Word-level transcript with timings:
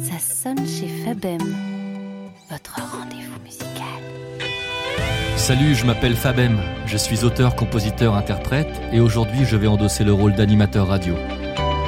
Ça 0.00 0.18
sonne 0.18 0.66
chez 0.66 0.88
Fabem, 1.04 1.38
votre 2.50 2.80
rendez-vous 2.80 3.38
musical. 3.44 3.84
Salut, 5.36 5.74
je 5.74 5.84
m'appelle 5.84 6.16
Fabem, 6.16 6.58
je 6.86 6.96
suis 6.96 7.24
auteur, 7.24 7.54
compositeur, 7.54 8.14
interprète 8.14 8.68
et 8.92 9.00
aujourd'hui 9.00 9.44
je 9.44 9.56
vais 9.56 9.66
endosser 9.66 10.04
le 10.04 10.12
rôle 10.12 10.34
d'animateur 10.34 10.88
radio. 10.88 11.14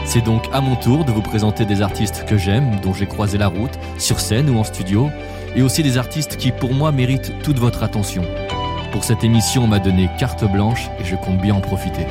C'est 0.04 0.24
donc 0.24 0.44
à 0.52 0.60
mon 0.60 0.76
tour 0.76 1.04
de 1.04 1.12
vous 1.12 1.22
présenter 1.22 1.64
des 1.64 1.82
artistes 1.82 2.24
que 2.26 2.36
j'aime, 2.36 2.80
dont 2.80 2.94
j'ai 2.94 3.06
croisé 3.06 3.38
la 3.38 3.48
route, 3.48 3.78
sur 3.98 4.20
scène 4.20 4.50
ou 4.50 4.58
en 4.58 4.64
studio, 4.64 5.10
et 5.56 5.62
aussi 5.62 5.82
des 5.82 5.98
artistes 5.98 6.36
qui 6.36 6.52
pour 6.52 6.74
moi 6.74 6.92
méritent 6.92 7.32
toute 7.42 7.58
votre 7.58 7.82
attention. 7.82 8.22
Pour 8.92 9.04
cette 9.04 9.24
émission, 9.24 9.64
on 9.64 9.68
m'a 9.68 9.78
donné 9.78 10.08
carte 10.18 10.44
blanche 10.44 10.90
et 11.00 11.04
je 11.04 11.16
compte 11.16 11.38
bien 11.38 11.54
en 11.54 11.60
profiter. 11.60 12.06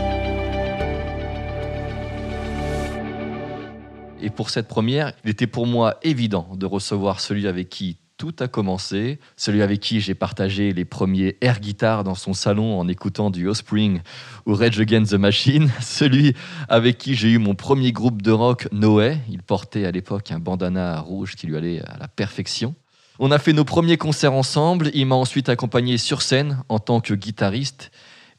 Et 4.30 4.32
pour 4.32 4.52
cette 4.52 4.68
première, 4.68 5.14
il 5.24 5.32
était 5.32 5.48
pour 5.48 5.66
moi 5.66 5.98
évident 6.04 6.50
de 6.54 6.68
recevoir 6.68 7.20
celui 7.20 7.48
avec 7.48 7.68
qui 7.68 7.98
tout 8.18 8.36
a 8.42 8.48
commencé, 8.48 9.18
celui 9.38 9.64
avec 9.64 9.80
qui 9.80 10.02
j'ai 10.02 10.14
partagé 10.14 10.72
les 10.72 10.86
premiers 10.86 11.38
air 11.42 11.60
guitars 11.60 12.04
dans 12.04 12.14
son 12.14 12.36
salon 12.36 12.80
en 12.80 12.88
écoutant 12.88 13.32
du 13.32 13.48
Offspring 13.48 14.02
ou 14.46 14.54
Rage 14.54 14.80
Against 14.80 15.14
the 15.14 15.16
Machine, 15.16 15.72
celui 15.82 16.36
avec 16.68 17.00
qui 17.00 17.16
j'ai 17.16 17.32
eu 17.32 17.40
mon 17.40 17.56
premier 17.56 17.92
groupe 17.92 18.22
de 18.22 18.30
rock, 18.30 18.68
Noé. 18.72 19.18
Il 19.32 19.42
portait 19.42 19.86
à 19.86 19.92
l'époque 19.92 20.32
un 20.32 20.38
bandana 20.38 21.00
rouge 21.00 21.36
qui 21.36 21.48
lui 21.48 21.58
allait 21.58 21.82
à 21.88 21.98
la 21.98 22.08
perfection. 22.08 22.76
On 23.18 23.32
a 23.32 23.40
fait 23.40 23.54
nos 23.54 23.66
premiers 23.66 23.98
concerts 23.98 24.34
ensemble, 24.34 24.92
il 24.94 25.08
m'a 25.08 25.16
ensuite 25.16 25.50
accompagné 25.50 25.98
sur 25.98 26.22
scène 26.22 26.62
en 26.70 26.78
tant 26.78 27.02
que 27.02 27.16
guitariste. 27.16 27.90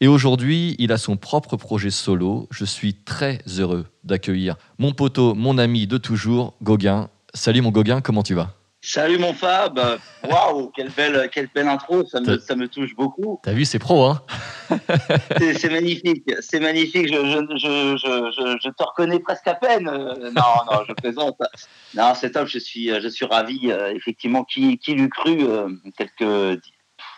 Et 0.03 0.09
aujourd'hui, 0.09 0.77
il 0.79 0.93
a 0.93 0.97
son 0.97 1.19
propre 1.19 1.59
projet 1.59 1.91
solo. 1.91 2.49
Je 2.51 2.65
suis 2.65 2.95
très 2.95 3.41
heureux 3.59 3.85
d'accueillir 4.03 4.57
mon 4.79 4.93
poteau, 4.93 5.35
mon 5.35 5.59
ami 5.59 5.87
de 5.87 5.99
toujours, 5.99 6.55
Gauguin. 6.63 7.11
Salut 7.35 7.61
mon 7.61 7.71
Gauguin, 7.71 8.01
comment 8.01 8.23
tu 8.23 8.33
vas? 8.33 8.55
Salut 8.81 9.19
mon 9.19 9.35
Fab, 9.35 9.79
waouh, 10.25 10.71
quelle 10.75 10.89
belle, 10.89 11.29
quelle 11.31 11.51
belle 11.55 11.69
intro, 11.69 12.07
ça 12.07 12.19
me, 12.21 12.39
ça 12.39 12.57
me 12.57 12.67
touche 12.67 12.97
beaucoup. 12.97 13.41
T'as 13.43 13.53
vu, 13.53 13.67
c'est 13.67 13.79
pro, 13.79 14.07
hein? 14.07 14.23
C'est 15.39 15.71
magnifique, 15.71 16.25
c'est 16.41 16.61
magnifique, 16.61 17.09
je, 17.09 17.15
je, 17.15 17.97
je, 17.99 18.59
je, 18.63 18.69
te 18.71 18.83
reconnais 18.83 19.19
presque 19.21 19.49
à 19.49 19.55
peine. 19.55 19.85
Non, 19.85 20.31
non, 20.33 20.83
je 20.89 20.95
plaisante. 20.95 21.37
Non, 21.95 22.15
c'est 22.15 22.31
top, 22.31 22.49
je 22.49 22.59
suis, 22.59 22.89
je 22.89 23.09
suis 23.09 23.27
ravi. 23.27 23.71
Effectivement, 23.95 24.45
qui, 24.45 24.79
qui 24.79 24.95
l'eût 24.95 25.11
cru 25.11 25.43
euh, 25.43 25.69
quelques, 25.99 26.63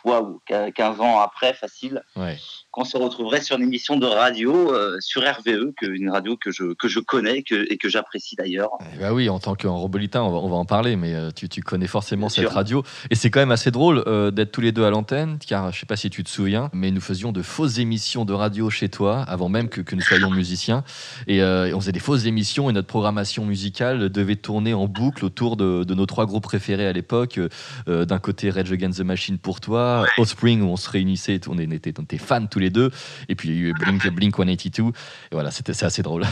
waouh, 0.05 0.41
15 0.46 1.00
ans 1.00 1.20
après, 1.20 1.55
facile. 1.55 2.02
Ouais 2.17 2.39
qu'on 2.72 2.84
se 2.84 2.96
retrouverait 2.96 3.42
sur 3.42 3.56
une 3.58 3.64
émission 3.64 3.98
de 3.98 4.06
radio 4.06 4.74
euh, 4.74 4.96
sur 5.00 5.20
RVE, 5.22 5.72
que, 5.76 5.84
une 5.84 6.08
radio 6.08 6.38
que 6.38 6.50
je, 6.50 6.72
que 6.72 6.88
je 6.88 7.00
connais 7.00 7.42
que, 7.42 7.70
et 7.70 7.76
que 7.76 7.90
j'apprécie 7.90 8.34
d'ailleurs. 8.34 8.70
bah 8.98 9.12
oui, 9.12 9.28
en 9.28 9.38
tant 9.38 9.54
qu'enrobolitain, 9.54 10.22
on 10.22 10.30
va, 10.30 10.38
on 10.38 10.48
va 10.48 10.56
en 10.56 10.64
parler, 10.64 10.96
mais 10.96 11.14
euh, 11.14 11.30
tu, 11.30 11.50
tu 11.50 11.60
connais 11.60 11.86
forcément 11.86 12.30
cette 12.30 12.48
radio. 12.48 12.82
Et 13.10 13.14
c'est 13.14 13.30
quand 13.30 13.40
même 13.40 13.50
assez 13.50 13.70
drôle 13.70 14.02
euh, 14.06 14.30
d'être 14.30 14.52
tous 14.52 14.62
les 14.62 14.72
deux 14.72 14.84
à 14.84 14.90
l'antenne, 14.90 15.36
car 15.46 15.70
je 15.70 15.80
sais 15.80 15.86
pas 15.86 15.96
si 15.96 16.08
tu 16.08 16.24
te 16.24 16.30
souviens, 16.30 16.70
mais 16.72 16.90
nous 16.90 17.02
faisions 17.02 17.30
de 17.30 17.42
fausses 17.42 17.76
émissions 17.76 18.24
de 18.24 18.32
radio 18.32 18.70
chez 18.70 18.88
toi, 18.88 19.20
avant 19.28 19.50
même 19.50 19.68
que, 19.68 19.82
que 19.82 19.94
nous 19.94 20.00
soyons 20.00 20.30
musiciens. 20.30 20.82
Et, 21.26 21.42
on 21.42 21.80
faisait 21.80 21.92
des 21.92 22.00
fausses 22.00 22.24
émissions 22.24 22.70
et 22.70 22.72
notre 22.72 22.88
programmation 22.88 23.44
musicale 23.44 24.08
devait 24.08 24.36
tourner 24.36 24.72
en 24.72 24.86
boucle 24.88 25.24
autour 25.26 25.58
de, 25.58 25.84
de 25.84 25.94
nos 25.94 26.06
trois 26.06 26.24
groupes 26.24 26.44
préférés 26.44 26.86
à 26.86 26.92
l'époque. 26.92 27.38
D'un 27.86 28.18
côté, 28.18 28.50
Rage 28.50 28.72
Against 28.72 28.98
the 28.98 29.04
Machine 29.04 29.38
pour 29.38 29.60
toi, 29.60 30.02
ouais. 30.02 30.22
Offspring, 30.22 30.62
où 30.62 30.66
on 30.66 30.76
se 30.76 30.88
réunissait, 30.88 31.40
on 31.48 31.58
était, 31.58 31.92
on 31.98 32.02
était 32.02 32.18
fans 32.18 32.46
tous 32.46 32.61
les 32.62 32.70
deux. 32.70 32.91
Et 33.28 33.34
puis 33.34 33.50
il 33.50 33.55
y 33.55 33.58
a 33.58 33.68
eu 33.68 33.72
Blink, 33.74 34.06
Blink 34.08 34.36
182. 34.36 34.88
Et 34.88 34.92
voilà, 35.32 35.50
c'était 35.50 35.72
assez 35.84 36.02
drôle. 36.02 36.24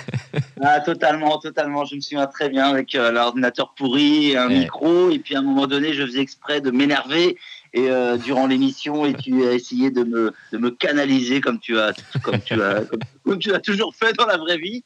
ah, 0.62 0.80
totalement, 0.80 1.38
totalement. 1.38 1.84
Je 1.84 1.96
me 1.96 2.00
souviens 2.00 2.26
très 2.26 2.48
bien 2.48 2.66
avec 2.66 2.94
euh, 2.94 3.10
l'ordinateur 3.10 3.74
pourri, 3.76 4.36
un 4.36 4.48
ouais. 4.48 4.60
micro. 4.60 5.10
Et 5.10 5.18
puis 5.18 5.36
à 5.36 5.38
un 5.38 5.42
moment 5.42 5.66
donné, 5.66 5.92
je 5.92 6.04
faisais 6.04 6.20
exprès 6.20 6.60
de 6.60 6.70
m'énerver 6.70 7.36
et 7.74 7.90
euh, 7.90 8.16
durant 8.16 8.46
l'émission 8.46 9.04
et 9.04 9.12
tu 9.12 9.46
as 9.46 9.52
essayé 9.52 9.90
de 9.90 10.04
me, 10.04 10.32
de 10.52 10.58
me 10.58 10.70
canaliser 10.70 11.40
comme 11.40 11.58
tu 11.58 11.78
as 11.78 11.92
comme 12.22 12.40
tu 12.40 12.54
as 12.62 12.82
comme, 12.82 13.00
comme 13.24 13.38
tu 13.38 13.52
as 13.52 13.60
toujours 13.60 13.94
fait 13.94 14.14
dans 14.14 14.26
la 14.26 14.38
vraie 14.38 14.56
vie. 14.58 14.82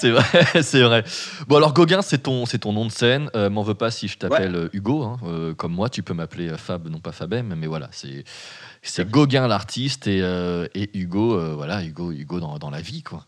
c'est 0.00 0.10
vrai, 0.10 0.44
c'est 0.62 0.82
vrai. 0.82 1.04
Bon 1.48 1.56
alors 1.56 1.74
Gauguin, 1.74 2.00
c'est 2.00 2.22
ton 2.22 2.46
c'est 2.46 2.58
ton 2.58 2.72
nom 2.72 2.86
de 2.86 2.92
scène. 2.92 3.28
Euh, 3.34 3.50
M'en 3.50 3.62
veux 3.62 3.74
pas 3.74 3.90
si 3.90 4.08
je 4.08 4.16
t'appelle 4.16 4.56
ouais. 4.56 4.68
Hugo, 4.72 5.02
hein, 5.02 5.18
euh, 5.26 5.54
comme 5.54 5.74
moi. 5.74 5.90
Tu 5.90 6.02
peux 6.02 6.14
m'appeler 6.14 6.50
Fab, 6.56 6.88
non 6.88 7.00
pas 7.00 7.12
Fabem, 7.12 7.54
mais 7.56 7.66
voilà, 7.66 7.88
c'est 7.90 8.24
c'est 8.82 9.08
Gauguin 9.08 9.46
l'artiste 9.48 10.06
et, 10.06 10.20
euh, 10.22 10.66
et, 10.74 10.90
Hugo, 10.98 11.34
euh, 11.34 11.54
voilà, 11.54 11.84
Hugo, 11.84 12.12
Hugo 12.12 12.40
dans, 12.40 12.58
dans, 12.58 12.70
la 12.70 12.80
vie, 12.80 13.02
quoi. 13.02 13.26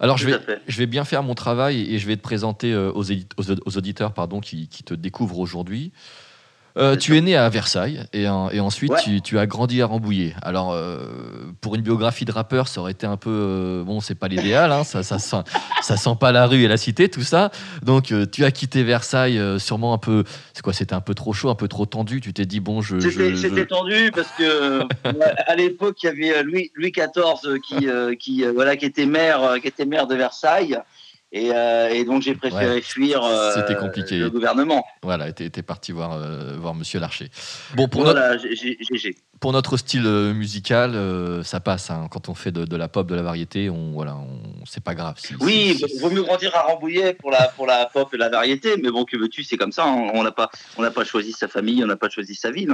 Alors 0.00 0.18
je 0.18 0.26
vais, 0.26 0.38
je 0.66 0.78
vais 0.78 0.86
bien 0.86 1.04
faire 1.04 1.22
mon 1.22 1.34
travail 1.34 1.94
et 1.94 1.98
je 1.98 2.06
vais 2.06 2.16
te 2.16 2.22
présenter 2.22 2.72
euh, 2.72 2.90
aux, 2.92 3.04
aux, 3.10 3.50
aux, 3.50 3.76
auditeurs 3.78 4.12
pardon, 4.12 4.40
qui, 4.40 4.68
qui 4.68 4.82
te 4.82 4.94
découvrent 4.94 5.38
aujourd'hui. 5.38 5.92
Euh, 6.76 6.94
tu 6.94 7.16
es 7.16 7.20
né 7.22 7.36
à 7.36 7.48
Versailles 7.48 8.02
et, 8.12 8.24
et 8.24 8.60
ensuite 8.60 8.92
ouais. 8.92 9.00
tu, 9.02 9.22
tu, 9.22 9.38
as 9.38 9.46
grandi 9.46 9.80
à 9.80 9.86
Rambouillet. 9.86 10.34
Alors, 10.42 10.72
euh, 10.72 10.98
pour 11.62 11.74
une 11.74 11.80
biographie 11.80 12.26
de 12.26 12.32
rappeur, 12.32 12.68
ça 12.68 12.82
aurait 12.82 12.92
été 12.92 13.06
un 13.06 13.16
peu. 13.16 13.30
Euh, 13.30 13.82
bon, 13.82 14.00
c'est 14.00 14.14
pas 14.14 14.28
l'idéal, 14.28 14.70
hein, 14.72 14.84
ça, 14.84 15.02
ça, 15.02 15.18
sent, 15.18 15.42
ça 15.80 15.96
sent 15.96 16.16
pas 16.20 16.32
la 16.32 16.46
rue 16.46 16.64
et 16.64 16.68
la 16.68 16.76
cité, 16.76 17.08
tout 17.08 17.22
ça. 17.22 17.50
Donc, 17.82 18.12
euh, 18.12 18.26
tu 18.26 18.44
as 18.44 18.50
quitté 18.50 18.82
Versailles 18.82 19.40
sûrement 19.58 19.94
un 19.94 19.98
peu. 19.98 20.24
C'est 20.52 20.62
quoi 20.62 20.74
C'était 20.74 20.94
un 20.94 21.00
peu 21.00 21.14
trop 21.14 21.32
chaud, 21.32 21.48
un 21.48 21.54
peu 21.54 21.68
trop 21.68 21.86
tendu. 21.86 22.20
Tu 22.20 22.34
t'es 22.34 22.44
dit, 22.44 22.60
bon, 22.60 22.82
je. 22.82 23.00
C'était 23.00 23.34
je... 23.34 23.62
tendu 23.62 24.10
parce 24.14 24.30
que 24.36 24.82
à 25.46 25.54
l'époque, 25.56 26.02
il 26.02 26.06
y 26.06 26.08
avait 26.10 26.42
Louis, 26.42 26.70
Louis 26.74 26.92
XIV 26.92 27.58
qui, 27.66 27.88
qui, 28.18 28.44
voilà, 28.54 28.76
qui, 28.76 28.84
était 28.84 29.06
maire, 29.06 29.54
qui 29.62 29.68
était 29.68 29.86
maire 29.86 30.06
de 30.06 30.14
Versailles. 30.14 30.78
Et, 31.36 31.52
euh, 31.52 31.90
et, 31.90 32.04
donc 32.04 32.22
j'ai 32.22 32.34
préféré 32.34 32.76
ouais, 32.76 32.80
fuir 32.80 33.22
euh, 33.22 33.74
compliqué. 33.74 34.16
le 34.16 34.30
gouvernement. 34.30 34.86
Voilà, 35.02 35.28
étais 35.28 35.62
parti 35.62 35.92
voir, 35.92 36.14
euh, 36.14 36.56
voir 36.56 36.74
Monsieur 36.74 36.98
Larcher. 36.98 37.28
Bon, 37.74 37.88
pour, 37.88 38.04
voilà, 38.04 38.36
notre, 38.36 39.10
pour 39.38 39.52
notre 39.52 39.76
style 39.76 40.06
euh, 40.06 40.32
musical, 40.32 40.98
ça 41.44 41.60
passe. 41.60 41.90
Hein. 41.90 42.08
Quand 42.10 42.30
on 42.30 42.34
fait 42.34 42.52
de, 42.52 42.64
de, 42.64 42.76
la 42.76 42.88
pop, 42.88 43.06
de 43.06 43.14
la 43.14 43.20
variété, 43.20 43.68
on, 43.68 43.92
voilà, 43.92 44.16
on, 44.16 44.64
c'est 44.64 44.82
pas 44.82 44.94
grave. 44.94 45.16
Oui, 45.40 45.78
vaut 46.00 46.08
mieux 46.08 46.22
grandir 46.22 46.56
à 46.56 46.62
Rambouillet 46.62 47.12
pour 47.12 47.30
la, 47.30 47.48
pour 47.48 47.66
la 47.66 47.84
pop 47.84 48.14
et 48.14 48.16
la 48.16 48.30
variété, 48.30 48.78
mais 48.82 48.90
bon, 48.90 49.04
que 49.04 49.18
veux-tu, 49.18 49.44
c'est 49.44 49.58
comme 49.58 49.72
ça. 49.72 49.84
Hein. 49.84 50.08
On 50.14 50.22
n'a 50.22 50.32
pas, 50.32 50.50
on 50.78 50.90
pas 50.90 51.04
choisi 51.04 51.32
sa 51.32 51.48
famille, 51.48 51.84
on 51.84 51.86
n'a 51.86 51.96
pas 51.96 52.08
choisi 52.08 52.34
sa 52.34 52.50
ville. 52.50 52.72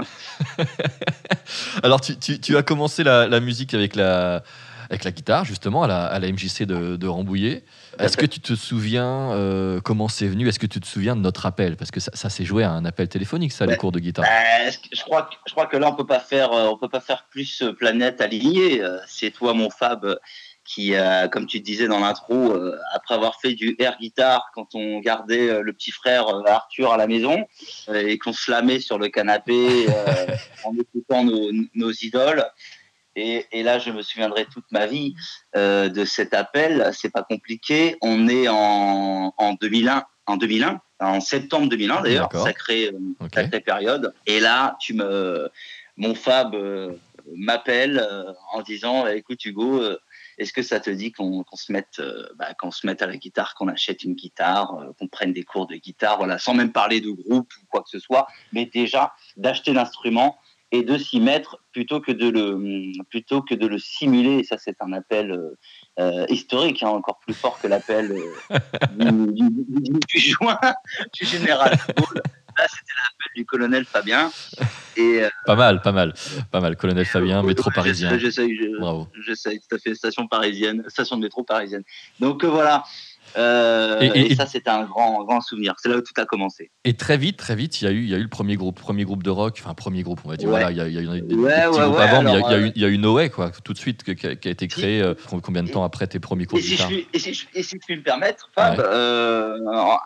Hein. 0.58 0.64
Alors, 1.82 2.00
tu, 2.00 2.16
tu, 2.16 2.38
tu, 2.38 2.56
as 2.56 2.62
commencé 2.62 3.02
la, 3.02 3.26
la 3.26 3.40
musique 3.40 3.74
avec 3.74 3.96
la 3.96 4.44
avec 4.92 5.04
la 5.04 5.10
guitare, 5.10 5.44
justement, 5.44 5.82
à 5.82 5.86
la, 5.86 6.04
à 6.04 6.19
la 6.19 6.30
MJC 6.30 6.62
de, 6.62 6.97
de 6.97 7.06
Rambouillet. 7.06 7.64
Est-ce 7.98 8.16
que 8.16 8.26
tu 8.26 8.41
te 8.41 8.54
souviens 8.54 9.32
euh, 9.32 9.80
comment 9.80 10.08
c'est 10.08 10.28
venu? 10.28 10.48
Est-ce 10.48 10.58
que 10.58 10.66
tu 10.66 10.80
te 10.80 10.86
souviens 10.86 11.16
de 11.16 11.20
notre 11.20 11.47
appel? 11.47 11.76
Parce 11.76 11.91
que 11.91 12.00
ça, 12.00 12.10
ça 12.14 12.30
s'est 12.30 12.44
joué 12.44 12.62
à 12.62 12.70
un 12.70 12.84
appel 12.84 13.08
téléphonique, 13.08 13.52
ça, 13.52 13.66
bah, 13.66 13.72
les 13.72 13.78
cours 13.78 13.92
de 13.92 13.98
guitare. 13.98 14.25
Bah, 14.25 14.70
je, 14.70 15.02
crois, 15.02 15.28
je 15.47 15.52
crois 15.52 15.66
que 15.66 15.76
là, 15.76 15.91
on 15.91 15.94
peut 15.94 16.06
pas 16.06 16.20
faire, 16.20 16.52
on 16.52 16.76
peut 16.76 16.88
pas 16.88 17.00
faire 17.00 17.26
plus 17.31 17.64
planète 17.78 18.20
alignée. 18.20 18.82
C'est 19.06 19.31
toi, 19.31 19.54
mon 19.54 19.70
Fab, 19.70 20.19
qui, 20.64 20.94
euh, 20.94 21.28
comme 21.28 21.47
tu 21.47 21.60
disais 21.60 21.88
dans 21.88 22.00
l'intro, 22.00 22.52
euh, 22.52 22.78
après 22.94 23.14
avoir 23.14 23.41
fait 23.41 23.54
du 23.54 23.76
air 23.78 23.97
guitare 24.00 24.50
quand 24.54 24.75
on 24.75 25.00
gardait 25.00 25.48
euh, 25.48 25.62
le 25.62 25.72
petit 25.72 25.91
frère 25.91 26.26
Arthur 26.47 26.92
à 26.92 26.97
la 26.97 27.06
maison 27.06 27.47
et 27.92 28.19
qu'on 28.19 28.32
se 28.32 28.50
lamait 28.50 28.81
sur 28.81 28.98
le 28.98 29.08
canapé 29.08 29.86
en 30.64 30.75
écoutant 30.75 31.25
nos, 31.25 31.50
nos 31.75 31.91
idoles. 31.91 32.44
Et, 33.16 33.46
et, 33.52 33.62
là, 33.62 33.78
je 33.78 33.90
me 33.90 34.02
souviendrai 34.02 34.46
toute 34.46 34.70
ma 34.70 34.86
vie 34.86 35.14
euh, 35.56 35.88
de 35.88 36.04
cet 36.04 36.34
appel. 36.34 36.90
C'est 36.92 37.10
pas 37.10 37.22
compliqué. 37.22 37.96
On 38.00 38.28
est 38.28 38.48
en, 38.48 39.34
en 39.36 39.52
2001, 39.54 40.04
en 40.26 40.36
2001, 40.36 40.80
en 41.00 41.20
septembre 41.20 41.68
2001 41.68 42.02
d'ailleurs, 42.02 42.32
sacrée, 42.32 42.90
okay. 43.20 43.42
sacrée 43.42 43.60
période. 43.60 44.14
Et 44.26 44.40
là, 44.40 44.76
tu 44.80 44.94
me, 44.94 45.50
mon 45.96 46.14
Fab 46.14 46.54
euh, 46.54 46.92
m'appelle 47.34 47.98
euh, 47.98 48.32
en 48.52 48.62
disant, 48.62 49.06
écoute 49.06 49.44
Hugo, 49.44 49.82
est-ce 50.38 50.54
que 50.54 50.62
ça 50.62 50.80
te 50.80 50.88
dit 50.88 51.12
qu'on 51.12 51.42
qu 51.42 51.56
se 51.56 51.70
mette, 51.70 52.00
bah, 52.36 52.54
qu'on 52.54 52.70
se 52.70 52.86
mette 52.86 53.02
à 53.02 53.06
la 53.06 53.18
guitare, 53.18 53.54
qu'on 53.54 53.69
achète 53.69 54.04
une 54.04 54.14
guitare, 54.14 54.87
qu'on 54.98 55.06
prenne 55.06 55.34
des 55.34 55.42
cours 55.42 55.66
de 55.66 55.76
guitare, 55.76 56.16
voilà, 56.16 56.38
sans 56.38 56.54
même 56.54 56.72
parler 56.72 57.02
de 57.02 57.10
groupe 57.10 57.52
ou 57.60 57.66
quoi 57.69 57.82
que 57.82 57.90
ce 57.90 57.98
soit, 57.98 58.26
mais 58.52 58.64
déjà 58.64 59.12
d'acheter 59.37 59.75
l'instrument 59.75 60.38
et 60.72 60.82
de 60.82 60.96
s'y 60.98 61.20
mettre 61.20 61.58
plutôt 61.72 62.00
que 62.00 62.10
de 62.10 62.28
le 62.28 62.92
plutôt 63.10 63.42
que 63.42 63.54
de 63.54 63.66
le 63.66 63.78
simuler. 63.78 64.38
Et 64.38 64.44
ça 64.44 64.56
c'est 64.58 64.76
un 64.80 64.92
appel 64.92 65.38
euh, 65.98 66.26
historique 66.28 66.82
hein, 66.82 66.88
encore 66.88 67.20
plus 67.20 67.34
fort 67.34 67.60
que 67.60 67.69
l'appel 67.69 68.10
euh, 68.10 68.58
du, 68.96 69.50
du, 69.50 69.98
du, 70.08 70.19
juin 70.19 70.58
du 71.12 71.26
général 71.26 71.78
là 72.58 72.66
c'était 72.69 72.92
l'appel 72.96 73.32
du 73.36 73.44
colonel 73.44 73.84
Fabien. 73.84 74.30
Et 74.96 75.22
euh, 75.22 75.28
pas 75.46 75.56
mal 75.56 75.80
pas 75.80 75.92
mal 75.92 76.14
pas 76.50 76.60
mal 76.60 76.76
colonel 76.76 77.06
Fabien 77.06 77.42
métro 77.42 77.70
parisien. 77.70 78.16
j'essaye 78.18 78.58
j'essaye 79.25 79.60
tout 79.60 79.76
à 79.76 79.78
fait 79.78 79.94
station 79.94 80.26
parisienne 80.26 80.84
station 80.88 81.16
de 81.16 81.22
métro 81.22 81.42
parisienne. 81.42 81.82
Donc 82.20 82.44
euh, 82.44 82.48
voilà 82.48 82.84
Euh, 83.37 84.00
et, 84.00 84.34
ça, 84.34 84.46
c'était 84.46 84.70
un 84.70 84.84
grand, 84.84 85.25
grand 85.25 85.40
souvenir. 85.40 85.75
C'est 85.79 85.88
là 85.88 85.96
où 85.96 86.00
tout 86.00 86.12
a 86.20 86.25
commencé. 86.25 86.70
Et 86.84 86.94
très 86.94 87.17
vite, 87.17 87.37
très 87.37 87.56
vite, 87.56 87.81
il 87.81 87.84
y 87.84 87.88
a 87.88 87.90
eu, 87.90 88.02
il 88.02 88.08
y 88.08 88.14
a 88.14 88.19
eu 88.19 88.23
le 88.23 88.29
premier 88.29 88.56
groupe, 88.56 88.81
premier 88.81 89.05
groupe 89.05 89.23
de 89.23 89.31
rock, 89.31 89.58
enfin 89.61 89.75
premier 89.75 90.02
groupe, 90.02 90.20
on 90.25 90.29
va 90.29 90.37
dire. 90.37 90.49
Voilà, 90.49 90.70
il 90.70 90.76
y 90.76 90.81
a, 90.81 90.88
il 90.88 90.94
y 90.94 90.99
a 90.99 91.02
eu 91.17 91.20
des, 91.23 91.34
ouais, 91.34 91.67
petits 91.67 91.79
groupes 91.79 91.99
avant, 91.99 92.23
mais 92.23 92.32
il 92.32 92.40
y, 92.40 92.55
a, 92.55 92.58
eu, 92.58 92.73
il 92.75 92.82
y 92.82 92.84
a 92.84 92.88
eu 92.88 92.99
Noé, 92.99 93.31
quoi, 93.31 93.50
tout 93.64 93.73
de 93.73 93.79
suite, 93.79 94.02
qui 94.02 94.26
a, 94.26 94.50
été 94.50 94.69
créé. 94.69 95.02
Euh, 95.02 95.14
combien 95.43 95.62
de 95.62 95.70
temps 95.70 95.84
après 95.84 96.06
tes 96.06 96.20
premiers 96.20 96.46
cours 96.46 96.58
et 96.58 96.62
si, 96.62 96.76
je, 96.76 96.84
et, 97.12 97.19
si, 97.19 97.46
et 97.55 97.62
si 97.62 97.79
tu 97.79 97.96
me 97.96 98.02
permettre, 98.02 98.50
Fab, 98.55 98.79
euh, 98.81 99.58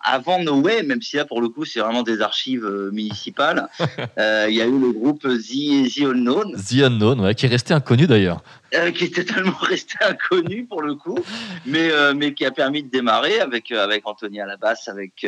avant 0.05 0.43
Noé, 0.43 0.83
même 0.83 1.03
si 1.03 1.17
là 1.17 1.25
pour 1.25 1.41
le 1.41 1.49
coup 1.49 1.65
c'est 1.65 1.81
vraiment 1.81 2.03
des 2.03 2.21
archives 2.21 2.67
municipales, 2.93 3.69
il 4.19 4.55
y 4.55 4.61
a 4.61 4.67
eu 4.67 4.79
le 4.79 4.93
groupe 4.93 5.23
The, 5.23 5.95
The 5.95 6.03
Unknown. 6.03 6.57
The 6.57 6.83
Unknown, 6.83 7.35
qui 7.35 7.47
est 7.47 7.49
resté 7.49 7.75
inconnu 7.75 8.07
d'ailleurs. 8.07 8.43
Euh, 8.75 8.91
qui 8.91 9.05
est 9.05 9.15
totalement 9.15 9.57
resté 9.61 9.95
inconnu 10.01 10.67
pour 10.67 10.83
le 10.83 10.97
coup, 10.97 11.19
mais, 11.67 11.89
euh, 11.93 12.15
mais 12.17 12.35
qui 12.35 12.45
a 12.45 12.51
permis 12.51 12.83
de 12.83 12.91
démarrer 12.91 13.39
avec, 13.39 13.71
euh, 13.71 13.85
avec 13.85 14.05
Anthony 14.09 14.41
à 14.41 14.47
la 14.47 14.57
basse, 14.57 14.89
avec 14.89 15.25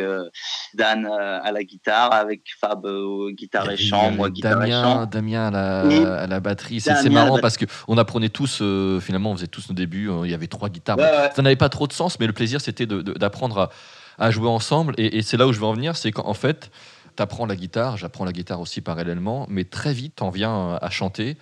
Dan 0.73 1.05
à 1.05 1.51
la 1.51 1.63
guitare, 1.63 2.11
avec 2.11 2.41
Fab 2.59 2.85
au 2.85 3.31
guitare 3.31 3.71
et 3.71 3.77
chant, 3.77 4.11
moi 4.11 4.29
guitare 4.29 4.63
et 4.65 4.71
chant. 4.71 5.05
Damien 5.05 5.47
à 5.47 5.51
la, 5.51 6.21
à 6.23 6.27
la 6.27 6.39
batterie. 6.41 6.81
C'est 6.81 7.09
marrant 7.09 7.39
parce 7.39 7.57
qu'on 7.57 7.97
apprenait 7.97 8.29
tous, 8.29 8.61
finalement, 8.99 9.31
on 9.31 9.35
faisait 9.35 9.47
tous 9.47 9.69
nos 9.69 9.75
débuts, 9.75 10.09
il 10.25 10.29
y 10.29 10.33
avait 10.33 10.47
trois 10.47 10.69
guitares. 10.69 10.97
Ça 11.33 11.41
n'avait 11.41 11.55
pas 11.55 11.69
trop 11.69 11.87
de 11.87 11.93
sens, 11.93 12.19
mais 12.19 12.27
le 12.27 12.33
plaisir 12.33 12.59
c'était 12.59 12.85
d'apprendre 12.85 13.57
à, 13.59 13.69
à, 14.25 14.31
jouer 14.31 14.49
ensemble. 14.49 14.93
Et, 14.97 15.17
et 15.17 15.21
c'est 15.21 15.37
là 15.37 15.47
où 15.47 15.53
je 15.53 15.59
veux 15.59 15.65
en 15.65 15.73
venir, 15.73 15.95
c'est 15.95 16.11
qu'en 16.11 16.33
fait, 16.33 16.71
tu 17.15 17.23
apprends 17.23 17.45
la 17.45 17.55
guitare, 17.55 17.95
j'apprends 17.95 18.25
la 18.25 18.33
guitare 18.33 18.59
aussi 18.59 18.81
parallèlement, 18.81 19.45
mais 19.49 19.63
très 19.63 19.93
vite, 19.93 20.21
on 20.21 20.29
vient 20.29 20.77
à 20.81 20.89
chanter 20.89 21.37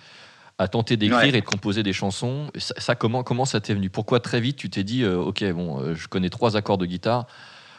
à 0.58 0.66
tenter 0.66 0.96
d'écrire 0.96 1.34
et 1.34 1.40
de 1.40 1.46
composer 1.46 1.82
des 1.82 1.92
chansons. 1.92 2.50
Ça, 2.56 2.96
comment, 2.96 3.22
comment 3.22 3.44
ça 3.44 3.60
t'est 3.60 3.74
venu? 3.74 3.90
Pourquoi 3.90 4.20
très 4.20 4.40
vite 4.40 4.56
tu 4.56 4.68
t'es 4.68 4.82
dit, 4.82 5.04
euh, 5.04 5.16
ok, 5.16 5.44
bon, 5.52 5.80
euh, 5.80 5.94
je 5.94 6.08
connais 6.08 6.30
trois 6.30 6.56
accords 6.56 6.78
de 6.78 6.86
guitare, 6.86 7.26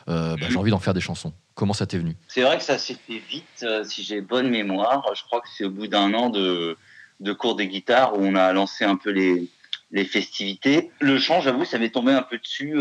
euh, 0.08 0.36
bah, 0.38 0.48
j'ai 0.50 0.58
envie 0.58 0.72
d'en 0.72 0.80
faire 0.80 0.94
des 0.94 1.02
chansons? 1.02 1.34
Comment 1.56 1.74
ça 1.74 1.86
t'est 1.86 1.98
venu? 1.98 2.16
C'est 2.30 2.42
vrai 2.42 2.58
que 2.58 2.64
ça 2.64 2.78
s'est 2.78 2.96
fait 2.96 3.22
vite, 3.30 3.66
si 3.84 4.04
j'ai 4.04 4.22
bonne 4.22 4.50
mémoire. 4.50 5.06
Je 5.14 5.24
crois 5.24 5.42
que 5.42 5.48
c'est 5.58 5.66
au 5.66 5.70
bout 5.70 5.88
d'un 5.88 6.14
an 6.14 6.30
de, 6.30 6.78
de 7.20 7.34
cours 7.34 7.56
de 7.56 7.64
guitare 7.64 8.18
où 8.18 8.24
on 8.24 8.36
a 8.36 8.54
lancé 8.54 8.86
un 8.86 8.96
peu 8.96 9.10
les, 9.10 9.50
les 9.92 10.06
festivités. 10.06 10.90
Le 11.02 11.20
chant, 11.20 11.42
j'avoue, 11.42 11.66
ça 11.66 11.78
m'est 11.78 11.90
tombé 11.90 12.14
un 12.14 12.22
peu 12.22 12.38
dessus 12.38 12.78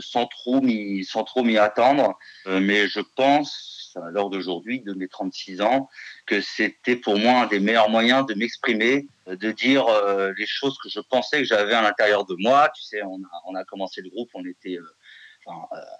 sans 0.00 0.26
trop 0.26 0.60
m'y 0.60 1.04
sans 1.04 1.24
trop 1.24 1.42
m'y 1.42 1.58
attendre. 1.58 2.16
mais 2.46 2.86
je 2.86 3.00
pense 3.00 3.78
à 3.96 4.10
l'heure 4.10 4.30
d'aujourd'hui, 4.30 4.80
de 4.80 4.92
mes 4.94 5.08
36 5.08 5.60
ans, 5.60 5.88
que 6.28 6.40
c'était 6.42 6.96
pour 6.96 7.18
moi 7.18 7.42
un 7.42 7.46
des 7.46 7.58
meilleurs 7.58 7.88
moyens 7.88 8.26
de 8.26 8.34
m'exprimer, 8.34 9.08
euh, 9.26 9.36
de 9.36 9.50
dire 9.50 9.86
euh, 9.86 10.32
les 10.36 10.46
choses 10.46 10.76
que 10.82 10.88
je 10.90 11.00
pensais 11.00 11.38
que 11.38 11.44
j'avais 11.44 11.72
à 11.72 11.82
l'intérieur 11.82 12.26
de 12.26 12.36
moi. 12.38 12.70
Tu 12.76 12.82
sais, 12.82 13.02
on 13.02 13.16
a, 13.16 13.42
on 13.46 13.54
a 13.54 13.64
commencé 13.64 14.02
le 14.02 14.10
groupe, 14.10 14.28
on 14.34 14.44
était 14.44 14.76
euh, 14.76 15.52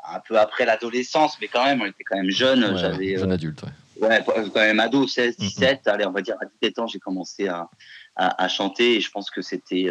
un 0.04 0.20
peu 0.20 0.38
après 0.38 0.66
l'adolescence, 0.66 1.38
mais 1.40 1.48
quand 1.48 1.64
même, 1.64 1.80
on 1.80 1.86
était 1.86 2.04
quand 2.04 2.16
même 2.16 2.30
jeune. 2.30 2.76
J'avais 2.76 3.16
jeune 3.16 3.32
adulte. 3.32 3.62
Ouais. 4.00 4.22
quand 4.26 4.60
même 4.60 4.78
ado, 4.78 5.08
16, 5.08 5.38
17. 5.38 5.88
Allez, 5.88 6.06
on 6.06 6.12
va 6.12 6.20
dire 6.20 6.36
à 6.40 6.44
17 6.62 6.78
ans, 6.78 6.86
j'ai 6.86 7.00
commencé 7.00 7.48
à, 7.48 7.69
à, 8.14 8.48
chanter 8.48 8.96
et 8.96 9.00
je 9.00 9.10
pense 9.10 9.30
que 9.30 9.42
c'était, 9.42 9.90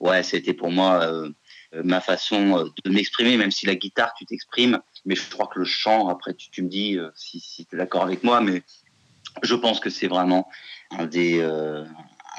ouais, 0.00 0.22
c'était 0.22 0.52
pour 0.52 0.70
moi 0.70 1.10
ma 1.72 2.02
façon 2.02 2.70
de 2.84 2.90
m'exprimer, 2.90 3.38
même 3.38 3.50
si 3.50 3.64
la 3.64 3.74
guitare, 3.74 4.12
tu 4.18 4.26
t'exprimes. 4.26 4.80
Mais 5.06 5.14
je 5.14 5.30
crois 5.30 5.46
que 5.46 5.60
le 5.60 5.64
chant, 5.64 6.08
après, 6.08 6.34
tu, 6.34 6.62
me 6.62 6.68
dis 6.68 6.98
si, 7.14 7.40
si 7.40 7.64
tu 7.64 7.74
es 7.74 7.78
d'accord 7.78 8.02
avec 8.02 8.22
moi, 8.22 8.42
mais 8.42 8.62
je 9.42 9.54
pense 9.54 9.80
que 9.80 9.90
c'est 9.90 10.08
vraiment 10.08 10.48
un 10.90 11.06
des, 11.06 11.40
euh, 11.40 11.84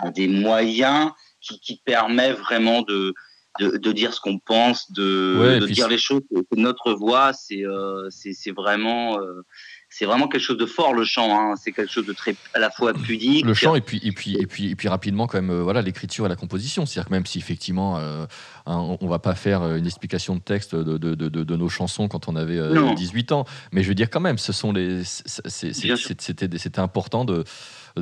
un 0.01 0.11
des 0.11 0.27
moyens 0.27 1.11
qui, 1.41 1.59
qui, 1.59 1.81
permet 1.85 2.33
vraiment 2.33 2.81
de, 2.81 3.13
de, 3.59 3.77
de 3.77 3.91
dire 3.91 4.13
ce 4.13 4.19
qu'on 4.19 4.39
pense, 4.39 4.91
de, 4.91 5.59
de 5.59 5.67
dire 5.67 5.87
les 5.87 5.97
choses. 5.97 6.21
Notre 6.55 6.93
voix, 6.93 7.33
c'est 7.33 7.65
euh, 7.65 8.09
c'est 8.09 8.51
vraiment 8.51 9.19
euh, 9.19 9.45
c'est 9.89 10.05
vraiment 10.05 10.27
quelque 10.27 10.41
chose 10.41 10.57
de 10.57 10.65
fort 10.65 10.93
le 10.93 11.03
chant. 11.03 11.37
Hein. 11.37 11.55
C'est 11.55 11.71
quelque 11.71 11.91
chose 11.91 12.05
de 12.05 12.13
très 12.13 12.35
à 12.53 12.59
la 12.59 12.69
fois 12.69 12.93
pudique. 12.93 13.43
Le 13.45 13.53
chant 13.53 13.75
et 13.75 13.81
puis 13.81 13.99
et 14.03 14.11
puis 14.11 14.37
et 14.39 14.45
puis 14.45 14.69
et 14.69 14.75
puis 14.75 14.87
rapidement 14.87 15.25
quand 15.25 15.41
même 15.41 15.49
euh, 15.49 15.63
voilà 15.63 15.81
l'écriture 15.81 16.27
et 16.27 16.29
la 16.29 16.35
composition. 16.35 16.85
C'est-à-dire 16.85 17.09
que 17.09 17.13
même 17.13 17.25
si 17.25 17.39
effectivement 17.39 17.97
euh, 17.97 18.25
hein, 18.67 18.97
on, 19.01 19.07
va 19.07 19.19
pas 19.19 19.33
faire 19.33 19.63
une 19.75 19.87
explication 19.87 20.35
de 20.35 20.41
texte 20.41 20.75
de, 20.75 20.97
de, 20.97 21.15
de, 21.15 21.27
de 21.29 21.55
nos 21.55 21.69
chansons 21.69 22.07
quand 22.07 22.27
on 22.27 22.35
avait 22.35 22.59
18 22.95 23.31
ans, 23.31 23.45
mais 23.71 23.81
je 23.81 23.89
veux 23.89 23.95
dire 23.95 24.09
quand 24.09 24.19
même, 24.19 24.37
ce 24.37 24.53
sont 24.53 24.71
les 24.71 25.03
c'était 25.03 26.57
c'était 26.57 26.79
important 26.79 27.25
de 27.25 27.43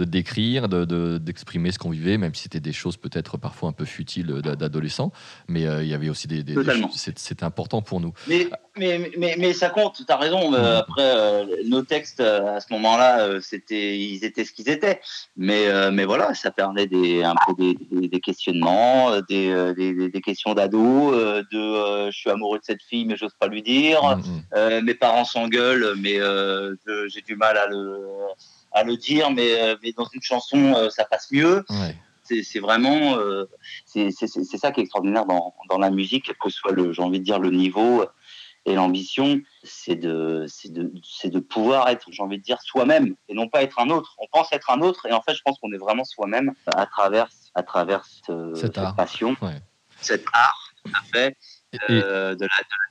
d'écrire, 0.06 0.68
d'exprimer 0.68 1.72
ce 1.72 1.80
qu'on 1.80 1.90
vivait, 1.90 2.18
même 2.18 2.34
si 2.34 2.44
c'était 2.44 2.60
des 2.60 2.74
choses 2.74 2.98
peut-être 2.98 3.38
parfois 3.38 3.70
un 3.70 3.74
peu 3.74 3.86
futiles 3.86 4.28
d'adolescents. 4.42 5.12
Mais 5.48 5.66
euh, 5.66 5.84
il 5.84 5.90
y 5.90 5.94
avait 5.94 6.10
aussi 6.10 6.28
des, 6.28 6.44
des, 6.44 6.56
c'était 6.96 7.44
important 7.44 7.82
pour 7.82 8.00
nous. 8.00 8.14
Mais, 8.28 8.48
mais, 8.78 9.12
mais, 9.18 9.36
mais 9.38 9.54
ça 9.54 9.70
compte, 9.70 10.02
tu 10.06 10.12
as 10.12 10.18
raison. 10.18 10.54
Euh, 10.54 10.60
mmh. 10.60 10.78
Après, 10.78 11.02
euh, 11.16 11.46
nos 11.66 11.82
textes 11.82 12.20
à 12.20 12.60
ce 12.60 12.72
moment-là, 12.74 13.42
c'était, 13.42 13.98
ils 13.98 14.24
étaient 14.24 14.46
ce 14.46 14.52
qu'ils 14.52 14.70
étaient. 14.70 15.00
Mais, 15.36 15.92
mais 15.92 16.06
voilà, 16.06 16.34
ça 16.34 16.52
permet 16.52 16.88
des, 16.88 17.24
un 17.24 17.36
peu 17.46 17.54
des, 17.58 18.08
des 18.08 18.20
questionnements, 18.20 19.20
des, 19.30 19.74
des, 19.76 20.22
questions 20.22 20.54
d'ado, 20.54 21.12
de 21.12 22.10
je 22.10 22.18
suis 22.18 22.30
amoureux 22.30 22.60
de 22.60 22.64
cette 22.64 22.84
fille, 22.84 23.06
mais 23.06 23.16
j'ose 23.16 23.36
pas 23.40 23.48
lui 23.48 23.62
dire. 23.62 24.02
Mmh, 24.04 24.22
mmh. 24.58 24.82
mes 24.82 24.94
parents 24.94 25.26
s'engueulent, 25.26 25.96
mais 26.00 26.20
j'ai 27.08 27.22
du 27.22 27.36
mal 27.36 27.58
à 27.58 27.68
le 27.68 28.18
à 28.78 28.84
le 28.84 28.98
dire, 28.98 29.32
mais, 29.32 29.60
euh, 29.60 29.76
mais 29.82 29.92
dans 29.92 30.08
une 30.14 30.22
chanson, 30.22 30.74
euh, 30.76 30.90
ça 30.90 31.06
passe 31.06 31.32
mieux. 31.32 31.66
C'est 32.24 32.60
vraiment, 32.60 33.18
euh, 33.18 33.46
c'est 33.86 34.12
ça 34.12 34.72
qui 34.72 34.82
est 34.82 34.84
extraordinaire 34.84 35.26
dans, 35.26 35.56
dans, 35.70 35.78
la 35.78 35.90
musique, 35.90 36.34
que 36.38 36.50
ce 36.50 36.58
soit 36.58 36.74
le, 36.74 36.92
j'ai 36.92 37.02
envie 37.02 37.20
de 37.20 37.24
dire, 37.24 37.40
le 37.40 37.52
niveau 37.52 38.06
et 38.66 38.76
l'ambition, 38.76 39.40
c'est 39.64 39.96
de, 39.96 40.46
de, 40.66 41.30
de 41.30 41.40
pouvoir 41.40 41.88
être, 41.88 42.12
j'ai 42.12 42.22
envie 42.22 42.38
de 42.38 42.44
dire, 42.44 42.62
soi-même 42.62 43.16
et 43.30 43.34
non 43.34 43.48
pas 43.48 43.64
être 43.64 43.80
un 43.80 43.90
autre. 43.90 44.18
On 44.20 44.28
pense 44.30 44.52
être 44.52 44.70
un 44.72 44.82
autre 44.82 45.06
et 45.06 45.14
en 45.14 45.22
fait, 45.22 45.36
je 45.36 45.42
pense 45.42 45.58
qu'on 45.60 45.72
est 45.72 45.78
vraiment 45.78 46.04
soi-même 46.04 46.52
à 46.66 46.86
travers, 46.86 47.30
à 47.56 47.64
travers 47.64 48.04
cette, 48.06 48.78
passion, 48.98 49.38
cet 50.02 50.26
art, 50.34 50.74
à 50.94 51.02
fait. 51.14 51.38
de, 51.88 52.38
la, 52.42 52.48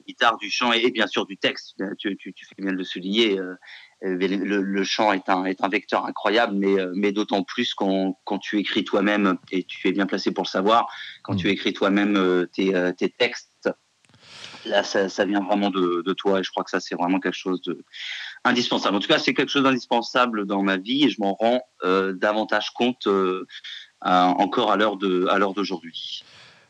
guitare, 0.06 0.38
du 0.38 0.50
chant 0.50 0.72
et, 0.72 0.90
bien 0.90 1.06
sûr 1.06 1.26
du 1.26 1.36
texte. 1.36 1.74
Tu, 1.98 2.16
tu, 2.16 2.32
tu 2.32 2.46
fais 2.46 2.54
bien 2.56 2.72
de 2.72 2.78
le 2.78 2.84
souligner. 2.84 3.38
Euh, 3.38 3.54
le, 4.02 4.84
chant 4.84 5.12
est 5.12 5.28
un, 5.28 5.44
est 5.44 5.62
un 5.62 5.68
vecteur 5.68 6.04
incroyable, 6.04 6.54
mais, 6.54 6.78
euh, 6.78 6.92
mais 6.94 7.12
d'autant 7.12 7.42
plus 7.42 7.74
quand, 7.74 8.18
quand 8.24 8.38
tu 8.38 8.58
écris 8.58 8.84
toi-même, 8.84 9.38
et 9.50 9.64
tu 9.64 9.88
es 9.88 9.92
bien 9.92 10.06
placé 10.06 10.32
pour 10.32 10.44
le 10.44 10.48
savoir, 10.48 10.88
quand 11.22 11.34
mm. 11.34 11.38
tu 11.38 11.48
écris 11.48 11.72
toi-même 11.72 12.16
euh, 12.16 12.46
tes, 12.46 12.72
tes, 12.96 13.08
textes, 13.08 13.70
là, 14.64 14.82
ça, 14.82 15.08
ça 15.08 15.24
vient 15.24 15.40
vraiment 15.40 15.70
de, 15.70 16.02
de, 16.04 16.12
toi, 16.12 16.40
et 16.40 16.42
je 16.42 16.50
crois 16.50 16.64
que 16.64 16.70
ça, 16.70 16.80
c'est 16.80 16.94
vraiment 16.94 17.20
quelque 17.20 17.34
chose 17.34 17.62
de 17.62 17.84
indispensable. 18.44 18.96
En 18.96 19.00
tout 19.00 19.08
cas, 19.08 19.18
c'est 19.18 19.34
quelque 19.34 19.50
chose 19.50 19.64
d'indispensable 19.64 20.46
dans 20.46 20.62
ma 20.62 20.76
vie, 20.76 21.04
et 21.04 21.10
je 21.10 21.20
m'en 21.20 21.34
rends 21.34 21.62
davantage 21.82 22.70
compte 22.70 23.08
encore 24.02 24.72
à 24.72 24.76
l'heure 24.76 24.96
d'aujourd'hui. 24.96 26.22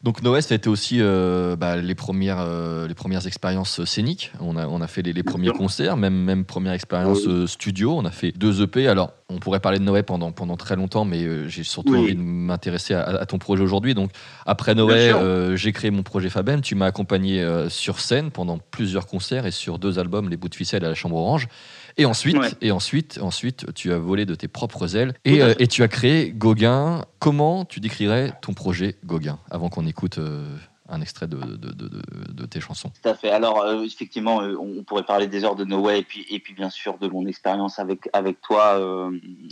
Donc 0.03 0.23
Noé, 0.23 0.41
ça 0.43 0.55
a 0.55 0.57
été 0.57 0.69
aussi 0.69 0.99
euh, 1.01 1.57
bah, 1.57 1.77
les, 1.77 1.95
premières, 1.95 2.39
euh, 2.41 2.87
les 2.87 2.95
premières 2.95 3.27
expériences 3.27 3.85
scéniques. 3.85 4.33
On 4.41 4.57
a, 4.57 4.67
on 4.67 4.81
a 4.81 4.87
fait 4.87 5.03
les, 5.03 5.23
premiers 5.23 5.51
concerts, 5.51 5.97
même, 5.97 6.15
même 6.15 6.45
première 6.45 6.75
expérience 6.75 7.27
euh, 7.27 7.47
studio. 7.47 7.97
On 7.97 8.05
a 8.05 8.11
fait 8.11 8.33
deux 8.33 8.63
EP. 8.63 8.89
Alors, 8.89 9.13
on 9.29 9.39
pourrait 9.39 9.61
parler 9.61 9.79
de 9.79 9.85
Noé 9.85 10.03
pendant, 10.03 10.33
pendant 10.33 10.57
très 10.57 10.77
longtemps, 10.77 11.05
mais 11.05 11.49
j'ai 11.49 11.65
surtout 11.65 11.97
envie 11.97 12.15
de 12.15 12.21
m'intéresser 12.21 12.95
à, 12.95 13.27
ton 13.27 13.39
projet 13.39 13.63
aujourd'hui. 13.63 13.95
Donc, 13.95 14.11
après 14.45 14.75
Noé, 14.75 15.13
j'ai 15.57 15.73
créé 15.73 15.91
mon 15.91 16.03
projet 16.03 16.29
Fabem. 16.29 16.61
Tu 16.61 16.75
m'as 16.75 16.87
accompagné 16.87 17.45
sur 17.69 17.99
scène 17.99 18.31
pendant 18.31 18.59
plusieurs 18.71 19.07
concerts 19.07 19.47
et 19.47 19.51
sur 19.51 19.79
deux 19.79 19.99
albums, 19.99 20.29
Les 20.29 20.37
Bouts 20.37 20.49
de 20.49 20.55
ficelle 20.55 20.85
à 20.85 20.89
la 20.89 20.95
Chambre 20.95 21.17
Orange. 21.17 21.49
Et 21.99 22.05
ensuite, 22.05 22.37
et 22.61 22.71
ensuite, 22.71 23.19
ensuite, 23.23 23.73
tu 23.75 23.93
as 23.93 23.99
volé 23.99 24.27
de 24.27 24.35
tes 24.35 24.49
propres 24.49 24.97
ailes 24.97 25.15
et, 25.25 25.43
euh, 25.43 25.55
et 25.59 25.67
tu 25.67 25.83
as 25.83 25.89
créé 25.89 26.31
Gauguin. 26.31 27.05
Comment 27.19 27.65
tu 27.65 27.81
décrirais 27.81 28.33
ton 28.43 28.53
projet 28.53 28.97
Gauguin 29.05 29.39
avant 29.51 29.71
qu'on 29.71 29.87
écoute 29.87 30.19
euh, 30.19 30.45
un 30.91 31.01
extrait 31.01 31.27
de, 31.27 31.39
de, 31.39 31.73
de, 31.73 32.03
de, 32.33 32.47
tes 32.47 32.61
chansons? 32.61 32.91
Tout 33.03 33.09
à 33.09 33.15
fait. 33.15 33.31
Alors, 33.31 33.63
euh, 33.63 33.83
effectivement, 33.83 34.37
on 34.37 34.85
pourrait 34.85 35.05
parler 35.05 35.27
des 35.27 35.45
heures 35.45 35.57
de 35.57 35.65
Noé 35.65 35.99
et 35.99 36.03
puis, 36.03 36.27
et 36.29 36.39
puis 36.39 36.53
bien 36.53 36.69
sûr 36.69 36.99
de 36.99 37.09
mon 37.09 37.27
expérience 37.27 37.79
avec, 37.79 38.11
avec 38.13 38.43
toi 38.43 38.79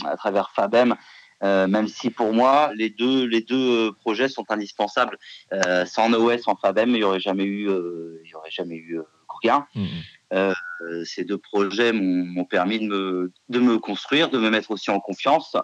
à 0.05 0.15
travers 0.15 0.51
Fabem. 0.51 0.95
même 1.41 1.87
si 1.87 2.11
pour 2.11 2.31
moi, 2.31 2.71
les 2.75 2.91
deux, 2.91 3.25
les 3.25 3.41
deux 3.41 3.91
projets 3.93 4.29
sont 4.29 4.45
indispensables. 4.49 5.17
sans 5.87 6.09
Noé, 6.09 6.37
sans 6.37 6.55
Fabem, 6.55 6.89
il 6.89 6.97
n'y 6.97 7.03
aurait 7.03 7.19
jamais 7.19 7.45
eu, 7.45 7.71
il 8.23 8.29
y 8.29 8.35
aurait 8.35 8.51
jamais 8.51 8.75
eu 8.75 8.99
Gauguin. 9.41 9.67
Mm, 9.75 9.83
mm. 9.83 9.87
Euh, 10.33 10.53
ces 11.05 11.23
deux 11.23 11.37
projets 11.37 11.93
m'ont 11.93 12.45
permis 12.45 12.79
de 12.79 12.85
me, 12.85 13.31
de 13.49 13.59
me 13.59 13.79
construire, 13.79 14.29
de 14.29 14.37
me 14.37 14.49
mettre 14.49 14.71
aussi 14.71 14.89
en 14.89 14.99
confiance. 14.99 15.55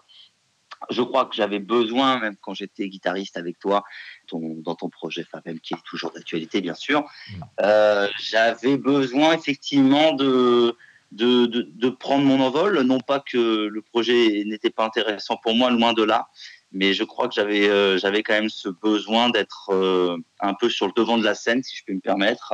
Je 0.90 1.02
crois 1.02 1.26
que 1.26 1.36
j'avais 1.36 1.60
besoin, 1.60 2.20
même 2.20 2.36
quand 2.42 2.54
j'étais 2.54 2.88
guitariste 2.90 3.38
avec 3.38 3.60
toi, 3.60 3.84
dans 4.32 4.76
ton 4.76 4.90
projet 4.90 5.24
Fabem, 5.24 5.60
qui 5.60 5.74
est 5.74 5.84
toujours 5.86 6.12
d'actualité, 6.12 6.62
bien 6.62 6.74
sûr, 6.76 7.02
mm. 7.02 7.44
euh, 7.62 8.08
j'avais 8.20 8.78
besoin 8.78 9.34
effectivement 9.34 10.14
de, 10.14 10.76
de, 11.12 11.46
de, 11.46 11.62
de, 11.62 11.90
prendre 11.90 12.26
mon 12.26 12.40
envol. 12.40 12.82
Non 12.82 13.00
pas 13.00 13.20
que 13.20 13.68
le 13.68 13.82
projet 13.82 14.44
n'était 14.46 14.70
pas 14.70 14.86
intéressant 14.86 15.38
pour 15.44 15.54
moi, 15.56 15.70
loin 15.70 15.94
de 15.94 16.04
là, 16.04 16.30
mais 16.72 16.94
je 16.94 17.04
crois 17.04 17.28
que 17.28 17.34
j'avais 17.34 17.70
euh, 17.70 17.98
j'avais 17.98 18.24
quand 18.24 18.34
même 18.34 18.50
ce 18.50 18.70
besoin 18.70 19.30
d'être 19.30 19.70
euh, 19.72 20.18
un 20.40 20.54
peu 20.54 20.70
sur 20.70 20.88
le 20.88 20.94
devant 20.96 21.18
de 21.18 21.24
la 21.24 21.36
scène, 21.36 21.62
si 21.64 21.76
je 21.78 21.84
peux 21.86 21.94
me 21.94 22.00
permettre, 22.00 22.54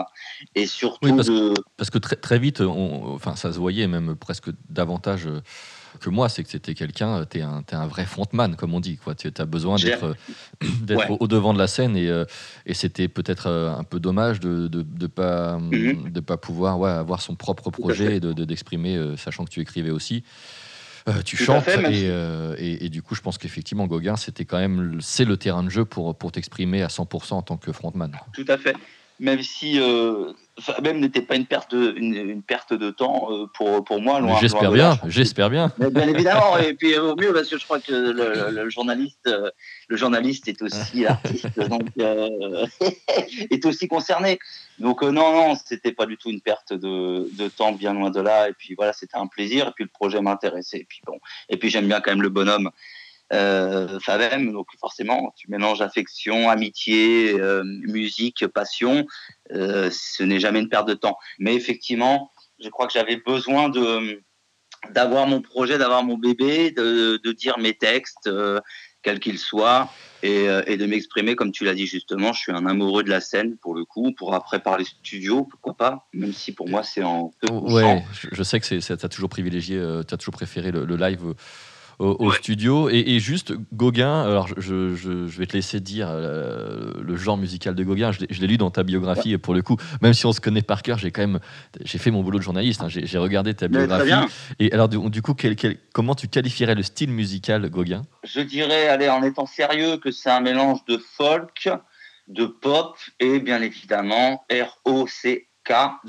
et 0.55 0.65
surtout 0.65 1.15
parce, 1.15 1.27
de... 1.27 1.53
parce 1.77 1.89
que 1.89 1.97
très, 1.97 2.15
très 2.15 2.39
vite, 2.39 2.61
on, 2.61 3.13
enfin, 3.13 3.35
ça 3.35 3.53
se 3.53 3.59
voyait 3.59 3.87
même 3.87 4.15
presque 4.15 4.49
davantage 4.69 5.27
euh, 5.27 5.41
que 5.99 6.09
moi, 6.09 6.29
c'est 6.29 6.43
que 6.43 6.49
c'était 6.49 6.75
quelqu'un, 6.75 7.25
tu 7.25 7.39
es, 7.39 7.41
es, 7.41 7.75
un 7.75 7.87
vrai 7.87 8.05
frontman, 8.05 8.55
comme 8.55 8.73
on 8.75 8.79
dit. 8.79 8.99
Tu 9.17 9.31
as 9.35 9.45
besoin 9.45 9.75
d'être 9.77 10.13
ouais. 10.89 11.17
au, 11.19 11.27
devant 11.27 11.53
de 11.53 11.57
la 11.57 11.65
scène 11.65 11.97
et, 11.97 12.23
et 12.67 12.73
c'était 12.75 13.07
peut-être 13.07 13.47
un 13.47 13.83
peu 13.83 13.99
dommage 13.99 14.39
de 14.39 14.49
ne 14.49 14.67
de, 14.67 14.81
de 14.83 15.07
pas, 15.07 15.57
mm 15.57 15.71
-hmm. 15.71 16.11
de 16.11 16.19
pas 16.19 16.37
pouvoir 16.37 16.79
ouais, 16.79 16.91
avoir 16.91 17.21
son 17.21 17.35
propre 17.35 17.71
projet 17.71 18.17
et 18.17 18.19
d'exprimer, 18.19 18.95
de, 18.95 19.15
sachant 19.15 19.45
que 19.45 19.49
tu 19.49 19.61
écrivais 19.61 19.91
aussi. 19.91 20.23
Euh, 21.07 21.21
tu 21.23 21.37
Tout 21.37 21.43
chantes 21.43 21.63
fait, 21.63 21.79
et, 21.93 22.09
euh, 22.09 22.55
et, 22.57 22.85
et, 22.85 22.89
du 22.89 23.01
coup, 23.01 23.15
je 23.15 23.21
pense 23.21 23.37
qu'effectivement, 23.37 23.87
Gauguin, 23.87 24.17
c'était 24.17 24.43
quand 24.43 24.57
même 24.57 24.97
c'est 24.99 25.23
le 25.23 25.37
terrain 25.37 25.63
de 25.63 25.69
jeu 25.69 25.85
pour, 25.85 26.17
pour 26.17 26.31
t'exprimer 26.33 26.81
à 26.81 26.87
100% 26.87 27.33
en 27.33 27.41
tant 27.41 27.55
que 27.55 27.71
frontman. 27.71 28.11
Tout 28.33 28.45
à 28.49 28.57
fait. 28.57 28.75
Même 29.19 29.41
si 29.41 29.79
euh, 29.79 30.33
même 30.81 30.99
n'était 30.99 31.21
pas 31.21 31.35
une 31.35 31.45
perte 31.45 31.73
de, 31.75 31.93
une, 31.97 32.15
une 32.15 32.43
perte 32.43 32.73
de 32.73 32.89
temps 32.89 33.27
euh, 33.31 33.45
pour, 33.53 33.83
pour 33.83 34.01
moi. 34.01 34.21
J'espère 34.39 34.71
bien, 34.71 34.97
j'espère 35.05 35.49
bien. 35.49 35.71
Mais 35.77 35.89
bien 35.89 36.07
évidemment, 36.07 36.57
et 36.59 36.73
puis 36.73 36.97
au 36.97 37.15
mieux 37.15 37.33
parce 37.33 37.49
que 37.49 37.57
je 37.57 37.63
crois 37.63 37.79
que 37.79 37.91
le, 37.91 38.51
le 38.51 38.69
journaliste, 38.69 39.29
le 39.87 39.97
journaliste 39.97 40.47
est 40.47 40.61
aussi 40.61 41.05
artiste, 41.05 41.59
donc 41.69 41.83
euh, 41.99 42.65
est 43.49 43.65
aussi 43.65 43.87
concerné. 43.87 44.39
Donc 44.79 45.03
euh, 45.03 45.11
non, 45.11 45.33
non, 45.33 45.55
c'était 45.63 45.91
pas 45.91 46.05
du 46.05 46.17
tout 46.17 46.29
une 46.29 46.41
perte 46.41 46.73
de, 46.73 47.29
de, 47.35 47.47
temps, 47.47 47.71
bien 47.71 47.93
loin 47.93 48.11
de 48.11 48.21
là. 48.21 48.49
Et 48.49 48.53
puis 48.53 48.75
voilà, 48.75 48.93
c'était 48.93 49.17
un 49.17 49.27
plaisir. 49.27 49.67
Et 49.67 49.71
puis 49.71 49.83
le 49.83 49.89
projet 49.89 50.21
m'intéressait. 50.21 50.79
Et 50.79 50.87
puis 50.87 51.01
bon, 51.05 51.19
et 51.49 51.57
puis 51.57 51.69
j'aime 51.69 51.87
bien 51.87 52.01
quand 52.01 52.11
même 52.11 52.21
le 52.21 52.29
bonhomme. 52.29 52.69
Euh, 53.33 53.99
Favem, 53.99 54.53
donc 54.53 54.67
forcément, 54.79 55.33
tu 55.35 55.51
mélanges 55.51 55.81
affection, 55.81 56.49
amitié, 56.49 57.33
euh, 57.39 57.61
musique, 57.65 58.47
passion. 58.47 59.05
Euh, 59.51 59.89
ce 59.91 60.23
n'est 60.23 60.39
jamais 60.39 60.59
une 60.59 60.69
perte 60.69 60.87
de 60.87 60.93
temps. 60.93 61.17
Mais 61.39 61.53
effectivement, 61.55 62.31
je 62.63 62.69
crois 62.69 62.87
que 62.87 62.93
j'avais 62.93 63.17
besoin 63.17 63.69
de 63.69 64.21
d'avoir 64.91 65.25
mon 65.25 65.41
projet, 65.41 65.79
d'avoir 65.79 66.03
mon 66.03 66.17
bébé, 66.17 66.69
de, 66.71 67.19
de, 67.21 67.31
dire 67.31 67.57
mes 67.57 67.73
textes, 67.73 68.27
euh, 68.27 68.59
quels 69.01 69.19
qu'ils 69.19 69.39
soient, 69.39 69.89
et, 70.21 70.45
et 70.67 70.77
de 70.77 70.85
m'exprimer 70.85 71.35
comme 71.35 71.51
tu 71.51 71.65
l'as 71.65 71.73
dit 71.73 71.87
justement. 71.87 72.31
Je 72.31 72.39
suis 72.39 72.51
un 72.51 72.65
amoureux 72.65 73.03
de 73.03 73.09
la 73.09 73.19
scène 73.19 73.57
pour 73.57 73.73
le 73.73 73.85
coup, 73.85 74.13
pour 74.13 74.35
après 74.35 74.59
parler 74.59 74.85
studio, 74.85 75.45
pourquoi 75.45 75.75
pas, 75.75 76.07
même 76.13 76.31
si 76.31 76.53
pour 76.53 76.69
moi 76.69 76.83
c'est 76.83 77.03
en. 77.03 77.31
Ouais, 77.49 78.03
je, 78.31 78.43
sais 78.43 78.59
que 78.59 78.79
tu 78.79 78.91
as 78.93 79.09
toujours 79.09 79.29
privilégié, 79.29 79.77
tu 80.07 80.13
as 80.13 80.17
toujours 80.17 80.33
préféré 80.33 80.71
le, 80.71 80.85
le 80.85 80.95
live 80.95 81.33
au, 81.99 82.15
au 82.19 82.29
ouais. 82.29 82.35
studio. 82.35 82.89
Et, 82.89 82.99
et, 82.99 83.19
juste, 83.19 83.53
Gauguin, 83.73 84.21
alors 84.21 84.47
je, 84.47 84.95
je, 84.95 85.27
je, 85.27 85.39
vais 85.39 85.45
te 85.45 85.53
laisser 85.53 85.79
dire 85.79 86.07
euh, 86.09 86.93
le 87.01 87.15
genre 87.15 87.37
musical 87.37 87.75
de 87.75 87.83
Gauguin. 87.83 88.11
Je 88.11 88.41
l'ai 88.41 88.47
lu 88.47 88.57
dans 88.57 88.71
ta 88.71 88.83
biographie, 88.83 89.31
ouais. 89.31 89.37
pour 89.37 89.53
le 89.53 89.61
coup, 89.61 89.77
même 90.01 90.13
si 90.13 90.25
on 90.25 90.31
se 90.31 90.41
connaît 90.41 90.61
par 90.61 90.83
cœur, 90.83 90.97
j'ai 90.97 91.11
quand 91.11 91.21
même 91.21 91.39
j'ai 91.83 91.97
fait 91.97 92.11
mon 92.11 92.23
boulot 92.23 92.39
de 92.39 92.43
journaliste. 92.43 92.81
Hein, 92.81 92.87
j'ai 92.89 93.17
regardé 93.17 93.53
ta 93.53 93.67
biographie. 93.67 94.11
Et 94.59 94.71
alors, 94.71 94.89
du, 94.89 94.97
du 95.09 95.21
coup, 95.21 95.33
quel, 95.33 95.55
quel, 95.55 95.77
comment 95.93 96.15
tu 96.15 96.27
qualifierais 96.27 96.75
le 96.75 96.83
style 96.83 97.11
musical 97.11 97.69
Gauguin? 97.69 98.03
Je 98.23 98.41
dirais, 98.41 98.87
allez, 98.87 99.09
en 99.09 99.23
étant 99.23 99.45
sérieux, 99.45 99.97
que 99.97 100.11
c'est 100.11 100.29
un 100.29 100.41
mélange 100.41 100.85
de 100.85 100.97
folk, 100.97 101.69
de 102.27 102.45
pop 102.45 102.97
et 103.19 103.39
bien 103.39 103.61
évidemment 103.61 104.45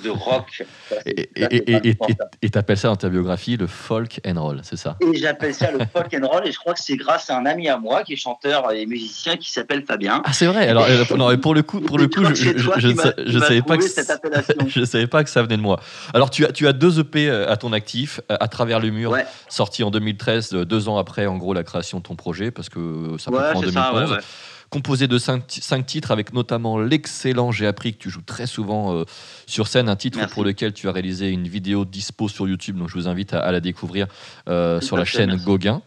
De 0.03 0.11
rock. 0.11 0.65
Et 1.07 2.50
tu 2.50 2.59
appelles 2.59 2.77
ça 2.77 2.88
dans 2.88 2.97
ta 2.97 3.09
biographie 3.09 3.57
le 3.57 3.67
folk 3.67 4.21
and 4.27 4.41
roll, 4.41 4.61
c'est 4.62 4.77
ça? 4.77 4.97
Et 5.00 5.17
j'appelle 5.17 5.53
ça 5.55 5.71
le 5.73 5.81
folk 5.93 6.15
and 6.15 6.27
roll, 6.27 6.47
et 6.47 6.53
je 6.53 6.59
crois 6.59 6.75
que 6.75 6.81
c'est 6.81 6.97
grâce 6.97 7.29
à 7.29 7.37
un 7.37 7.45
ami 7.45 7.69
à 7.69 7.77
moi 7.77 8.05
qui 8.05 8.12
est 8.12 8.17
chanteur 8.17 8.71
et 8.73 8.87
musicien 8.87 9.37
qui 9.37 9.50
s'appelle 9.50 9.85
Fabien. 9.85 10.23
Ah, 10.25 10.33
c'est 10.33 10.47
vrai 10.47 10.69
Alors, 10.69 10.87
et... 10.88 11.17
non, 11.17 11.37
pour 11.38 11.55
le 11.55 11.62
coup, 11.62 11.81
pour 11.81 11.99
le 11.99 12.07
coup 12.07 12.25
je, 12.25 13.38
savais 13.41 13.62
pas 13.62 13.77
que 13.77 13.85
je 14.69 14.85
savais 14.85 15.07
pas 15.07 15.25
que 15.25 15.31
ça 15.31 15.43
venait 15.43 15.57
de 15.57 15.62
moi. 15.62 15.81
Alors, 16.15 16.31
tu 16.31 16.45
as, 16.45 16.53
tu 16.53 16.69
as 16.69 16.73
deux 16.73 17.00
EP 17.00 17.29
euh, 17.29 17.50
à 17.50 17.57
ton 17.57 17.73
actif, 17.73 18.21
euh, 18.31 18.37
à 18.38 18.47
travers 18.49 18.79
le 18.79 18.91
mur, 18.91 19.17
sorti 19.49 19.83
en 19.83 19.91
2013, 19.91 20.50
deux 20.50 20.88
ans 20.88 20.99
après, 20.99 21.27
en 21.27 21.37
gros, 21.37 21.53
la 21.53 21.65
création 21.65 21.99
de 21.99 22.05
ton 22.05 22.15
projet, 22.15 22.50
parce 22.50 22.69
que 22.69 23.17
ça 23.19 23.31
prendre 23.31 23.57
en 23.57 23.61
2011. 23.61 24.19
Composé 24.71 25.09
de 25.09 25.19
cinq, 25.19 25.45
cinq, 25.49 25.87
titres 25.87 26.11
avec 26.11 26.33
notamment 26.33 26.79
l'excellent 26.79 27.53
J'ai 27.53 27.67
appris 27.67 27.95
que 27.95 27.99
tu 27.99 28.11
joues 28.11 28.23
très 28.23 28.47
souvent 28.47 28.95
euh, 28.95 29.05
sur 29.47 29.67
scène, 29.67 29.89
un 29.89 29.97
titre 29.97 30.19
Merci. 30.19 30.35
pour 30.35 30.45
lequel 30.45 30.75
tu 30.75 30.89
as 30.89 30.93
réalisé 30.93 31.31
une 31.31 31.49
vidéo 31.49 31.85
dispo 31.85 32.29
sur 32.29 32.47
YouTube, 32.47 32.77
donc 32.77 32.89
je 32.89 32.95
vous 32.95 33.09
invite 33.09 33.33
à, 33.33 33.41
à 33.41 33.51
la 33.51 33.61
découvrir 33.61 34.07
euh, 34.49 34.81
sur 34.81 34.97
la 34.97 35.05
chaîne 35.05 35.31
Merci. 35.31 35.45
Gauguin. 35.45 35.83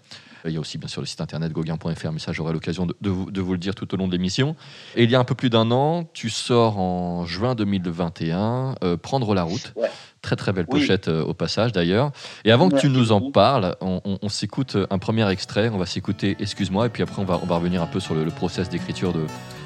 Il 0.45 0.51
y 0.53 0.57
a 0.57 0.59
aussi 0.59 0.77
bien 0.77 0.87
sûr 0.87 1.01
le 1.01 1.07
site 1.07 1.21
internet 1.21 1.51
gauguin.fr, 1.51 2.11
mais 2.11 2.19
ça 2.19 2.31
j'aurai 2.31 2.53
l'occasion 2.53 2.85
de, 2.85 2.95
de, 3.01 3.09
vous, 3.09 3.29
de, 3.31 3.41
vous, 3.41 3.51
le 3.53 3.57
dire 3.57 3.75
tout 3.75 3.93
au 3.93 3.97
long 3.97 4.07
de 4.07 4.11
l'émission. 4.11 4.55
Et 4.95 5.03
il 5.03 5.11
y 5.11 5.15
a 5.15 5.19
un 5.19 5.23
peu 5.23 5.35
plus 5.35 5.49
d'un 5.49 5.71
an, 5.71 6.05
tu 6.13 6.29
sors 6.29 6.79
en 6.79 7.25
juin 7.25 7.55
2021, 7.55 8.75
euh, 8.83 8.97
Prendre 8.97 9.33
la 9.33 9.43
route. 9.43 9.73
Ouais. 9.75 9.89
Très 10.21 10.35
très 10.35 10.53
belle 10.53 10.67
pochette 10.67 11.07
oui. 11.07 11.13
euh, 11.13 11.23
au 11.23 11.33
passage 11.33 11.71
d'ailleurs. 11.71 12.11
Et 12.45 12.51
avant 12.51 12.67
Merci 12.69 12.87
que 12.87 12.91
tu 12.93 12.97
nous 12.97 13.11
en 13.11 13.31
parles, 13.31 13.75
on, 13.81 14.01
on, 14.05 14.19
on 14.21 14.29
s'écoute 14.29 14.77
un 14.89 14.99
premier 14.99 15.27
extrait, 15.31 15.69
on 15.69 15.77
va 15.79 15.85
s'écouter 15.87 16.35
Excuse-moi, 16.39 16.85
et 16.87 16.89
puis 16.89 17.01
après 17.03 17.21
on 17.21 17.25
va, 17.25 17.39
on 17.41 17.45
va 17.47 17.55
revenir 17.55 17.81
un 17.81 17.87
peu 17.87 17.99
sur 17.99 18.13
le, 18.13 18.23
le 18.23 18.31
process 18.31 18.69
d'écriture 18.69 19.13
de, 19.13 19.25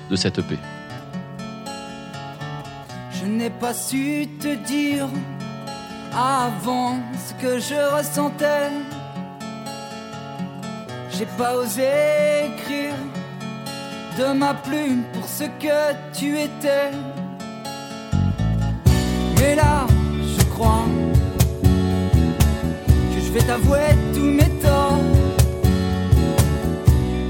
de 0.10 0.16
cette 0.16 0.40
EP. 0.40 0.58
Je 3.12 3.26
n'ai 3.26 3.50
pas 3.50 3.74
su 3.74 4.28
te 4.40 4.56
dire 4.66 5.08
avant 6.16 7.00
ce 7.28 7.34
que 7.42 7.60
je 7.60 7.98
ressentais 7.98 8.70
j'ai 11.18 11.26
pas 11.38 11.56
osé 11.56 11.88
écrire 12.46 12.96
de 14.18 14.34
ma 14.34 14.54
plume 14.54 15.04
pour 15.14 15.26
ce 15.28 15.46
que 15.46 15.94
tu 16.14 16.38
étais. 16.38 16.92
Mais 19.40 19.56
là, 19.56 19.88
je 20.38 20.44
crois 20.46 20.86
que 23.12 23.20
je 23.26 23.32
vais 23.32 23.44
t'avouer 23.44 23.92
tous 24.14 24.32
mes 24.40 24.50
torts. 24.62 25.00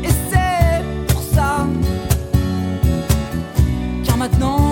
Et 0.03 0.13
c'est 0.29 0.83
pour 1.07 1.21
ça, 1.21 1.67
car 4.03 4.17
maintenant 4.17 4.64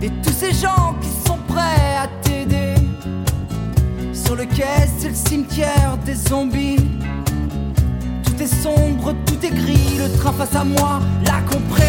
Et 0.00 0.10
tous 0.22 0.32
ces 0.32 0.52
gens 0.52 0.94
qui 1.00 1.08
sont 1.26 1.38
prêts 1.48 1.96
à 2.00 2.06
t'aider. 2.22 2.74
Sur 4.12 4.36
le 4.36 4.44
quai 4.44 4.86
c'est 4.98 5.08
le 5.08 5.14
cimetière 5.14 5.98
des 6.04 6.14
zombies. 6.14 6.76
Tout 8.24 8.42
est 8.42 8.46
sombre, 8.62 9.14
tout 9.26 9.44
est 9.44 9.50
gris 9.50 9.98
Le 9.98 10.16
train 10.18 10.32
face 10.32 10.54
à 10.54 10.64
moi 10.64 11.00
l'a 11.24 11.40
compris. 11.50 11.82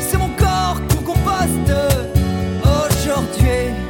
C'est 0.00 0.18
mon 0.18 0.30
corps 0.30 0.80
qu'on 0.88 1.12
composte 1.12 1.72
aujourd'hui 2.64 3.85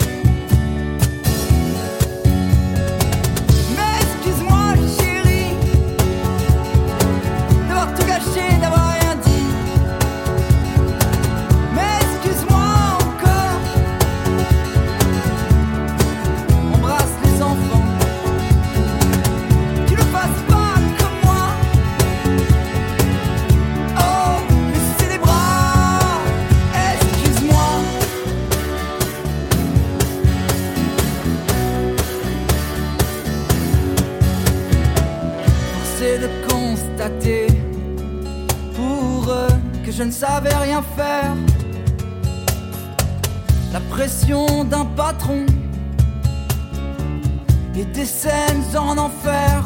d'un 44.70 44.84
patron 44.84 45.44
et 47.74 47.84
des 47.86 48.04
scènes 48.04 48.76
en 48.76 48.96
enfer 48.98 49.64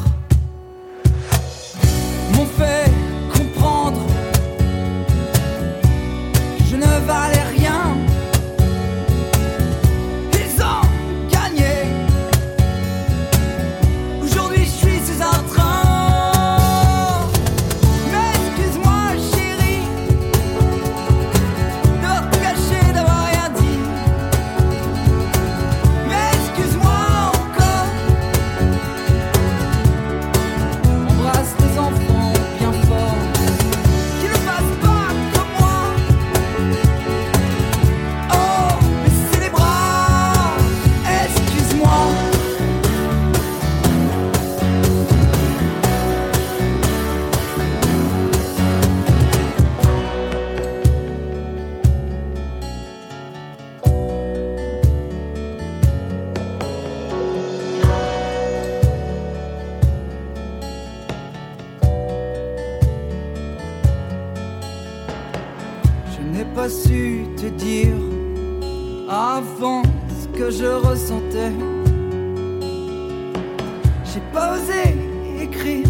J'ai 74.13 74.21
pas 74.33 74.55
osé 74.55 74.97
écrire 75.41 75.87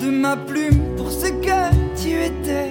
de 0.00 0.10
ma 0.10 0.36
plume 0.36 0.96
pour 0.96 1.12
ce 1.12 1.28
que 1.28 2.00
tu 2.00 2.10
étais. 2.10 2.68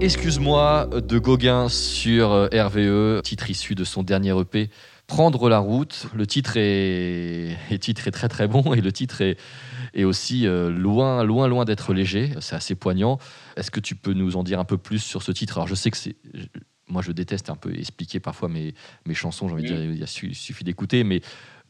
Excuse-moi 0.00 0.86
de 0.86 1.18
Gauguin 1.18 1.68
sur 1.68 2.32
euh, 2.32 2.48
RVE, 2.52 3.20
titre 3.22 3.50
issu 3.50 3.74
de 3.74 3.84
son 3.84 4.02
dernier 4.02 4.38
EP. 4.38 4.70
Prendre 5.06 5.48
la 5.50 5.58
route. 5.58 6.06
Le 6.14 6.26
titre 6.26 6.52
est, 6.56 7.58
titre 7.80 8.08
est 8.08 8.10
très 8.10 8.28
très 8.28 8.48
bon 8.48 8.72
et 8.72 8.80
le 8.80 8.92
titre 8.92 9.20
est, 9.20 9.36
est 9.92 10.04
aussi 10.04 10.46
euh, 10.46 10.70
loin, 10.70 11.22
loin, 11.24 11.48
loin 11.48 11.66
d'être 11.66 11.92
léger. 11.92 12.30
C'est 12.40 12.56
assez 12.56 12.74
poignant. 12.74 13.18
Est-ce 13.56 13.70
que 13.70 13.80
tu 13.80 13.94
peux 13.94 14.14
nous 14.14 14.36
en 14.36 14.42
dire 14.42 14.58
un 14.58 14.64
peu 14.64 14.78
plus 14.78 15.00
sur 15.00 15.22
ce 15.22 15.32
titre? 15.32 15.58
Alors 15.58 15.68
je 15.68 15.74
sais 15.74 15.90
que 15.90 15.98
c'est, 15.98 16.16
moi 16.88 17.02
je 17.02 17.12
déteste 17.12 17.50
un 17.50 17.56
peu 17.56 17.76
expliquer 17.78 18.20
parfois 18.20 18.48
mes, 18.48 18.72
mes 19.06 19.14
chansons. 19.14 19.48
J'ai 19.48 19.54
envie 19.54 19.64
de 19.64 19.92
dire, 19.92 20.06
il 20.22 20.34
suffit 20.34 20.64
d'écouter, 20.64 21.04
mais 21.04 21.20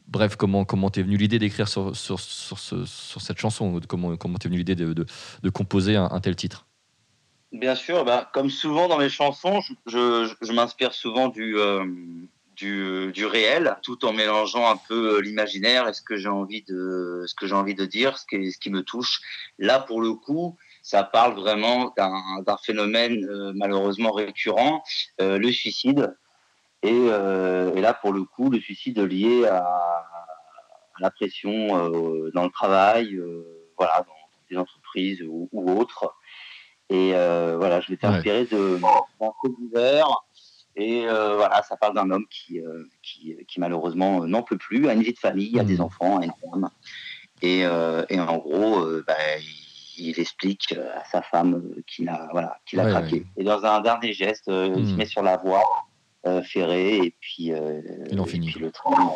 bref, 0.07 0.37
comment 0.37 0.63
comment 0.63 0.89
t'es 0.89 1.03
venu 1.03 1.17
l'idée 1.17 1.37
d'écrire 1.37 1.67
sur, 1.67 1.97
sur, 1.97 2.17
sur, 2.21 2.59
ce- 2.59 2.85
sur 2.85 3.21
cette 3.21 3.39
chanson? 3.39 3.81
Comment 3.89 4.15
comment 4.15 4.37
t'es 4.37 4.47
venu 4.47 4.59
l'idée 4.59 4.75
de, 4.75 4.93
de, 4.93 5.49
composer 5.49 5.97
un 5.97 6.19
tel 6.21 6.37
titre? 6.37 6.65
Bien 7.51 7.75
sûr, 7.75 8.05
bah, 8.05 8.29
comme 8.33 8.49
souvent 8.49 8.87
dans 8.87 8.97
mes 8.97 9.09
chansons, 9.09 9.59
je, 9.85 10.25
je- 10.25 10.35
je 10.45 10.53
m'inspire 10.53 10.93
souvent 10.93 11.27
du, 11.27 11.57
euh, 11.57 11.85
du, 12.55 13.11
du 13.11 13.25
réel, 13.25 13.75
tout 13.83 14.05
en 14.05 14.13
mélangeant 14.13 14.69
un 14.71 14.77
peu 14.77 15.17
euh, 15.17 15.21
l'imaginaire 15.21 15.87
et 15.89 15.93
ce 15.93 16.01
que 16.01 16.15
j'ai 16.15 16.29
envie 16.29 16.63
de, 16.63 17.23
ce 17.27 17.35
que 17.35 17.47
j'ai 17.47 17.55
envie 17.55 17.75
de 17.75 17.85
dire, 17.85 18.17
ce 18.17 18.25
qui, 18.25 18.51
ce 18.53 18.57
qui 18.57 18.69
me 18.69 18.83
touche. 18.83 19.19
Là, 19.59 19.79
pour 19.79 20.01
le 20.01 20.13
coup, 20.13 20.55
ça 20.81 21.03
parle 21.03 21.33
vraiment 21.35 21.93
d'un 21.97 22.57
phénomène 22.63 23.25
euh, 23.29 23.51
malheureusement 23.53 24.11
récurrent, 24.13 24.81
euh, 25.19 25.37
le 25.37 25.51
suicide. 25.51 26.15
Et, 26.83 26.91
euh, 26.93 27.73
et 27.75 27.81
là, 27.81 27.93
pour 27.93 28.13
le 28.13 28.23
coup, 28.23 28.49
le 28.49 28.59
suicide 28.61 28.99
lié 28.99 29.45
à, 29.47 29.57
à 29.65 30.05
la 30.99 31.11
pression 31.11 31.67
dans 32.33 32.43
le 32.43 32.49
travail, 32.51 33.19
voilà, 33.77 34.05
dans 34.07 34.13
des 34.49 34.57
entreprises 34.57 35.21
ou, 35.23 35.49
ou 35.51 35.71
autres. 35.79 36.13
Et 36.91 37.11
euh, 37.15 37.55
voilà, 37.57 37.79
je 37.79 37.89
m'étais 37.91 38.05
inspiré 38.05 38.45
de 38.45 38.77
d'un 39.19 39.31
fait 39.41 39.49
divers. 39.59 40.09
Et 40.75 41.05
euh, 41.07 41.35
voilà, 41.37 41.63
ça 41.63 41.77
parle 41.77 41.95
d'un 41.95 42.09
homme 42.11 42.25
qui, 42.29 42.59
euh, 42.59 42.83
qui, 43.01 43.37
qui 43.47 43.59
malheureusement 43.59 44.25
n'en 44.25 44.41
peut 44.43 44.57
plus, 44.57 44.87
a 44.89 44.93
une 44.93 45.01
vie 45.01 45.13
de 45.13 45.17
famille, 45.19 45.57
a 45.59 45.63
des 45.63 45.79
enfants, 45.79 46.19
a 46.19 46.25
une 46.25 46.33
femme. 46.51 46.69
Et, 47.41 47.61
et 47.61 48.19
en 48.19 48.37
gros, 48.37 48.85
bah, 49.07 49.15
il, 49.97 50.19
explique 50.19 50.73
à 50.73 51.03
sa 51.05 51.21
femme 51.21 51.63
qu'il 51.87 52.09
a, 52.09 52.27
voilà, 52.31 52.57
qu'il 52.65 52.79
a 52.79 52.83
Ouais, 52.85 52.91
craqué. 52.91 53.15
ouais. 53.17 53.25
Et 53.37 53.43
dans 53.43 53.63
un 53.65 53.81
dernier 53.81 54.13
geste, 54.13 54.47
il 54.47 54.85
se 54.85 54.91
Mhm. 54.91 54.97
met 54.97 55.05
sur 55.05 55.21
la 55.23 55.37
voie 55.37 55.63
euh, 56.27 56.43
ferrée 56.43 56.97
et 56.97 57.15
puis, 57.19 57.51
euh, 57.51 57.81
et 58.11 58.39
puis 58.39 58.59
le 58.59 58.71
train, 58.71 59.11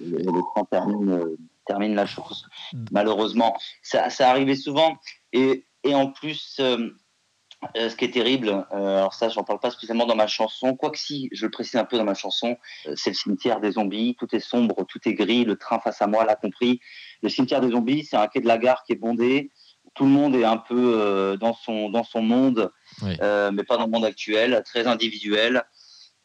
le, 0.00 0.18
le 0.18 0.42
train 0.54 0.64
termine, 0.70 1.36
termine 1.66 1.94
la 1.94 2.06
chose. 2.06 2.46
Mhm. 2.72 2.86
Malheureusement, 2.90 3.56
ça, 3.82 4.08
ça 4.10 4.30
arrivait 4.30 4.56
souvent. 4.56 4.96
Et, 5.32 5.64
et 5.84 5.94
en 5.94 6.08
plus, 6.08 6.56
euh, 6.60 6.90
euh, 7.76 7.88
ce 7.88 7.96
qui 7.96 8.04
est 8.04 8.10
terrible, 8.10 8.66
euh, 8.72 8.98
alors 8.98 9.14
ça, 9.14 9.28
j'en 9.28 9.44
parle 9.44 9.60
pas 9.60 9.70
spécialement 9.70 10.06
dans 10.06 10.16
ma 10.16 10.26
chanson, 10.26 10.74
quoique 10.76 10.98
si, 10.98 11.28
je 11.32 11.46
le 11.46 11.50
précise 11.50 11.76
un 11.76 11.84
peu 11.84 11.96
dans 11.96 12.04
ma 12.04 12.14
chanson, 12.14 12.56
euh, 12.86 12.94
c'est 12.96 13.10
le 13.10 13.16
cimetière 13.16 13.60
des 13.60 13.72
zombies, 13.72 14.16
tout 14.18 14.34
est 14.34 14.40
sombre, 14.40 14.84
tout 14.88 15.00
est 15.06 15.14
gris, 15.14 15.44
le 15.44 15.56
train 15.56 15.78
face 15.78 16.02
à 16.02 16.06
moi 16.06 16.24
l'a 16.24 16.36
compris. 16.36 16.80
Le 17.22 17.28
cimetière 17.28 17.60
des 17.60 17.70
zombies, 17.70 18.04
c'est 18.04 18.16
un 18.16 18.26
quai 18.26 18.40
de 18.40 18.48
la 18.48 18.58
gare 18.58 18.82
qui 18.84 18.92
est 18.92 18.96
bondé, 18.96 19.52
tout 19.94 20.04
le 20.04 20.10
monde 20.10 20.34
est 20.34 20.44
un 20.44 20.56
peu 20.56 20.94
euh, 20.98 21.36
dans, 21.36 21.54
son, 21.54 21.88
dans 21.90 22.04
son 22.04 22.22
monde, 22.22 22.70
Oui. 23.02 23.16
euh, 23.20 23.50
mais 23.52 23.62
pas 23.62 23.76
dans 23.76 23.84
le 23.84 23.90
monde 23.90 24.04
actuel, 24.04 24.62
très 24.64 24.86
individuel. 24.86 25.64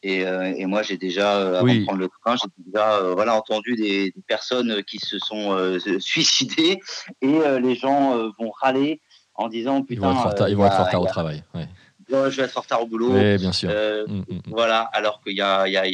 Et, 0.04 0.24
euh, 0.24 0.54
et 0.56 0.64
moi, 0.66 0.82
j'ai 0.82 0.96
déjà, 0.96 1.38
euh, 1.38 1.54
avant 1.56 1.64
Oui. 1.64 1.80
de 1.80 1.84
prendre 1.84 1.98
le 1.98 2.08
train, 2.22 2.36
j'ai 2.36 2.48
déjà 2.64 2.98
euh, 2.98 3.14
voilà, 3.14 3.34
entendu 3.34 3.74
des, 3.74 4.12
des 4.12 4.22
personnes 4.28 4.82
qui 4.84 4.98
se 4.98 5.18
sont 5.18 5.52
euh, 5.52 5.78
suicidées 5.98 6.78
et 7.20 7.34
euh, 7.34 7.58
les 7.58 7.74
gens 7.74 8.16
vont 8.38 8.50
râler 8.60 9.00
en 9.38 9.48
disant 9.48 9.78
Ils 9.78 9.86
putain, 9.86 10.12
vont 10.12 10.30
être 10.30 10.42
euh, 10.42 10.48
ils 10.50 10.56
vont 10.56 10.66
être 10.66 10.72
a- 10.74 10.82
en 10.82 10.84
retard 10.84 11.00
il 11.00 11.04
au 11.04 11.06
travail. 11.06 11.44
Ouais. 11.54 11.66
Je 12.10 12.36
vais 12.36 12.42
être 12.42 12.56
en 12.58 12.60
retard 12.60 12.82
au 12.82 12.86
boulot. 12.86 13.12
Bien 13.12 13.52
sûr. 13.52 13.70
Euh, 13.72 14.06
Mm, 14.06 14.18
mm, 14.18 14.24
mm. 14.34 14.40
Voilà, 14.48 14.80
alors 14.92 15.20
qu'il 15.22 15.32
y 15.32 15.36
y, 15.36 15.38
y 15.38 15.42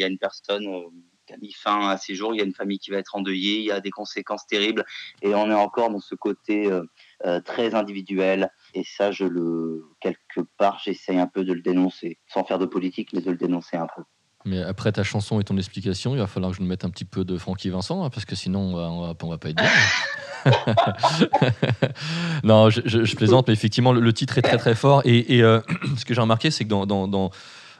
a 0.04 0.06
une 0.06 0.18
personne 0.18 0.66
euh, 0.66 0.88
qui 1.26 1.32
a 1.32 1.36
mis 1.38 1.52
fin 1.52 1.88
à 1.88 1.96
ses 1.96 2.14
jours, 2.14 2.34
il 2.34 2.38
y 2.38 2.40
a 2.40 2.44
une 2.44 2.54
famille 2.54 2.78
qui 2.78 2.90
va 2.90 2.98
être 2.98 3.16
endeuillée, 3.16 3.58
il 3.58 3.64
y 3.64 3.70
a 3.72 3.80
des 3.80 3.90
conséquences 3.90 4.46
terribles, 4.46 4.84
et 5.22 5.34
on 5.34 5.50
est 5.50 5.54
encore 5.54 5.90
dans 5.90 5.98
ce 6.00 6.14
côté 6.14 6.70
euh, 6.70 6.82
euh, 7.24 7.40
très 7.40 7.74
individuel. 7.74 8.50
Et 8.74 8.84
ça, 8.84 9.10
je 9.10 9.24
le 9.24 9.84
quelque 10.00 10.40
part, 10.58 10.80
j'essaye 10.84 11.18
un 11.18 11.26
peu 11.26 11.44
de 11.44 11.52
le 11.52 11.62
dénoncer, 11.62 12.18
sans 12.28 12.44
faire 12.44 12.58
de 12.58 12.66
politique, 12.66 13.12
mais 13.12 13.20
de 13.22 13.30
le 13.30 13.36
dénoncer 13.36 13.76
un 13.76 13.86
peu. 13.96 14.02
Mais 14.46 14.60
après 14.62 14.92
ta 14.92 15.02
chanson 15.04 15.40
et 15.40 15.44
ton 15.44 15.56
explication, 15.56 16.14
il 16.14 16.18
va 16.18 16.26
falloir 16.26 16.50
que 16.52 16.58
je 16.58 16.62
nous 16.62 16.68
mette 16.68 16.84
un 16.84 16.90
petit 16.90 17.06
peu 17.06 17.24
de 17.24 17.38
Francky 17.38 17.70
Vincent, 17.70 18.04
hein, 18.04 18.10
parce 18.10 18.26
que 18.26 18.34
sinon, 18.36 18.60
on 18.60 18.76
va, 18.76 18.82
on 18.90 19.00
va, 19.00 19.14
on 19.22 19.28
va 19.30 19.38
pas 19.38 19.48
être 19.48 19.56
bien. 19.56 19.70
non, 22.44 22.70
je, 22.70 22.80
je- 22.84 23.04
je 23.04 23.16
plaisante, 23.16 23.46
mais 23.48 23.54
effectivement, 23.54 23.92
le, 23.92 24.00
le 24.00 24.12
titre 24.12 24.38
est 24.38 24.42
très 24.42 24.58
très 24.58 24.74
fort. 24.74 25.02
Et, 25.04 25.36
et, 25.36 25.42
euh, 25.42 25.60
ce 25.96 26.04
que 26.04 26.14
j'ai 26.14 26.20
remarqué, 26.20 26.50
c'est 26.50 26.64
que 26.64 26.68
dans, 26.68 26.86
dans, 26.86 27.08
dans, 27.08 27.30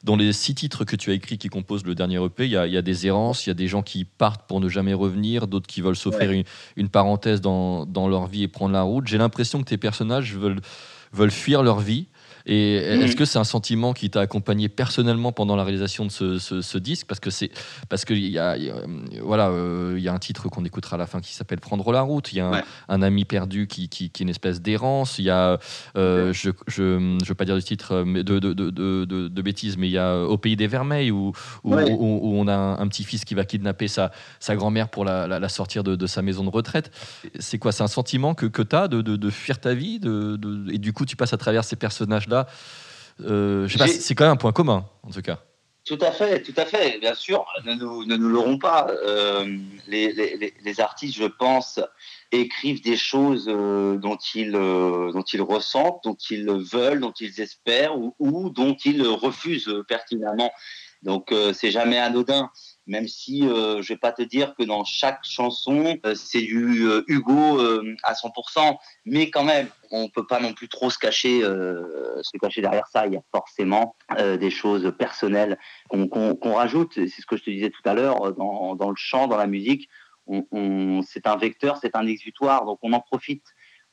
dans 0.05 0.16
les 0.16 0.33
six 0.33 0.55
titres 0.55 0.85
que 0.85 0.96
tu 0.96 1.11
as 1.11 1.14
écrits 1.14 1.38
qui 1.38 1.48
composent 1.48 1.85
le 1.85 1.94
dernier 1.94 2.22
EP, 2.24 2.44
il 2.46 2.50
y 2.53 2.57
a, 2.57 2.66
il 2.66 2.72
y 2.72 2.77
a 2.77 2.83
des 2.83 3.07
errances, 3.07 3.46
il 3.46 3.50
y 3.50 3.53
a 3.53 3.55
des 3.55 3.68
gens 3.68 3.83
qui 3.83 4.05
partent 4.05 4.46
pour 4.46 4.61
ne 4.61 4.68
jamais 4.68 4.94
revenir, 4.94 5.46
d'autres 5.46 5.66
qui 5.66 5.81
veulent 5.81 5.96
s'offrir 5.96 6.31
une, 6.31 6.44
une 6.77 6.88
parenthèse 6.88 7.40
dans, 7.40 7.87
dans 7.87 8.09
leur 8.09 8.27
vie 8.27 8.42
et 8.42 8.48
prendre 8.48 8.72
la 8.72 8.83
route. 8.83 9.07
J'ai 9.07 9.18
l'impression 9.18 9.61
que 9.61 9.64
tes 9.68 9.79
personnages 9.79 10.35
veulent, 10.35 10.61
veulent 11.12 11.31
fuir 11.31 11.62
leur 11.62 11.81
vie. 11.81 12.07
Et 12.47 12.75
est-ce 12.77 13.13
Mhm. 13.13 13.15
que 13.15 13.25
c'est 13.25 13.39
un 13.39 13.45
sentiment 13.45 13.93
qui 13.95 14.11
t'a 14.11 14.21
accompagné 14.21 14.69
personnellement 14.69 15.33
pendant 15.33 15.57
la 15.57 15.65
réalisation 15.65 16.05
de 16.05 16.11
ce, 16.11 16.39
ce- 16.39 16.61
ce 16.61 16.77
disque? 16.79 17.07
Parce 17.07 17.19
que 17.21 17.31
c'est 17.31 17.51
parce 17.89 18.05
qu'il 18.05 18.19
y 18.29 18.39
a, 18.39 18.57
il 18.59 18.65
y 18.65 18.71
a, 18.71 18.75
euh, 18.75 18.87
voilà, 19.23 19.49
euh, 19.49 19.97
y 19.99 20.09
a 20.09 20.13
un 20.13 20.19
titre 20.19 20.49
qu'on 20.51 20.65
écoutera 20.65 20.97
à 20.97 20.99
la 20.99 21.07
fin 21.07 21.21
qui 21.21 21.33
s'appelle 21.33 21.61
Prendre 21.61 21.91
la 21.91 22.03
route. 22.03 22.33
Il 22.33 22.37
y 22.37 22.41
a 22.41 22.47
un, 22.49 22.53
Ouais. 22.53 22.63
un 22.89 23.01
ami 23.01 23.25
perdu 23.25 23.67
qui, 23.67 23.89
qui, 23.89 24.11
qui 24.11 24.23
est 24.23 24.25
une 24.25 24.29
espèce 24.31 24.61
d'errance. 24.61 25.19
Il 25.19 25.25
y 25.25 25.31
a, 25.31 25.59
euh, 25.97 26.33
je, 26.35 26.51
je, 26.67 27.17
je 27.23 27.29
veux 27.29 27.35
pas 27.35 27.47
dire 27.47 27.57
du 27.57 27.63
titre 27.63 28.03
mais 28.07 28.23
de, 28.25 28.39
de, 28.39 28.53
de, 28.53 28.69
de, 28.71 29.05
de- 29.07 29.29
de 29.29 29.43
bêtises, 29.43 29.79
mais 29.79 29.89
il 29.89 29.93
y 29.93 29.99
a 29.99 30.19
Au 30.19 30.37
pays 30.37 30.57
des 30.57 30.67
vermeils 30.67 31.11
où, 31.11 31.33
où, 31.65 31.75
Ouais. 31.75 31.91
où- 31.91 32.21
où 32.23 32.35
on 32.39 32.47
a 32.47 32.55
un, 32.55 32.79
un 32.79 32.89
petit-fils 32.89 33.25
qui 33.25 33.35
va 33.35 33.45
kidnapper 33.47 33.89
sa, 33.89 34.11
sa 34.39 34.55
grand-mère 34.55 34.91
pour 34.91 35.05
la, 35.07 35.27
la, 35.27 35.39
la 35.41 35.49
sortir 35.49 35.83
de, 35.83 35.97
de 35.97 36.07
sa 36.07 36.21
maison 36.21 36.45
de 36.45 36.51
retraite. 36.51 36.91
C'est 37.39 37.59
quoi? 37.59 37.73
C'est 37.73 37.83
un 37.85 37.89
sentiment 37.89 38.35
que, 38.35 38.45
que 38.47 38.61
tu 38.63 38.77
as 38.77 38.89
de, 38.89 39.31
fuir 39.31 39.59
ta 39.61 39.73
vie 39.73 39.99
de- 39.99 40.39
et 40.71 40.79
du 40.79 40.93
coup 40.93 41.07
tu 41.07 41.17
passes 41.17 41.33
à 41.33 41.39
travers 41.39 41.65
ces 41.65 41.77
personnages-là. 41.77 42.34
Euh, 43.20 43.66
je 43.68 43.73
sais 43.73 43.79
pas, 43.79 43.87
J'ai- 43.87 43.92
c'est 44.01 44.14
quand 44.14 44.25
même 44.25 44.33
un 44.33 44.37
point 44.37 44.53
commun 44.53 44.85
en 45.03 45.11
tout 45.11 45.23
cas. 45.23 45.38
Tout 45.85 45.99
à 46.01 46.12
fait, 46.12 46.42
tout 46.42 46.55
à 46.57 46.64
fait, 46.64 46.99
bien 46.99 47.14
sûr, 47.14 47.44
ne 47.66 47.75
nous, 47.75 48.07
ne 48.07 48.16
nous 48.16 48.29
l'aurons 48.31 48.57
pas. 48.59 48.87
Euh, 49.07 49.44
les, 49.87 50.12
les, 50.14 50.37
les- 50.38 50.55
les 50.62 50.81
artistes, 50.81 51.14
je 51.18 51.27
pense, 51.27 51.79
écrivent 52.33 52.83
des 52.83 52.97
choses 52.97 53.47
euh, 53.49 53.99
dont, 53.99 54.16
ils, 54.35 54.57
euh, 54.57 55.12
dont 55.12 55.23
ils 55.23 55.42
ressentent, 55.42 56.01
dont 56.05 56.16
ils 56.31 56.49
veulent, 56.51 57.01
dont 57.01 57.12
ils 57.20 57.38
espèrent 57.38 57.99
ou, 57.99 58.14
ou 58.18 58.49
dont 58.49 58.75
ils 58.87 59.07
refusent 59.07 59.70
pertinemment. 59.87 60.51
Donc, 61.03 61.35
c'est 61.53 61.70
jamais 61.70 61.99
anodin. 61.99 62.51
Même 62.87 63.09
si 63.09 63.47
euh, 63.49 63.81
je 63.83 63.92
vais 63.94 63.99
pas 63.99 64.12
te 64.12 64.23
dire 64.23 64.55
que 64.59 64.62
dans 64.64 64.85
chaque 64.85 65.20
chanson 65.25 65.97
euh, 66.05 66.14
c'est 66.14 66.42
du 66.42 66.87
euh, 66.87 67.03
Hugo 67.09 67.61
euh, 67.61 67.94
à 68.03 68.12
100%, 68.14 68.77
mais 69.07 69.31
quand 69.31 69.44
même 69.44 69.68
on 69.90 70.09
peut 70.09 70.27
pas 70.27 70.40
non 70.40 70.53
plus 70.53 70.68
trop 70.68 70.90
se 70.90 70.99
cacher 70.99 71.42
euh, 71.44 72.20
se 72.23 72.37
cacher 72.38 72.61
derrière 72.61 72.87
ça. 72.88 73.07
Il 73.07 73.14
y 73.14 73.16
a 73.16 73.23
forcément 73.33 73.94
euh, 74.18 74.37
des 74.37 74.51
choses 74.51 74.92
personnelles 74.99 75.59
qu'on 75.88 76.09
qu'on- 76.09 76.35
qu'on 76.37 76.55
rajoute. 76.55 76.92
C'est 76.94 77.09
ce 77.23 77.27
que 77.27 77.37
je 77.37 77.44
te 77.44 77.51
disais 77.51 77.70
tout 77.70 77.88
à 77.88 77.94
l'heure 77.94 78.33
dans, 78.35 78.75
dans 78.77 78.90
le 78.90 78.97
chant, 78.97 79.29
dans 79.29 79.37
la 79.37 79.47
musique. 79.47 79.88
On, 80.27 80.47
on- 80.53 81.03
c'est 81.03 81.27
un 81.27 81.37
vecteur, 81.37 81.77
c'est 81.81 81.94
un 81.97 82.07
exutoire, 82.07 82.64
donc 82.64 82.79
on 82.83 82.92
en 82.92 83.01
profite 83.01 83.44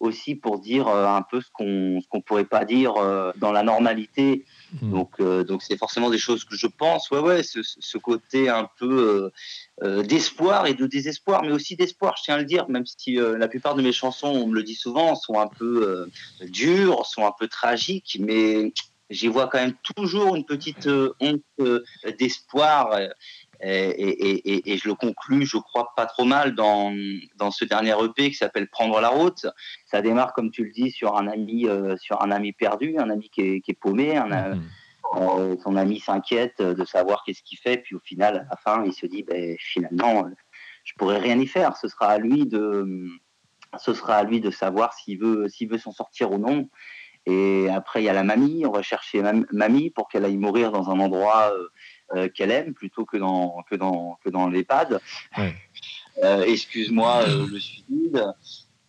aussi 0.01 0.35
pour 0.35 0.59
dire 0.59 0.87
euh, 0.87 1.05
un 1.05 1.21
peu 1.21 1.39
ce 1.39 1.47
qu'on 1.53 2.01
ce 2.01 2.07
qu'on 2.09 2.21
pourrait 2.21 2.45
pas 2.45 2.65
dire 2.65 2.97
euh, 2.97 3.31
dans 3.37 3.51
la 3.51 3.63
normalité. 3.63 4.45
Hmm. 4.81 4.91
Donc 4.91 5.11
euh, 5.19 5.43
donc 5.43 5.61
c'est 5.61 5.77
forcément 5.77 6.09
des 6.09 6.17
choses 6.17 6.43
que 6.43 6.55
je 6.55 6.67
pense. 6.67 7.09
Ouais 7.11 7.19
ouais, 7.19 7.43
ce, 7.43 7.59
ce 7.63 7.97
côté 7.97 8.49
un 8.49 8.67
peu 8.79 9.31
d'espoir 10.03 10.67
et 10.67 10.73
de 10.73 10.85
désespoir, 10.85 11.43
mais 11.43 11.51
aussi 11.51 11.75
d'espoir. 11.75 12.15
Je 12.17 12.23
tiens 12.23 12.35
à 12.35 12.39
le 12.39 12.45
dire, 12.45 12.67
même 12.69 12.85
si 12.85 13.15
la 13.15 13.47
plupart 13.47 13.75
de 13.75 13.81
mes 13.81 13.91
chansons, 13.91 14.27
on 14.27 14.47
me 14.47 14.55
le 14.55 14.63
dit 14.63 14.75
souvent, 14.75 15.15
sont 15.15 15.39
un 15.39 15.47
peu 15.47 16.07
dures, 16.41 17.05
sont 17.05 17.25
un 17.25 17.33
peu 17.37 17.47
tragiques, 17.47 18.17
mais 18.19 18.73
j'y 19.09 19.27
vois 19.27 19.47
quand 19.47 19.57
même 19.59 19.73
toujours 19.83 20.35
une 20.35 20.45
petite 20.45 20.87
honte 21.19 21.41
d'espoir. 22.19 22.99
Euh, 23.63 23.93
et, 23.95 24.09
et, 24.29 24.53
et, 24.53 24.73
et 24.73 24.77
je 24.77 24.87
le 24.87 24.95
conclus, 24.95 25.45
je 25.45 25.57
crois, 25.57 25.93
pas 25.95 26.05
trop 26.05 26.25
mal 26.25 26.55
dans, 26.55 26.93
dans 27.37 27.51
ce 27.51 27.65
dernier 27.65 27.93
EP 28.03 28.29
qui 28.29 28.35
s'appelle 28.35 28.67
Prendre 28.69 28.99
la 29.01 29.09
route. 29.09 29.45
Ça 29.85 30.01
démarre, 30.01 30.33
comme 30.33 30.51
tu 30.51 30.63
le 30.63 30.71
dis, 30.71 30.91
sur 30.91 31.15
un 31.17 31.27
ami, 31.27 31.67
euh, 31.67 31.95
sur 31.97 32.21
un 32.23 32.31
ami 32.31 32.53
perdu, 32.53 32.97
un 32.97 33.09
ami 33.09 33.29
qui 33.29 33.41
est, 33.41 33.61
qui 33.61 33.71
est 33.71 33.79
paumé. 33.79 34.17
Un, 34.17 34.31
euh, 34.31 34.55
Mhm. 34.55 34.61
euh, 35.19 35.55
son 35.63 35.75
ami 35.75 35.99
s'inquiète 35.99 36.61
de 36.61 36.85
savoir 36.85 37.23
qu'est-ce 37.25 37.43
qu'il 37.43 37.57
fait, 37.57 37.77
puis 37.77 37.95
au 37.95 37.99
final, 37.99 38.37
à 38.37 38.51
la 38.51 38.55
fin, 38.57 38.83
il 38.85 38.93
se 38.93 39.05
dit, 39.05 39.23
ben, 39.23 39.55
finalement, 39.59 40.25
euh, 40.25 40.29
je 40.85 40.93
pourrais 40.97 41.17
rien 41.19 41.37
y 41.37 41.47
faire. 41.47 41.75
Ce 41.75 41.87
sera 41.89 42.07
à 42.07 42.17
lui 42.17 42.45
de, 42.47 42.87
ce 43.77 43.93
sera 43.93 44.15
à 44.15 44.23
lui 44.23 44.39
de 44.41 44.51
savoir 44.51 44.93
s'il 44.93 45.19
veut, 45.19 45.49
s'il 45.49 45.69
veut 45.69 45.77
s'en 45.77 45.91
sortir 45.91 46.31
ou 46.31 46.37
non. 46.37 46.69
Et 47.25 47.67
après, 47.69 48.01
il 48.01 48.05
y 48.05 48.09
a 48.09 48.13
la 48.13 48.23
mamie. 48.23 48.65
On 48.65 48.71
va 48.71 48.81
chercher 48.81 49.21
mam- 49.21 49.45
mamie 49.51 49.91
pour 49.91 50.07
qu'elle 50.07 50.25
aille 50.25 50.37
mourir 50.37 50.71
dans 50.71 50.89
un 50.89 50.99
endroit 50.99 51.51
euh, 51.53 51.67
euh, 52.15 52.29
qu'elle 52.29 52.51
aime 52.51 52.73
plutôt 52.73 53.05
que 53.05 53.17
dans 53.17 53.63
que 53.69 53.75
dans 53.75 54.17
que 54.23 54.29
dans 54.29 54.47
l'EHPAD. 54.47 54.99
Ouais. 55.37 55.55
Euh, 56.21 56.43
Excuse-moi 56.43 57.23
euh, 57.25 57.47
le 57.49 57.57
suicide. 57.57 58.25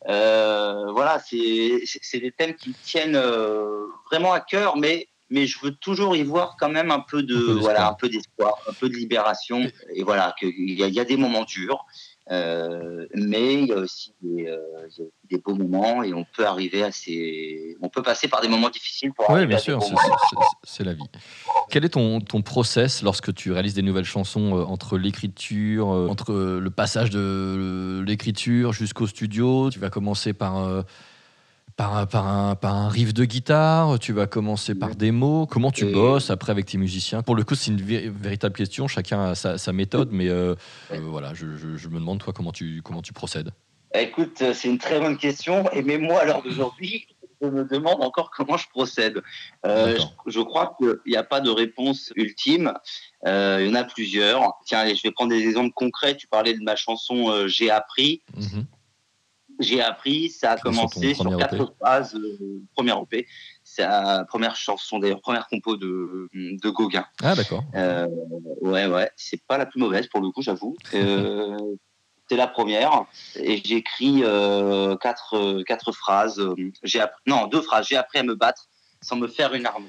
Voilà, 0.05 1.21
c'est 1.25 2.19
des 2.21 2.33
thèmes 2.33 2.55
qui 2.55 2.71
me 2.71 2.75
tiennent 2.83 3.21
vraiment 4.11 4.33
à 4.33 4.41
cœur, 4.41 4.77
mais 4.77 5.09
mais 5.31 5.47
je 5.47 5.59
veux 5.63 5.71
toujours 5.71 6.15
y 6.17 6.25
voir 6.25 6.57
quand 6.59 6.69
même 6.69 6.91
un 6.91 6.99
peu 7.01 7.23
de 7.23 7.37
Un 7.37 7.39
peu 7.39 7.47
d'espoir. 7.55 7.61
voilà 7.63 7.89
un 7.89 7.95
peu 7.95 8.09
d'espoir, 8.09 8.55
un 8.69 8.73
peu 8.73 8.89
de 8.89 8.97
libération. 8.97 9.71
Et 9.95 10.03
voilà, 10.03 10.35
qu'il 10.39 10.51
y, 10.71 10.83
y 10.83 11.01
a 11.01 11.05
des 11.05 11.17
moments 11.17 11.45
durs, 11.45 11.87
euh, 12.33 13.07
mais 13.15 13.55
il 13.63 13.67
y 13.67 13.73
a 13.73 13.77
aussi 13.77 14.15
des, 14.23 14.47
euh, 14.47 14.59
des 15.31 15.39
beaux 15.39 15.55
moments 15.55 16.03
et 16.03 16.15
on 16.15 16.25
peut 16.37 16.47
arriver 16.47 16.83
à 16.83 16.91
ces, 16.91 17.77
on 17.83 17.89
peut 17.89 18.03
passer 18.03 18.27
par 18.27 18.41
des 18.41 18.49
moments 18.49 18.71
difficiles 18.71 19.13
pour 19.13 19.29
Oui, 19.31 19.47
bien 19.47 19.59
sûr, 19.59 19.81
c'est- 20.65 20.83
la 20.85 20.95
vie. 20.95 21.05
Quel 21.71 21.85
est 21.85 21.91
ton, 21.91 22.21
ton 22.21 22.43
process 22.43 23.03
lorsque 23.03 23.33
tu 23.35 23.53
réalises 23.53 23.75
des 23.75 23.83
nouvelles 23.83 24.05
chansons 24.05 24.59
euh, 24.59 24.63
entre 24.65 24.99
l'écriture, 24.99 25.87
entre 25.89 26.33
le 26.35 26.71
passage 26.71 27.11
de 27.11 28.03
l'écriture 28.07 28.73
jusqu'au 28.73 29.07
studio? 29.07 29.71
Tu 29.71 29.79
vas 29.79 29.91
commencer 29.91 30.33
par, 30.33 30.85
par, 31.77 31.97
un- 31.97 32.07
par, 32.07 32.27
un, 32.27 32.55
par 32.55 32.75
un 32.75 32.89
riff 32.89 33.15
de 33.15 33.25
guitare, 33.25 33.99
tu 33.99 34.13
vas 34.13 34.27
commencer 34.27 34.75
par 34.75 34.95
des 34.95 35.11
mots. 35.11 35.47
Comment 35.47 35.71
tu 35.71 35.87
Et- 35.87 35.93
bosses 35.93 36.31
après 36.31 36.51
avec 36.51 36.67
tes 36.67 36.79
musiciens? 36.79 37.23
Pour 37.23 37.35
le 37.35 37.45
coup, 37.45 37.55
c'est 37.55 37.71
une 37.71 37.81
vé- 37.81 38.09
véritable 38.11 38.55
question. 38.55 38.89
Chacun 38.89 39.23
a 39.31 39.35
sa, 39.35 39.59
sa 39.59 39.73
méthode, 39.73 40.11
mais 40.13 40.29
euh, 40.29 40.55
euh, 40.93 40.99
voilà, 41.01 41.35
je, 41.35 41.57
je- 41.57 41.77
je 41.77 41.89
me 41.89 41.95
demande 41.99 42.19
toi 42.21 42.33
comment 42.33 42.53
tu, 42.53 42.83
comment 42.85 43.03
tu 43.03 43.13
procèdes? 43.13 43.51
Écoute, 43.95 44.39
euh, 44.43 44.55
c'est 44.55 44.69
une 44.69 44.79
très 44.79 45.01
bonne 45.01 45.17
question. 45.19 45.71
Et 45.73 45.83
même 45.83 46.03
moi, 46.03 46.21
à 46.21 46.25
l'heure 46.25 46.43
d'aujourd'hui, 46.43 47.07
je 47.41 47.49
me 47.49 47.65
demande 47.65 48.03
encore 48.03 48.31
comment 48.31 48.57
je 48.57 48.69
procède. 48.69 49.21
Euh, 49.67 49.99
je, 50.27 50.31
je 50.33 50.41
crois 50.41 50.77
qu'il 50.79 50.97
n'y 51.07 51.17
a 51.17 51.25
pas 51.25 51.41
de 51.41 51.51
réponse 51.51 52.13
ultime. 52.17 52.73
Il 53.27 53.67
y 53.67 53.69
en 53.71 53.75
a 53.75 53.85
plusieurs. 53.85 54.53
Tiens, 54.65 54.79
allez, 54.81 54.95
je 54.95 55.03
vais 55.03 55.11
prendre 55.11 55.31
des 55.31 55.43
exemples 55.43 55.73
concrets. 55.75 56.17
Tu 56.17 56.27
parlais 56.29 56.55
de 56.55 56.63
ma 56.63 56.77
chanson 56.77 57.47
J'ai 57.49 57.69
appris. 57.71 58.23
Mhm. 58.37 58.65
J'ai 59.63 59.81
appris, 59.81 60.31
ça 60.31 60.53
a 60.53 60.57
commencé 60.59 61.15
sur, 61.15 61.37
quatre 61.37 61.75
phrases. 61.79 62.15
Euh, 62.15 62.61
première. 62.75 63.03
C'est 63.65 63.83
la 63.83 64.25
première 64.25 64.57
chanson, 64.57 64.99
d'ailleurs, 64.99 65.21
première 65.21 65.47
compo 65.47 65.77
de, 65.77 66.29
de 66.35 66.71
Gauguin. 66.71 67.07
Ah, 67.23 67.35
d'accord. 67.35 67.65
Euh, 67.75 68.07
ouais, 68.61 68.87
ouais, 68.87 69.11
c'est 69.17 69.43
pas 69.47 69.59
la 69.59 69.67
plus 69.67 69.81
mauvaise 69.81 70.07
pour 70.09 70.21
le 70.21 70.31
coup, 70.31 70.43
j'avoue. 70.43 70.77
Euh, 70.95 71.57
c'est 72.29 72.37
la 72.37 72.47
première 72.47 73.05
et 73.37 73.61
j'écris 73.63 74.23
euh, 74.25 74.97
quatre, 74.97 75.37
euh, 75.37 75.63
quatre 75.65 75.93
phrases. 75.93 76.39
Euh, 76.39 76.55
J'ai 76.83 77.05
non 77.27 77.47
deux 77.47 77.61
phrases. 77.61 77.87
J'ai 77.89 77.97
appris 77.97 78.19
à 78.19 78.23
me 78.23 78.35
battre 78.35 78.69
sans 79.01 79.17
me 79.17 79.29
faire 79.29 79.55
une 79.55 79.67
arme. 79.67 79.85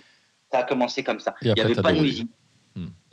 Ça 0.51 0.59
a 0.59 0.63
commencé 0.63 1.03
comme 1.03 1.19
ça. 1.19 1.33
Il 1.41 1.53
n'y 1.53 1.61
avait 1.61 1.75
pas 1.75 1.93
de 1.93 1.99
musique. 1.99 2.29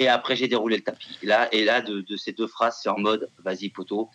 Et 0.01 0.09
après 0.09 0.35
j'ai 0.35 0.49
déroulé 0.49 0.79
le 0.79 0.83
tapis. 0.83 1.19
Là 1.23 1.49
et 1.53 1.63
là 1.63 1.83
de, 1.83 2.17
ces 2.17 2.33
deux 2.33 2.47
phrases, 2.47 2.81
c'est 2.83 2.89
en 2.89 2.99
mode 2.99 3.29
vas-y 3.45 3.69
poteau. 3.69 4.09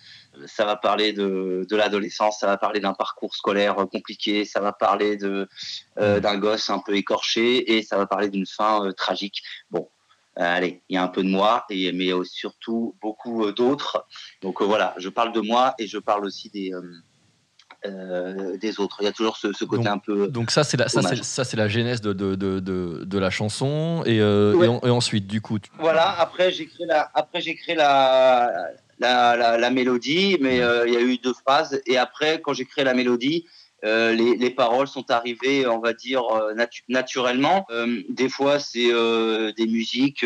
Ça 0.47 0.65
va 0.65 0.75
parler 0.75 1.13
de, 1.13 1.65
de 1.69 1.75
l'adolescence, 1.75 2.39
ça 2.39 2.47
va 2.47 2.57
parler 2.57 2.79
d'un 2.79 2.95
parcours 2.95 3.35
scolaire 3.35 3.77
euh, 3.77 3.85
compliqué, 3.85 4.45
ça 4.45 4.59
va 4.59 4.73
parler 4.73 5.19
euh, 5.23 5.45
d'un 5.95 6.37
gosse 6.37 6.71
un 6.71 6.79
peu 6.79 6.95
écorché 6.95 7.77
et 7.77 7.83
ça 7.83 7.97
va 7.97 8.07
parler 8.07 8.29
d'une 8.29 8.47
fin 8.47 8.83
euh, 8.83 8.93
tragique. 8.93 9.43
Bon, 9.69 9.87
allez, 10.35 10.81
il 10.89 10.95
y 10.95 10.97
a 10.97 11.03
un 11.03 11.07
peu 11.07 11.21
de 11.21 11.29
moi, 11.29 11.65
et, 11.69 11.91
mais 11.91 12.09
surtout 12.23 12.95
beaucoup 12.99 13.51
d'autres. 13.51 14.07
Donc 14.41 14.63
voilà, 14.63 14.95
je 14.97 15.09
parle 15.09 15.33
de 15.33 15.41
moi 15.41 15.75
et 15.77 15.85
je 15.85 15.99
parle 15.99 16.25
aussi 16.25 16.49
des, 16.49 16.71
euh, 17.87 18.57
des 18.57 18.79
autres. 18.79 18.97
Il 19.01 19.05
y 19.05 19.07
a 19.07 19.11
toujours 19.11 19.37
ce, 19.37 19.53
ce 19.53 19.65
côté 19.65 19.83
Donc- 19.83 19.93
un 19.93 19.97
peu. 19.97 20.27
Donc 20.27 20.51
ça 20.51 20.63
c'est 20.63 20.77
la 20.77 20.87
ça 20.87 21.01
c'est 21.01 21.23
ça 21.23 21.43
c'est 21.43 21.57
la 21.57 21.67
genèse 21.67 22.01
de, 22.01 22.13
de, 22.13 22.35
de, 22.35 23.17
la 23.19 23.29
chanson 23.29 24.03
et, 24.05 24.19
euh, 24.19 24.53
Ouais. 24.53 24.65
et, 24.65 24.69
en- 24.69 24.79
et 24.81 24.89
ensuite 24.89 25.27
du 25.27 25.41
coup 25.41 25.59
tu- 25.59 25.69
Voilà, 25.79 26.19
après 26.19 26.51
j'ai 26.51 26.65
créé 26.67 26.85
la, 26.85 27.09
après 27.13 27.41
j'ai 27.41 27.55
créé 27.55 27.75
la, 27.75 28.51
la, 28.99 29.35
la, 29.35 29.57
la 29.57 29.69
mélodie, 29.69 30.37
mais 30.41 30.61
euh, 30.61 30.87
il 30.87 30.93
y 30.93 30.97
a 30.97 31.01
eu 31.01 31.17
deux 31.17 31.33
phrases. 31.33 31.81
Et 31.85 31.97
après, 31.97 32.39
quand 32.41 32.53
j'ai 32.53 32.65
créé 32.65 32.83
la 32.85 32.93
mélodie, 32.93 33.45
euh, 33.85 34.13
les, 34.13 34.35
les 34.35 34.49
paroles 34.49 34.87
sont 34.87 35.09
arrivées, 35.11 35.67
on 35.67 35.79
va 35.79 35.93
dire, 35.93 36.23
euh, 36.31 36.53
natu- 36.53 36.83
naturellement. 36.89 37.65
Euh, 37.69 38.01
des 38.09 38.27
fois, 38.29 38.59
c'est 38.59 38.91
euh, 38.91 39.51
des 39.53 39.67
musiques, 39.67 40.25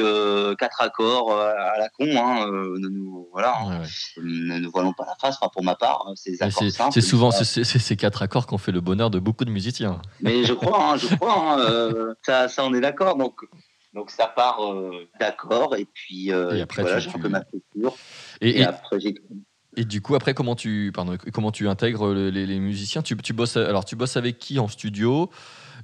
quatre 0.57 0.81
accords 0.81 1.37
à 1.37 1.77
la 1.77 1.89
con. 1.89 2.07
Hein, 2.17 2.47
ne 2.47 2.87
nous, 2.87 3.27
voilà, 3.31 3.55
hein. 3.59 3.81
ouais, 3.81 3.85
ouais. 3.85 4.23
ne 4.23 4.59
nous 4.59 4.71
voilons 4.71 4.93
pas 4.93 5.05
la 5.05 5.15
face. 5.19 5.37
Enfin, 5.39 5.49
pour 5.53 5.63
ma 5.63 5.75
part, 5.75 6.05
hein, 6.07 6.13
c'est 6.15 6.41
accords 6.41 6.63
c'est 6.63 6.91
c'est 6.91 7.01
souvent 7.01 7.31
ces 7.31 7.95
quatre 7.97 8.21
accords 8.21 8.47
qui 8.47 8.53
ont 8.53 8.57
fait 8.57 8.71
le 8.71 8.81
bonheur 8.81 9.09
de 9.09 9.19
beaucoup 9.19 9.45
de 9.45 9.51
musiciens. 9.51 10.01
Mais 10.21 10.43
je 10.43 10.53
crois, 10.61 10.93
hein, 10.93 10.97
je 10.97 11.13
crois, 11.15 11.59
hein, 11.59 12.13
ça, 12.23 12.47
ça, 12.47 12.63
on 12.65 12.73
est 12.73 12.81
d'accord. 12.81 13.17
Donc, 13.17 13.41
donc 13.93 14.11
ça 14.11 14.27
part 14.27 14.63
euh, 14.63 15.07
d'accord, 15.19 15.75
et 15.75 15.85
puis, 15.85 16.31
euh, 16.31 16.55
Et 16.55 16.61
après, 16.61 16.83
voilà, 16.83 16.99
j'ai 16.99 17.09
un 17.09 17.13
peu 17.19 17.29
ma 17.29 17.41
culture. 17.41 17.95
Et, 18.39 18.49
Et, 18.49 18.59
et, 18.59 18.63
après, 18.63 18.99
j'ai 18.99 19.15
et 19.77 19.85
du 19.85 20.01
coup 20.01 20.15
après 20.15 20.33
comment 20.33 20.55
tu 20.55 20.91
pardon 20.93 21.17
comment 21.33 21.51
tu 21.51 21.67
intègres 21.67 22.13
les, 22.13 22.59
musiciens? 22.59 23.01
Tu, 23.01 23.15
tu 23.17 23.33
bosses 23.33 23.57
alors 23.57 23.85
tu 23.85 23.95
bosses 23.95 24.17
avec 24.17 24.39
qui 24.39 24.59
en 24.59 24.67
studio? 24.67 25.29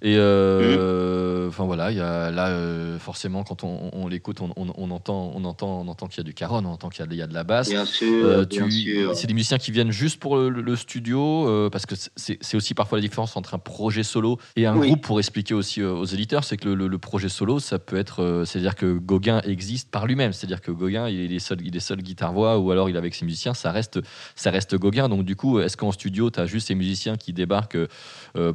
Et 0.02 0.16
euh, 0.18 1.48
enfin 1.48 1.66
voilà 1.66 1.92
il 1.92 1.98
y 1.98 2.02
a 2.02 2.32
là 2.32 2.50
euh, 2.50 3.00
forcément 3.00 3.44
quand 3.44 3.64
on, 3.64 3.90
on 3.94 4.08
l'écoute 4.08 4.42
on, 4.42 4.52
on- 4.56 4.74
on 4.76 4.92
entend 4.92 5.32
on 5.36 5.44
entend 5.46 5.82
on 5.82 5.88
entend 5.88 6.08
qu'il 6.08 6.18
y 6.18 6.22
a 6.22 6.24
du 6.24 6.34
caron 6.34 6.58
on 6.66 6.70
entend 6.70 6.90
qu'il 6.90 7.06
y 7.06 7.08
a, 7.08 7.12
il 7.12 7.18
y 7.18 7.22
a 7.22 7.28
de 7.28 7.34
la 7.34 7.44
basse 7.44 7.70
Bien 7.70 7.86
sûr, 7.86 8.26
Euh, 8.26 8.46
sûr. 8.50 9.16
c'est 9.16 9.28
des 9.28 9.34
musiciens 9.34 9.58
qui 9.58 9.72
viennent 9.72 9.92
juste 9.92 10.20
pour 10.20 10.38
le, 10.38 10.50
le 10.50 10.76
studio 10.76 11.70
parce 11.72 11.86
que 11.86 11.96
c'est 12.16 12.56
aussi 12.56 12.74
parfois 12.74 12.98
la 12.98 13.02
différence 13.02 13.36
entre 13.38 13.54
un 13.54 13.60
projet 13.60 14.04
solo 14.04 14.38
et 14.56 14.66
un 14.66 14.76
Oui. 14.78 14.88
groupe 14.88 15.02
pour 15.04 15.20
expliquer 15.20 15.54
aussi 15.54 15.82
aux 15.84 16.06
éditeurs 16.06 16.44
c'est 16.44 16.58
que 16.58 16.68
le, 16.70 16.76
le- 16.76 16.88
le 16.88 16.98
projet 16.98 17.30
solo 17.30 17.60
ça 17.60 17.80
peut 17.80 17.98
être 17.98 18.44
c'est 18.46 18.60
à 18.60 18.62
dire 18.62 18.76
que 18.76 18.98
Gauguin 18.98 19.42
existe 19.46 19.90
par 19.92 20.06
lui-même 20.08 20.34
c'est 20.34 20.46
à 20.46 20.48
dire 20.48 20.62
que 20.62 20.72
Gauguin 20.72 21.08
il 21.10 21.34
est 21.34 21.40
seul 21.40 21.60
il 21.64 21.76
est 21.76 21.80
seul 21.80 22.02
guitare 22.02 22.34
voix 22.34 22.58
ou 22.60 22.72
alors 22.72 22.90
il 22.90 22.96
est 22.96 23.00
avec 23.00 23.16
ses 23.16 23.26
musiciens 23.26 23.54
ça 23.54 23.72
reste 23.72 24.00
ça 24.36 24.52
reste 24.52 24.76
Gauguin 24.76 25.10
donc 25.10 25.24
du 25.24 25.36
coup 25.36 25.60
est-ce 25.60 25.78
qu'en 25.78 25.92
studio 25.92 26.30
tu 26.30 26.40
as 26.40 26.46
juste 26.46 26.68
ces 26.68 26.76
musiciens 26.76 27.16
qui 27.18 27.34
débarquent 27.34 27.78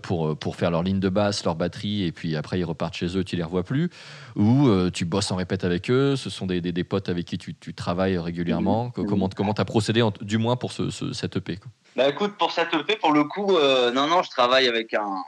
pour 0.03 0.37
pour 0.39 0.57
faire 0.57 0.71
leur 0.71 0.83
ligne 0.83 1.01
de 1.01 1.09
basse 1.09 1.30
leur 1.45 1.55
batterie 1.57 2.05
et 2.05 2.13
puis 2.13 2.37
après 2.37 2.59
ils 2.59 2.65
repartent 2.65 2.95
chez 2.95 3.17
eux 3.17 3.25
tu 3.25 3.37
les 3.37 3.43
revois 3.43 3.63
plus 3.63 3.91
ou 4.37 4.69
euh, 4.69 4.91
tu 4.91 5.05
bosses 5.05 5.31
en 5.31 5.37
répète 5.37 5.65
avec 5.65 5.91
eux 5.91 6.17
ce 6.17 6.31
sont 6.31 6.47
des, 6.47 6.61
des, 6.61 6.73
des 6.73 6.85
potes 6.85 7.09
avec 7.09 7.25
qui 7.27 7.39
tu, 7.39 7.55
tu 7.55 7.75
travailles 7.75 8.19
régulièrement 8.19 8.93
Mhm. 8.97 9.07
comment 9.07 9.29
comment 9.29 9.55
t'as 9.55 9.65
procédé 9.65 10.03
en- 10.03 10.13
du 10.21 10.39
moins 10.39 10.57
pour 10.57 10.73
ce, 10.73 10.91
ce- 10.91 11.13
cette 11.13 11.37
EP 11.37 11.57
quoi? 11.57 11.71
Bah 11.97 12.09
écoute, 12.09 12.33
pour 12.39 12.53
cette 12.53 12.73
EP, 12.73 12.97
pour 12.97 13.13
le 13.13 13.25
coup, 13.25 13.57
euh, 13.57 13.91
non, 13.91 14.07
non, 14.07 14.23
je 14.23 14.31
travaille 14.31 14.69
avec 14.69 14.95
un, 14.95 15.23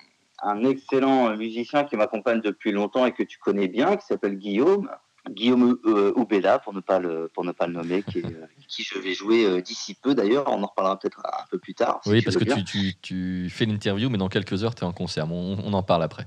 un 0.44 0.64
excellent 0.64 1.36
musicien 1.36 1.82
qui 1.84 1.96
m'accompagne 1.96 2.40
depuis 2.40 2.70
longtemps 2.70 3.04
et 3.04 3.12
que 3.12 3.24
tu 3.24 3.38
connais 3.38 3.66
bien, 3.68 3.96
qui 3.96 4.06
s'appelle 4.06 4.36
Guillaume. 4.38 4.88
Guillaume 5.30 5.78
euh, 5.84 6.12
Oubeda, 6.16 6.58
pour 6.58 6.74
ne 6.74 6.80
pas 6.80 6.98
le 6.98 7.30
pour 7.32 7.44
ne 7.44 7.52
pas 7.52 7.66
le 7.68 7.72
nommer, 7.74 8.02
qui, 8.02 8.18
est, 8.18 8.24
euh, 8.24 8.46
qui 8.68 8.82
je 8.82 8.98
vais 8.98 9.14
jouer 9.14 9.44
euh, 9.44 9.60
d'ici 9.60 9.94
peu 9.94 10.14
d'ailleurs. 10.14 10.44
On 10.48 10.62
en 10.62 10.66
reparlera 10.66 10.98
peut-être 10.98 11.20
un 11.24 11.46
peu 11.50 11.58
plus 11.58 11.74
tard. 11.74 12.00
si 12.02 12.10
oui 12.10 12.22
parce 12.22 12.36
que 12.36 12.44
tu, 12.44 12.64
tu, 12.64 12.94
tu 13.00 13.48
fais 13.50 13.64
l'interview 13.64 14.10
mais 14.10 14.18
dans 14.18 14.28
quelques 14.28 14.64
heures 14.64 14.74
tu 14.74 14.82
es 14.82 14.86
en 14.86 14.92
concert 14.92 15.30
on, 15.30 15.58
on 15.64 15.72
en 15.74 15.82
parle 15.84 16.02
après 16.02 16.26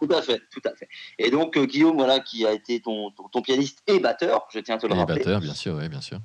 Tout 0.00 0.08
à 0.12 0.20
fait, 0.22 0.40
tout 0.52 0.60
à 0.66 0.74
fait. 0.74 0.88
Et 1.18 1.30
donc 1.30 1.56
euh, 1.56 1.64
Guillaume, 1.64 1.96
voilà, 1.96 2.20
qui 2.20 2.46
a 2.46 2.52
été 2.52 2.80
ton, 2.80 3.10
ton, 3.12 3.28
ton 3.28 3.40
pianiste 3.40 3.82
et 3.86 3.98
batteur, 3.98 4.46
je 4.52 4.58
tiens 4.60 4.74
à 4.74 4.78
te 4.78 4.86
le 4.86 4.94
Et 4.94 4.98
rappeler. 4.98 5.18
batteur, 5.20 5.40
bien 5.40 5.54
sûr, 5.54 5.74
oui, 5.76 5.88
bien 5.88 6.00
sûr. 6.02 6.18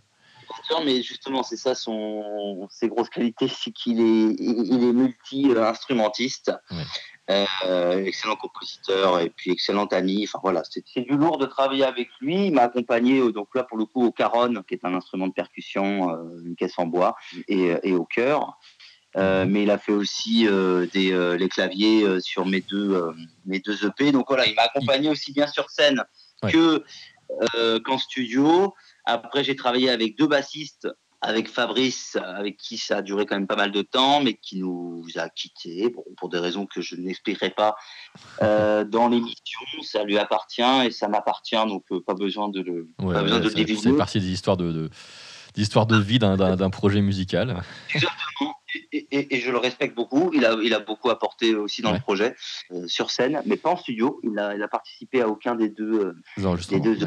batteur, 0.49 0.83
mais 0.85 1.01
justement, 1.01 1.41
c'est 1.41 1.55
ça 1.57 1.73
son, 1.73 2.67
ses 2.69 2.89
grosses 2.89 3.09
qualités, 3.09 3.47
c'est 3.47 3.71
qu'il 3.71 4.01
est, 4.01 4.35
il 4.39 4.83
est 4.83 4.93
multi-instrumentiste, 4.93 6.51
Ouais. 6.71 6.83
Euh, 7.29 8.03
excellent 8.03 8.35
compositeur 8.35 9.19
et 9.21 9.29
puis 9.29 9.51
excellent 9.51 9.85
ami. 9.85 10.25
Enfin 10.27 10.39
voilà, 10.43 10.61
c'est 10.69 10.83
c'est 10.85 11.01
du 11.01 11.15
lourd 11.15 11.37
de 11.37 11.45
travailler 11.45 11.85
avec 11.85 12.09
lui. 12.19 12.47
Il 12.47 12.53
m'a 12.53 12.63
accompagné 12.63 13.19
euh, 13.19 13.31
donc 13.31 13.47
là 13.55 13.63
pour 13.63 13.77
le 13.77 13.85
coup 13.85 14.05
au 14.05 14.11
caronne, 14.11 14.61
qui 14.67 14.73
est 14.73 14.83
un 14.83 14.93
instrument 14.93 15.27
de 15.27 15.33
percussion, 15.33 16.09
euh, 16.09 16.41
une 16.45 16.55
caisse 16.57 16.77
en 16.77 16.85
bois, 16.85 17.15
et, 17.47 17.73
et 17.83 17.93
au 17.93 18.03
cœur. 18.03 18.59
Euh, 19.15 19.45
mais 19.47 19.63
il 19.63 19.71
a 19.71 19.77
fait 19.77 19.91
aussi 19.93 20.47
euh, 20.47 20.87
des, 20.91 21.13
euh, 21.13 21.37
les 21.37 21.47
claviers 21.47 22.19
sur 22.19 22.45
mes 22.45 22.61
deux, 22.61 23.13
mes 23.45 23.59
deux 23.59 23.85
EP. 23.85 24.11
Donc 24.11 24.25
voilà, 24.27 24.45
il 24.45 24.55
m'a 24.55 24.63
accompagné 24.63 25.09
aussi 25.09 25.31
bien 25.31 25.47
sur 25.47 25.69
scène 25.69 26.03
Ouais. 26.43 26.51
que 26.51 26.83
qu'en 27.85 27.97
studio. 27.97 28.73
Après, 29.05 29.45
j'ai 29.45 29.55
travaillé 29.55 29.89
avec 29.89 30.17
deux 30.17 30.27
bassistes, 30.27 30.89
avec 31.23 31.49
Fabrice, 31.49 32.17
avec 32.21 32.57
qui 32.57 32.77
ça 32.77 32.97
a 32.97 33.01
duré 33.01 33.25
quand 33.25 33.35
même 33.35 33.47
pas 33.47 33.55
mal 33.55 33.71
de 33.71 33.81
temps, 33.81 34.21
mais 34.21 34.33
qui 34.33 34.59
nous 34.59 35.05
a 35.15 35.29
quittés 35.29 35.89
bon, 35.89 36.03
pour 36.17 36.29
des 36.29 36.37
raisons 36.37 36.65
que 36.65 36.81
je 36.81 36.95
n'expliquerai 36.95 37.49
pas 37.49 37.75
euh, 38.41 38.83
dans 38.85 39.07
l'émission. 39.07 39.59
Ça 39.83 40.03
lui 40.03 40.17
appartient 40.17 40.61
et 40.85 40.91
ça 40.91 41.07
m'appartient, 41.07 41.55
donc 41.55 41.85
euh, 41.91 42.01
pas 42.05 42.13
besoin 42.13 42.49
de 42.49 42.61
le, 42.61 42.89
Ouais, 42.99 43.13
pas 43.13 43.23
besoin 43.23 43.37
ouais, 43.37 43.39
de 43.39 43.45
le 43.45 43.49
ça 43.51 43.55
fait 43.55 43.65
divulguer. 43.65 43.97
partie 43.97 44.19
des 44.19 44.31
histoires 44.31 44.57
de, 44.57 44.71
de, 44.73 45.99
vie 46.01 46.19
d'un, 46.19 46.35
d'un, 46.35 46.57
d'un 46.57 46.69
projet 46.69 47.01
musical. 47.01 47.63
Et, 49.15 49.39
je 49.39 49.51
le 49.51 49.57
respecte 49.57 49.95
beaucoup. 49.95 50.31
Il 50.33 50.43
a, 50.43 50.55
il 50.63 50.73
a 50.73 50.79
beaucoup 50.79 51.09
apporté 51.11 51.53
aussi 51.53 51.81
dans 51.83 51.89
Ouais. 51.91 51.97
le 51.97 52.01
projet, 52.01 52.35
euh, 52.71 52.87
sur 52.87 53.11
scène, 53.11 53.43
mais 53.45 53.57
pas 53.57 53.69
en 53.69 53.77
studio. 53.77 54.19
Il 54.23 54.39
a, 54.39 54.55
il 54.55 54.63
a 54.63 54.67
participé 54.67 55.21
à 55.21 55.29
aucun 55.29 55.53
des 55.53 55.69
deux, 55.69 55.93
euh, 55.93 56.13
Non, 56.37 56.55
des 56.55 56.79
deux. 56.79 56.97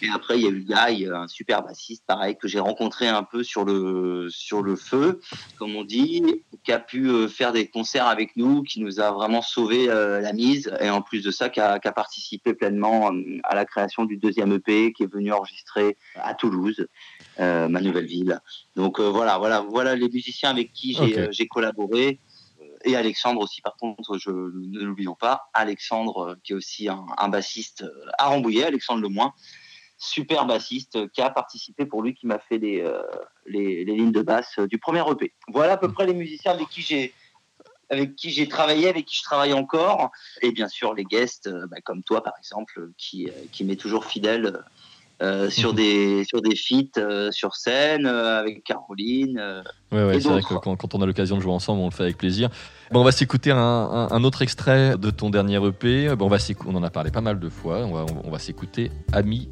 Et 0.00 0.08
après, 0.14 0.38
il 0.38 0.42
y 0.42 0.46
a 0.46 0.50
eu 0.50 0.64
Guy, 0.64 1.06
un 1.06 1.28
super 1.28 1.62
bassiste, 1.62 2.04
pareil, 2.06 2.36
que 2.40 2.48
j'ai 2.48 2.60
rencontré 2.60 3.08
un 3.08 3.22
peu 3.22 3.42
sur 3.42 3.66
le, 3.66 4.28
sur 4.30 4.62
le 4.62 4.74
feu, 4.74 5.20
comme 5.58 5.76
on 5.76 5.84
dit, 5.84 6.42
qui 6.64 6.72
a 6.72 6.78
pu 6.78 7.08
euh, 7.08 7.28
faire 7.28 7.52
des 7.52 7.68
concerts 7.68 8.06
avec 8.06 8.36
nous, 8.36 8.62
qui 8.62 8.80
nous 8.80 8.98
a 8.98 9.10
vraiment 9.10 9.42
sauvé 9.42 9.90
euh, 9.90 10.20
la 10.20 10.32
mise. 10.32 10.72
Et 10.80 10.88
en 10.88 11.02
plus 11.02 11.22
de 11.22 11.30
ça, 11.30 11.50
qui 11.50 11.60
a, 11.60 11.78
qui 11.78 11.88
a 11.88 11.92
participé 11.92 12.54
pleinement 12.54 13.10
à 13.44 13.54
la 13.54 13.66
création 13.66 14.06
du 14.06 14.16
deuxième 14.16 14.52
EP, 14.52 14.94
qui 14.94 15.02
est 15.02 15.12
venu 15.12 15.30
enregistrer 15.32 15.98
à 16.14 16.32
Toulouse, 16.34 16.86
euh, 17.38 17.68
ma 17.68 17.82
nouvelle 17.82 18.06
ville. 18.06 18.40
Donc 18.76 18.98
voilà, 18.98 19.36
voilà, 19.36 19.60
voilà 19.60 19.94
les 19.94 20.08
musiciens 20.08 20.48
avec 20.48 20.72
qui 20.72 20.94
j'ai 20.94 21.10
Ok. 21.24 21.49
Collaboré. 21.50 22.20
Euh, 22.60 22.64
Et 22.84 22.96
Alexandre 22.96 23.40
aussi, 23.42 23.60
par 23.60 23.76
contre, 23.76 24.18
je, 24.18 24.30
ne 24.30 24.80
l'oublions 24.80 25.14
pas. 25.14 25.50
Alexandre, 25.52 26.30
euh, 26.30 26.34
qui 26.42 26.52
est 26.52 26.56
aussi 26.56 26.88
un, 26.88 27.28
bassiste 27.28 27.82
euh, 27.82 28.10
à 28.18 28.28
Rambouillet, 28.28 28.64
Alexandre 28.64 29.02
Lemoin, 29.02 29.34
super 29.98 30.46
bassiste, 30.46 31.10
qui 31.12 31.20
a 31.20 31.28
participé 31.28 31.84
pour 31.84 32.02
lui, 32.02 32.14
qui 32.14 32.26
m'a 32.26 32.38
fait 32.38 32.56
les, 32.56 32.82
les, 33.44 33.84
lignes 33.84 34.12
de 34.12 34.22
basse 34.22 34.58
du 34.58 34.78
premier 34.78 35.02
EP. 35.10 35.34
Voilà 35.48 35.74
à 35.74 35.76
peu 35.76 35.92
près 35.92 36.06
les 36.06 36.14
musiciens 36.14 36.52
avec 36.52 36.68
qui 36.70 36.80
j'ai 36.80 37.12
avec 37.90 38.14
qui 38.14 38.30
j'ai 38.30 38.48
travaillé, 38.48 38.88
avec 38.88 39.04
qui 39.04 39.16
je 39.16 39.24
travaille 39.24 39.52
encore, 39.52 40.10
et 40.40 40.52
bien 40.52 40.68
sûr 40.68 40.94
les 40.94 41.04
guests, 41.04 41.50
bah, 41.68 41.82
comme 41.84 42.02
toi 42.02 42.22
par 42.22 42.32
exemple, 42.38 42.92
qui, 42.96 43.28
qui 43.52 43.62
m'est 43.64 43.76
toujours 43.76 44.06
fidèle 44.06 44.64
euh, 45.22 45.50
sur 45.50 45.70
Mhm. 45.70 45.76
des 45.76 46.24
sur 46.24 46.40
des 46.42 46.56
feats 46.56 46.98
euh, 46.98 47.30
sur 47.30 47.54
scène 47.56 48.06
euh, 48.06 48.38
avec 48.40 48.64
Caroline. 48.64 49.38
euh, 49.38 49.62
Ouais, 49.92 50.04
ouais, 50.04 50.20
c'est 50.20 50.28
vrai 50.28 50.40
que 50.42 50.54
quand, 50.54 50.76
quand 50.76 50.94
on 50.94 51.02
a 51.02 51.06
l'occasion 51.06 51.36
de 51.36 51.42
jouer 51.42 51.52
ensemble, 51.52 51.80
on 51.82 51.86
le 51.86 51.90
fait 51.90 52.04
avec 52.04 52.16
plaisir. 52.16 52.48
Bon, 52.92 53.00
on 53.00 53.04
va 53.04 53.12
s'écouter 53.12 53.50
un, 53.50 53.56
un- 53.58 54.08
un 54.10 54.24
autre 54.24 54.42
extrait 54.42 54.96
de 54.96 55.10
ton 55.10 55.30
dernier 55.30 55.56
EP. 55.66 56.14
Bon, 56.16 56.26
on, 56.26 56.28
va 56.28 56.38
on 56.66 56.74
en 56.74 56.82
a 56.82 56.90
parlé 56.90 57.10
pas 57.10 57.20
mal 57.20 57.38
de 57.38 57.48
fois. 57.48 57.78
On 57.78 57.92
va, 57.92 58.04
on- 58.04 58.28
on 58.28 58.30
va 58.30 58.38
s'écouter 58.38 58.90
Ami 59.12 59.48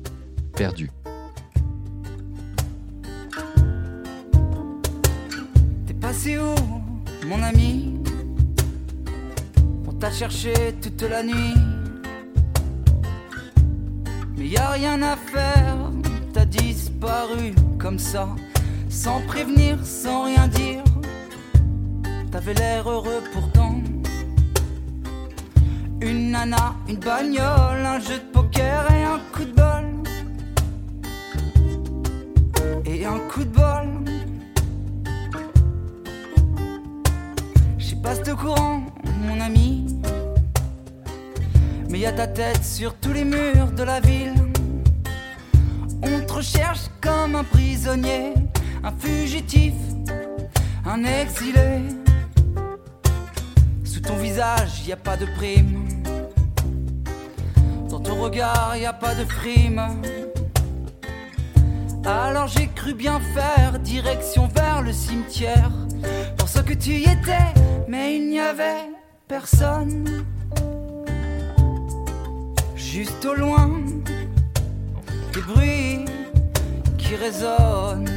perdu. 0.56 0.90
T'es 5.86 5.94
passé 5.94 6.38
où, 6.38 6.54
mon 7.26 7.42
ami? 7.42 7.94
On 9.86 9.92
t'a 9.92 10.10
cherché 10.10 10.52
toute 10.80 11.02
la 11.02 11.22
nuit. 11.22 11.54
Mais 14.38 14.46
y 14.46 14.56
a 14.56 14.68
rien 14.70 15.02
à 15.02 15.16
faire, 15.16 15.76
t'as 16.32 16.44
disparu 16.44 17.54
comme 17.76 17.98
ça, 17.98 18.28
sans 18.88 19.20
prévenir, 19.26 19.84
sans 19.84 20.26
rien 20.26 20.46
dire. 20.46 20.84
T'avais 22.30 22.54
l'air 22.54 22.88
heureux 22.88 23.22
pourtant. 23.32 23.74
Une 26.00 26.30
nana, 26.30 26.76
une 26.88 26.98
bagnole, 26.98 27.84
un 27.84 27.98
jeu 27.98 28.18
de 28.18 28.32
poker 28.32 28.88
et 28.92 29.02
un 29.02 29.18
coup 29.32 29.44
de 29.44 29.52
bol. 29.52 29.86
Et 32.84 33.04
un 33.04 33.18
coup 33.30 33.42
de 33.42 33.50
bol. 33.50 33.88
Je 37.76 37.86
sais 37.86 37.96
pas 37.96 38.14
si 38.14 38.22
t'es 38.22 38.30
au 38.30 38.36
courant, 38.36 38.82
mon 39.26 39.40
ami. 39.40 39.97
Mais 41.90 42.00
y 42.00 42.06
a 42.06 42.12
ta 42.12 42.26
tête 42.26 42.64
sur 42.64 42.94
tous 42.94 43.12
les 43.12 43.24
murs 43.24 43.72
de 43.72 43.82
la 43.82 44.00
ville. 44.00 44.34
On 46.02 46.20
te 46.26 46.32
recherche 46.32 46.82
comme 47.00 47.34
un 47.34 47.44
prisonnier, 47.44 48.34
un 48.84 48.92
fugitif, 48.92 49.72
un 50.84 51.04
exilé. 51.04 51.82
Sous 53.84 54.00
ton 54.00 54.16
visage, 54.16 54.86
y 54.86 54.92
a 54.92 54.96
pas 54.96 55.16
de 55.16 55.26
prime. 55.36 55.88
Dans 57.88 58.00
ton 58.00 58.20
regard, 58.20 58.76
y 58.76 58.84
a 58.84 58.92
pas 58.92 59.14
de 59.14 59.24
frime. 59.24 59.80
Alors 62.04 62.48
j'ai 62.48 62.68
cru 62.68 62.94
bien 62.94 63.18
faire, 63.34 63.78
direction 63.78 64.46
vers 64.48 64.82
le 64.82 64.92
cimetière. 64.92 65.70
Pour 66.36 66.48
ce 66.48 66.60
que 66.60 66.74
tu 66.74 66.90
y 66.90 67.02
étais, 67.02 67.52
mais 67.88 68.16
il 68.16 68.28
n'y 68.28 68.40
avait 68.40 68.90
personne. 69.26 70.24
Juste 72.90 73.22
au 73.26 73.34
loin, 73.34 73.68
des 75.34 75.42
bruits 75.42 76.06
qui 76.96 77.16
résonnent. 77.16 78.08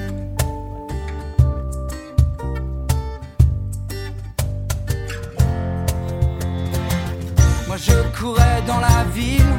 Moi 7.67 7.77
je 7.77 8.17
courais 8.17 8.62
dans 8.65 8.79
la 8.79 9.03
ville, 9.13 9.53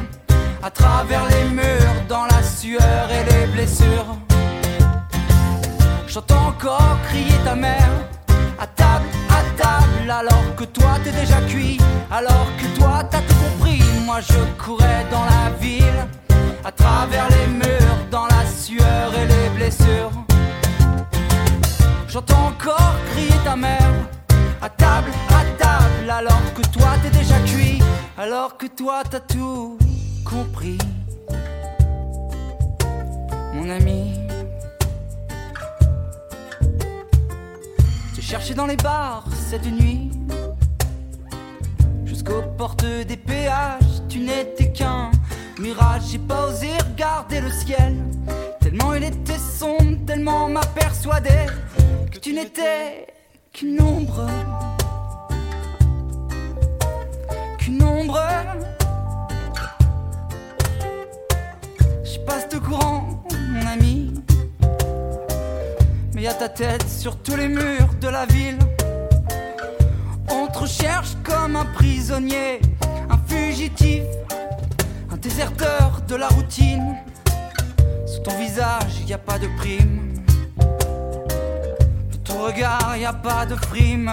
à 0.63 0.71
travers 0.71 1.27
les 1.29 1.45
murs, 1.51 1.99
dans 2.09 2.25
la 2.25 2.43
sueur 2.43 3.07
et 3.11 3.25
les 3.31 3.47
blessures. 3.53 4.17
J'entends 6.09 6.47
encore 6.49 6.99
crier 7.09 7.37
ta 7.45 7.55
mère, 7.55 7.82
alors 10.13 10.55
que 10.57 10.65
toi 10.65 10.93
t'es 11.03 11.11
déjà 11.11 11.41
cuit, 11.49 11.79
alors 12.11 12.47
que 12.59 12.79
toi 12.79 13.03
t'as 13.11 13.21
tout 13.21 13.35
compris. 13.35 13.83
Moi 14.05 14.21
je 14.21 14.63
courais 14.63 15.05
dans 15.11 15.25
la 15.25 15.51
ville, 15.61 16.07
à 16.65 16.71
travers 16.71 17.29
les 17.31 17.47
murs, 17.47 17.99
dans 18.11 18.27
la 18.27 18.45
sueur 18.47 19.13
et 19.15 19.27
les 19.27 19.49
blessures. 19.57 20.13
J'entends 22.09 22.47
encore 22.49 22.95
crier 23.11 23.39
ta 23.45 23.57
mère, 23.57 23.93
à 24.61 24.69
table, 24.69 25.11
à 25.31 25.45
table, 25.57 26.11
alors 26.11 26.47
que 26.55 26.63
toi 26.69 26.91
t'es 27.03 27.11
déjà 27.11 27.39
cuit, 27.47 27.83
alors 28.19 28.57
que 28.59 28.67
toi 28.67 29.03
t'as 29.09 29.21
tout 29.21 29.79
compris. 30.25 30.79
Mon 33.55 33.71
ami, 33.71 34.21
cherché 38.33 38.55
dans 38.55 38.65
les 38.65 38.77
bars 38.77 39.27
cette 39.51 39.67
nuit, 39.71 40.11
jusqu'aux 42.07 42.41
portes 42.57 42.83
des 42.83 43.19
péages, 43.19 44.01
tu 44.09 44.21
n'étais 44.21 44.73
qu'un 44.73 45.11
mirage, 45.61 46.05
j'ai 46.13 46.19
pas 46.19 46.47
osé 46.47 46.69
regarder 46.79 47.43
le 47.43 47.51
ciel, 47.51 47.95
tellement 48.59 48.95
il 48.95 49.05
était 49.05 49.37
sombre, 49.37 50.07
tellement 50.07 50.49
m'a 50.49 50.63
persuadé 50.63 51.45
que 52.11 52.17
tu 52.17 52.33
n'étais 52.33 53.07
qu'une 53.53 53.83
ombre. 53.83 54.27
Qu'une 57.59 57.83
ombre. 57.83 58.19
Je 62.03 62.19
passe 62.21 62.49
de 62.49 62.57
courant, 62.57 63.23
mon 63.51 63.67
ami. 63.67 64.22
Mais 66.23 66.29
y 66.29 66.31
a 66.31 66.35
ta 66.35 66.49
tête 66.49 66.89
sur 66.89 67.17
tous 67.17 67.35
les 67.35 67.49
murs 67.49 67.95
de 68.01 68.07
la 68.07 68.27
ville. 68.27 68.59
On 70.31 70.47
te 70.47 70.59
recherche 70.59 71.17
comme 71.25 71.57
un 71.57 71.65
prisonnier, 71.65 72.61
un 73.11 73.19
fugitif, 73.27 74.05
un 75.11 75.17
déserteur 75.17 76.01
de 76.07 76.15
la 76.15 76.29
routine. 76.29 76.95
Sous 78.07 78.21
ton 78.21 78.39
visage, 78.39 79.03
y 79.05 79.13
a 79.13 79.19
pas 79.19 79.37
de 79.37 79.49
prime. 79.57 80.15
Dans 82.13 82.19
ton 82.23 82.45
regard, 82.45 82.97
y 82.97 83.05
a 83.05 83.13
pas 83.13 83.45
de 83.45 83.57
frime. 83.57 84.09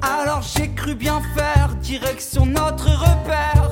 Alors 0.00 0.42
j'ai 0.42 0.68
cru 0.74 0.94
bien 0.94 1.20
faire, 1.34 1.74
direction 1.82 2.46
notre 2.46 2.88
repère. 2.88 3.70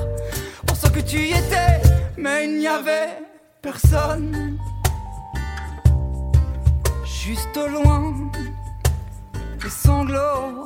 Ce 0.73 0.87
que 0.87 0.99
tu 0.99 1.19
y 1.19 1.29
étais, 1.29 1.81
mais 2.17 2.45
il 2.45 2.59
n'y 2.59 2.67
avait 2.67 3.17
personne. 3.61 4.57
Juste 7.27 7.57
au 7.57 7.67
loin, 7.67 8.13
les 9.61 9.69
sanglots 9.69 10.63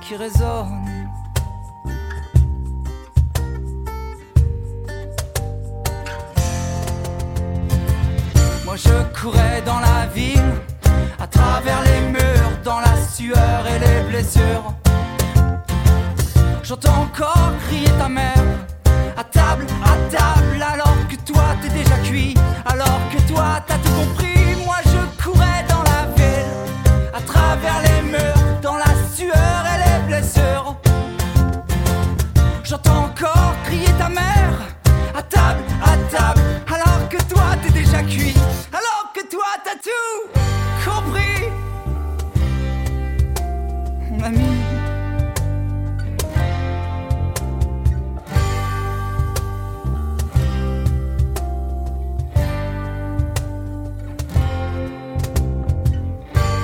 qui 0.00 0.16
résonnent. 0.16 1.08
Moi 8.64 8.74
je 8.74 9.20
courais 9.20 9.62
dans 9.64 9.78
la 9.78 10.06
ville, 10.12 10.52
à 11.20 11.28
travers 11.28 11.80
les 11.84 12.00
murs, 12.10 12.58
dans 12.64 12.80
la 12.80 12.96
sueur 13.00 13.64
et 13.72 13.78
les 13.78 14.10
blessures. 14.10 14.74
J'entends 16.64 17.02
encore 17.02 17.52
crier 17.68 17.92
ta 18.00 18.08
mère, 18.08 18.44
à 19.16 19.22
table, 19.22 19.64
à 19.84 19.94
table, 20.10 20.60
alors 20.60 20.98
que 21.08 21.14
toi 21.24 21.44
t'es 21.62 21.68
déjà 21.68 21.96
cuit, 21.98 22.34
alors 22.66 23.00
que 23.12 23.32
toi 23.32 23.62
t'as 23.64 23.78
tout 23.78 23.92
compris. 23.92 24.37
Tout 39.88 40.90
compris. 40.90 41.48
Mon 44.10 44.22
ami. 44.24 44.38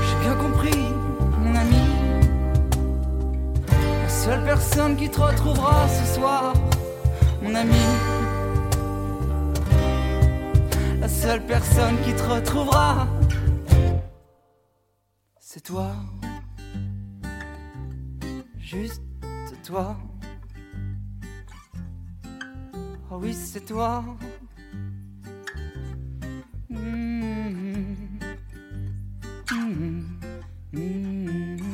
J'ai 0.07 0.17
bien 0.21 0.35
compris, 0.35 0.83
mon 1.41 1.55
ami. 1.55 1.85
La 4.03 4.09
seule 4.09 4.45
personne 4.45 4.97
qui 4.97 5.09
te 5.09 5.21
retrouvera 5.21 5.87
ce 5.89 6.15
soir, 6.15 6.53
mon 7.43 7.55
ami. 7.55 7.85
La 11.01 11.09
seule 11.09 11.43
personne 11.43 11.97
qui 12.05 12.13
te 12.15 12.23
retrouvera, 12.23 12.54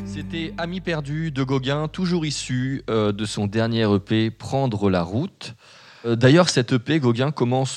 C'était 0.06 0.54
Ami 0.58 0.80
perdu 0.80 1.32
de 1.32 1.42
Gauguin, 1.42 1.88
toujours 1.88 2.24
issu 2.24 2.82
euh, 2.88 3.12
de 3.12 3.24
son 3.24 3.46
dernier 3.46 3.92
EP 3.92 4.30
Prendre 4.30 4.88
la 4.90 5.02
route. 5.02 5.56
Euh, 6.06 6.16
D'ailleurs, 6.16 6.48
cette 6.48 6.72
EP, 6.72 6.98
Gauguin, 6.98 7.30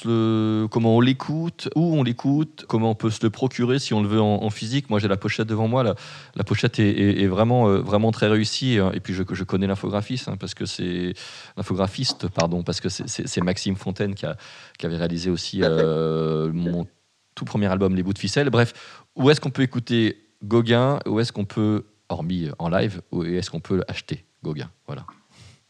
le- 0.06 0.68
comment 0.72 0.96
on 0.96 1.02
l'écoute, 1.02 1.70
où 1.76 1.96
on 1.98 2.04
l'écoute, 2.04 2.66
comment 2.70 2.92
on 2.92 2.96
peut 2.96 3.10
se 3.10 3.20
le 3.24 3.30
procurer 3.30 3.80
si 3.80 3.94
on 3.94 4.02
le 4.02 4.08
veut 4.08 4.22
en, 4.22 4.44
en 4.44 4.50
physique. 4.50 4.90
Moi, 4.90 5.00
j'ai 5.00 5.08
la 5.10 5.18
pochette 5.18 5.48
devant 5.48 5.68
moi. 5.68 5.84
La, 5.84 5.96
la 6.36 6.44
pochette 6.44 6.80
est, 6.80 6.90
est- 6.90 7.22
est 7.24 7.28
vraiment, 7.28 7.68
euh, 7.68 7.80
vraiment 7.80 8.12
très 8.12 8.28
réussie. 8.28 8.78
hein. 8.80 8.92
Et 8.94 9.00
puis, 9.02 9.14
je, 9.14 9.24
je 9.30 9.44
connais 9.44 9.68
l'infographiste, 9.68 10.30
hein, 10.30 10.38
parce 10.40 10.54
que 10.54 10.66
c'est 10.66 11.14
l'infographiste, 11.58 12.28
pardon, 12.30 12.64
parce 12.64 12.80
que 12.80 12.90
c'est- 12.90 13.42
Maxime 13.42 13.76
Fontaine 13.76 14.16
qui, 14.16 14.26
a- 14.26 14.38
qui 14.80 14.86
avait 14.86 14.98
réalisé 14.98 15.30
aussi 15.30 15.60
euh, 15.64 16.50
mon 16.54 16.88
tout 17.36 17.46
premier 17.46 17.68
album, 17.68 17.96
Les 17.96 18.04
bouts 18.04 18.14
de 18.14 18.20
ficelle. 18.20 18.50
Bref, 18.50 18.74
où 19.16 19.30
est-ce 19.30 19.42
qu'on 19.42 19.50
peut 19.50 19.64
écouter 19.64 20.18
Gauguin? 20.44 21.00
Où 21.08 21.20
est-ce 21.20 21.34
qu'on 21.34 21.46
peut, 21.46 21.86
hormis 22.08 22.50
en 22.60 22.70
live, 22.70 23.02
où 23.12 23.24
est-ce 23.24 23.50
qu'on 23.50 23.60
peut 23.60 23.84
acheter 23.88 24.24
Gauguin? 24.44 24.70
Voilà. 24.88 25.06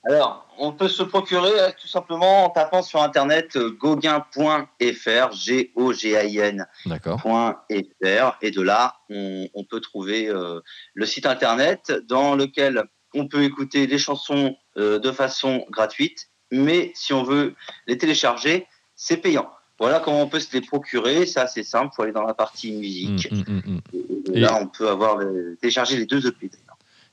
Alors, 0.05 0.45
on 0.57 0.73
peut 0.73 0.89
se 0.89 1.01
procurer 1.01 1.59
euh, 1.59 1.69
tout 1.79 1.87
simplement 1.87 2.45
en 2.45 2.49
tapant 2.49 2.81
sur 2.81 3.01
internet 3.01 3.55
euh, 3.55 3.71
gauguin.fr, 3.71 5.31
G-O-G-A-I-N. 5.31 6.67
.fr 7.69 8.37
et 8.41 8.51
de 8.51 8.61
là 8.61 8.95
on, 9.09 9.47
on 9.53 9.63
peut 9.63 9.79
trouver 9.79 10.27
euh, 10.27 10.59
le 10.93 11.05
site 11.05 11.25
internet 11.25 11.91
dans 12.07 12.35
lequel 12.35 12.83
on 13.13 13.27
peut 13.27 13.43
écouter 13.43 13.87
les 13.87 13.97
chansons 13.97 14.55
euh, 14.77 14.99
de 14.99 15.11
façon 15.11 15.65
gratuite 15.69 16.29
mais 16.51 16.91
si 16.95 17.13
on 17.13 17.23
veut 17.23 17.55
les 17.87 17.97
télécharger 17.97 18.67
c'est 18.95 19.17
payant 19.17 19.49
voilà 19.79 19.99
comment 19.99 20.21
on 20.21 20.27
peut 20.27 20.39
se 20.39 20.51
les 20.53 20.61
procurer 20.61 21.25
c'est 21.25 21.39
assez 21.39 21.63
simple 21.63 21.89
il 21.91 21.95
faut 21.95 22.03
aller 22.03 22.11
dans 22.11 22.23
la 22.23 22.33
partie 22.33 22.71
musique 22.71 23.31
Mm, 23.31 23.37
mm, 23.37 23.61
mm, 23.65 23.73
mm. 23.75 24.35
et 24.35 24.39
là 24.39 24.57
on 24.59 24.67
peut 24.67 24.89
avoir 24.89 25.19
télécharger 25.61 25.97
les 25.97 26.05
deux 26.05 26.25
EP. 26.27 26.49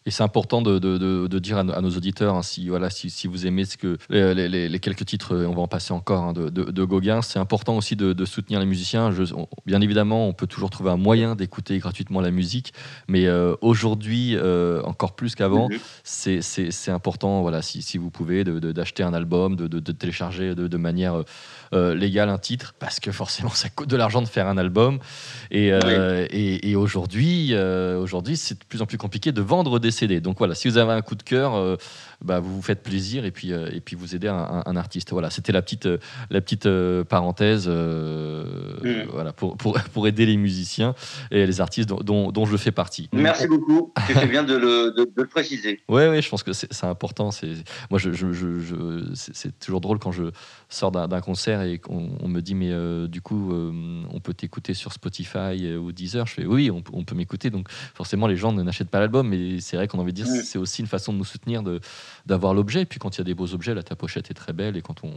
Et 0.07 0.11
c'est 0.11 0.23
important 0.23 0.63
de, 0.63 0.79
de- 0.79 0.97
de- 0.97 1.27
de 1.27 1.39
dire 1.39 1.59
à 1.59 1.63
nos, 1.63 1.75
à 1.75 1.83
nos 1.83 1.91
auditeurs, 1.91 2.35
hein, 2.35 2.43
si, 2.43 2.69
voilà, 2.69 2.89
si, 2.89 3.11
si 3.11 3.27
vous 3.27 3.47
aimez 3.47 3.67
ce 3.67 3.77
que, 3.77 3.99
les, 4.09 4.49
les- 4.49 4.69
les 4.71 4.79
quelques 4.81 5.05
titres, 5.05 5.35
euh, 5.35 5.47
on 5.47 5.55
va 5.55 5.61
en 5.61 5.69
passer 5.69 5.93
encore, 5.93 6.23
hein, 6.23 6.33
de, 6.33 6.85
Gauguin, 6.85 7.21
c'est 7.21 7.39
important 7.39 7.77
aussi 7.77 7.97
de, 7.97 8.25
soutenir 8.25 8.61
les 8.61 8.67
musiciens. 8.67 9.11
Je- 9.11 9.35
on- 9.35 9.47
bien 9.67 9.83
évidemment, 9.83 10.27
on 10.27 10.33
peut 10.33 10.47
toujours 10.47 10.71
trouver 10.71 10.91
un 10.91 10.97
moyen 10.97 11.37
d'écouter 11.37 11.79
gratuitement 11.79 12.23
la 12.23 12.31
musique, 12.31 12.73
mais 13.09 13.27
euh, 13.27 13.55
aujourd'hui, 13.61 14.37
euh, 14.37 14.81
encore 14.85 15.15
plus 15.15 15.35
qu'avant, 15.35 15.69
Mhm. 15.69 15.79
c'est- 16.03 16.41
c'est 16.41 16.91
important, 16.91 17.43
voilà, 17.43 17.61
si, 17.61 17.83
si 17.83 17.99
vous 17.99 18.11
pouvez, 18.11 18.43
d'acheter 18.43 19.03
un 19.03 19.13
album, 19.13 19.55
de, 19.55 19.81
télécharger 19.93 20.55
de, 20.55 20.77
manière 20.79 21.25
euh, 21.75 21.95
légale 21.95 22.31
un 22.31 22.39
titre, 22.39 22.75
parce 22.79 23.01
que 23.01 23.13
forcément, 23.13 23.51
ça 23.51 23.69
coûte 23.69 23.89
de 23.91 23.97
l'argent 23.97 24.23
de 24.23 24.29
faire 24.29 24.49
un 24.49 24.57
album. 24.57 24.99
Et, 25.51 25.69
et, 25.69 26.71
et 26.71 26.75
aujourd'hui, 26.77 27.55
aujourd'hui, 27.55 28.39
c'est 28.39 28.59
de 28.59 28.65
plus 28.65 28.81
en 28.81 28.87
plus 28.87 28.97
compliqué 28.99 29.31
de 29.31 29.43
vendre 29.43 29.79
des 29.79 29.90
CD. 29.91 30.21
Donc 30.21 30.39
voilà, 30.39 30.55
si 30.55 30.69
vous 30.69 30.79
avez 30.79 30.93
un 30.93 31.03
coup 31.03 31.15
de 31.15 31.23
cœur, 31.23 31.55
euh, 31.55 31.77
bah, 32.25 32.39
vous 32.41 32.55
vous 32.57 32.63
faites 32.63 32.83
plaisir 32.83 33.25
et 33.25 33.31
puis, 33.31 33.53
euh, 33.53 33.69
et 33.73 33.81
puis 33.81 33.97
vous 33.97 34.15
aidez 34.15 34.29
un, 34.29 34.35
un- 34.37 34.63
un 34.67 34.77
artiste. 34.77 35.11
Voilà, 35.13 35.31
c'était 35.31 35.53
la 35.53 35.63
petite, 35.63 35.87
euh, 35.87 35.99
la 36.31 36.41
petite 36.41 36.69
parenthèse 37.09 37.69
Mm. 37.69 39.05
voilà, 39.13 39.33
pour, 39.33 39.57
pour, 39.57 39.79
pour 39.93 40.07
aider 40.09 40.27
les 40.27 40.37
musiciens 40.37 40.95
et 41.31 41.47
les 41.47 41.61
artistes 41.61 41.89
dont, 41.89 42.01
dont, 42.03 42.33
dont 42.33 42.45
je 42.47 42.57
fais 42.57 42.71
partie. 42.73 43.09
merci 43.13 43.47
beaucoup 43.47 43.93
tu 44.07 44.13
fais 44.15 44.27
bien 44.27 44.43
de 44.43 44.55
le, 44.55 44.93
de- 44.97 45.05
de 45.05 45.23
le 45.23 45.27
préciser 45.29 45.81
Ouais, 45.89 46.09
ouais, 46.09 46.23
je 46.23 46.29
pense 46.29 46.43
que 46.43 46.53
c'est 46.53 46.85
important. 46.85 47.31
C'est 47.31 47.53
moi, 47.91 47.99
je, 47.99 48.13
je, 48.13 48.33
je- 48.33 48.61
je- 48.61 49.11
c'est 49.15 49.59
toujours 49.59 49.81
drôle 49.81 49.99
quand 49.99 50.13
je 50.13 50.25
sors 50.69 50.91
d'un 50.93 51.21
concert 51.21 51.63
et 51.63 51.79
qu'on 51.79 52.11
on 52.21 52.29
me 52.29 52.41
dit 52.41 52.55
mais 52.55 52.71
du 53.09 53.21
coup, 53.21 53.53
on 53.53 54.21
peut 54.21 54.35
t'écouter 54.35 54.75
sur 54.75 54.93
Spotify 54.93 55.75
ou 55.77 55.93
Deezer. 55.93 56.27
Je 56.27 56.35
fais 56.35 56.47
oui, 56.47 56.71
on, 56.71 56.83
peut- 56.83 56.93
on 56.95 57.05
peut 57.05 57.15
m'écouter. 57.15 57.51
Donc 57.51 57.69
forcément, 57.95 58.27
les 58.27 58.37
gens 58.37 58.53
ne 58.53 58.63
n'achètent 58.63 58.91
pas 58.91 59.01
l'album, 59.01 59.29
mais 59.29 59.61
c'est 59.61 59.77
qu'on 59.89 59.99
a 59.99 60.03
envie 60.03 60.13
de 60.13 60.23
dire 60.23 60.27
c'est 60.45 60.59
aussi 60.59 60.81
une 60.83 60.89
façon 60.89 61.13
de 61.13 61.19
nous 61.19 61.25
soutenir, 61.25 61.63
de 61.63 61.81
d'avoir 62.27 62.55
l'objet. 62.55 62.83
Et 62.83 62.87
puis 62.87 62.99
quand 62.99 63.17
il 63.17 63.19
y 63.19 63.23
a 63.23 63.25
des 63.25 63.35
beaux 63.35 63.53
objets, 63.55 63.75
là, 63.75 63.83
ta 63.83 63.97
pochette 63.97 64.31
est 64.31 64.35
très 64.35 64.53
belle. 64.53 64.77
Et 64.77 64.83
quand 64.83 65.03
on, 65.05 65.13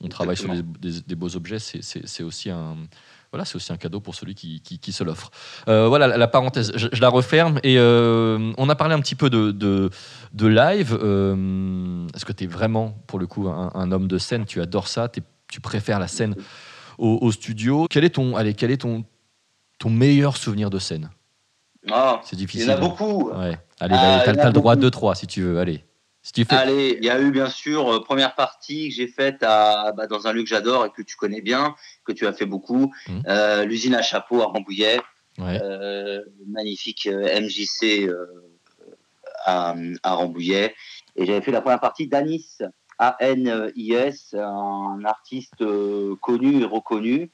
on 0.00 0.08
travaille 0.08 0.36
sur 0.36 0.48
des, 0.80 0.90
des- 0.90 1.00
des 1.02 1.14
beaux 1.14 1.34
objets, 1.36 1.58
c'est- 1.58 1.82
c'est 1.82 2.06
c'est 2.06 2.22
aussi 2.22 2.50
un 2.50 2.76
voilà, 3.30 3.44
c'est 3.44 3.56
aussi 3.56 3.70
un 3.74 3.76
cadeau 3.76 4.00
pour 4.00 4.14
celui 4.14 4.34
qui, 4.34 4.62
qui- 4.62 4.78
qui 4.78 4.90
se 4.90 5.04
l'offre. 5.04 5.30
Euh, 5.68 5.86
voilà 5.86 6.06
la, 6.06 6.16
la 6.16 6.28
parenthèse, 6.28 6.72
je, 6.76 6.88
je 6.90 7.00
la 7.02 7.10
referme. 7.10 7.60
Et 7.62 7.76
euh, 7.78 8.52
on 8.56 8.68
a 8.70 8.74
parlé 8.74 8.94
un 8.94 9.00
petit 9.00 9.14
peu 9.16 9.28
de, 9.28 9.50
de, 9.50 9.90
de 10.32 10.46
live. 10.46 10.98
Euh, 11.02 12.06
Est-ce 12.14 12.24
que 12.24 12.32
tu 12.32 12.44
es 12.44 12.46
vraiment, 12.46 12.92
pour 13.06 13.18
le 13.18 13.26
coup, 13.26 13.46
un, 13.48 13.70
un 13.74 13.92
homme 13.92 14.08
de 14.08 14.16
scène? 14.16 14.46
Tu 14.46 14.62
adores 14.62 14.88
ça? 14.88 15.08
T'es- 15.08 15.22
Tu 15.50 15.60
préfères 15.60 15.98
la 15.98 16.08
scène 16.08 16.36
au, 16.96 17.18
au 17.20 17.30
studio? 17.30 17.86
Quel 17.90 18.04
est 18.04 18.10
ton, 18.14 18.34
allez, 18.34 18.54
quel 18.54 18.70
est 18.70 18.78
ton, 18.78 19.04
ton 19.78 19.90
meilleur 19.90 20.38
souvenir 20.38 20.70
de 20.70 20.78
scène? 20.78 21.10
Ah, 21.90 22.20
C'est 22.24 22.36
il 22.36 22.38
difficile. 22.40 22.68
y 22.68 22.72
en 22.72 22.76
a 22.76 22.80
beaucoup 22.80 23.30
Ouais. 23.30 23.56
Allez, 23.80 23.94
Ah, 23.96 24.18
bah, 24.18 24.22
t'as 24.24 24.32
il 24.32 24.36
y 24.36 24.38
en 24.38 24.40
a 24.40 24.42
t'as 24.42 24.46
le 24.46 24.52
droit 24.52 24.74
beaucoup. 24.74 24.84
de 24.84 24.90
2-3 24.90 25.14
si 25.14 25.26
tu 25.26 25.42
veux. 25.42 25.58
Allez. 25.58 25.84
Si 26.22 26.32
tu 26.32 26.44
fais. 26.44 26.54
Allez, 26.56 26.98
il 27.00 27.04
y 27.04 27.10
a 27.10 27.20
eu 27.20 27.30
bien 27.30 27.48
sûr 27.48 27.88
euh, 27.94 28.02
première 28.02 28.34
partie 28.34 28.88
que 28.88 28.94
j'ai 28.94 29.06
faite 29.06 29.42
à, 29.42 29.92
bah, 29.96 30.06
dans 30.06 30.26
un 30.26 30.32
lieu 30.32 30.42
que 30.42 30.48
j'adore 30.48 30.84
et 30.86 30.90
que 30.90 31.02
tu 31.02 31.16
connais 31.16 31.40
bien, 31.40 31.74
que 32.04 32.12
tu 32.12 32.26
as 32.26 32.32
fait 32.32 32.44
beaucoup, 32.46 32.92
Mhm. 33.08 33.22
euh, 33.28 33.64
l'usine 33.64 33.94
à 33.94 34.02
chapeau 34.02 34.42
à 34.42 34.46
Rambouillet, 34.46 35.00
Ouais. 35.38 35.58
euh, 35.62 36.20
magnifique 36.48 37.06
euh, 37.06 37.40
MJC 37.40 38.06
euh, 38.08 38.26
à, 39.46 39.74
à 40.02 40.14
Rambouillet. 40.14 40.74
Et 41.16 41.24
j'avais 41.26 41.40
fait 41.40 41.52
la 41.52 41.60
première 41.62 41.80
partie 41.80 42.08
d'Anis, 42.08 42.58
A-N-I-S, 42.98 44.34
un 44.34 45.00
artiste 45.04 45.60
euh, 45.62 46.14
connu 46.20 46.62
et 46.62 46.64
reconnu. 46.64 47.30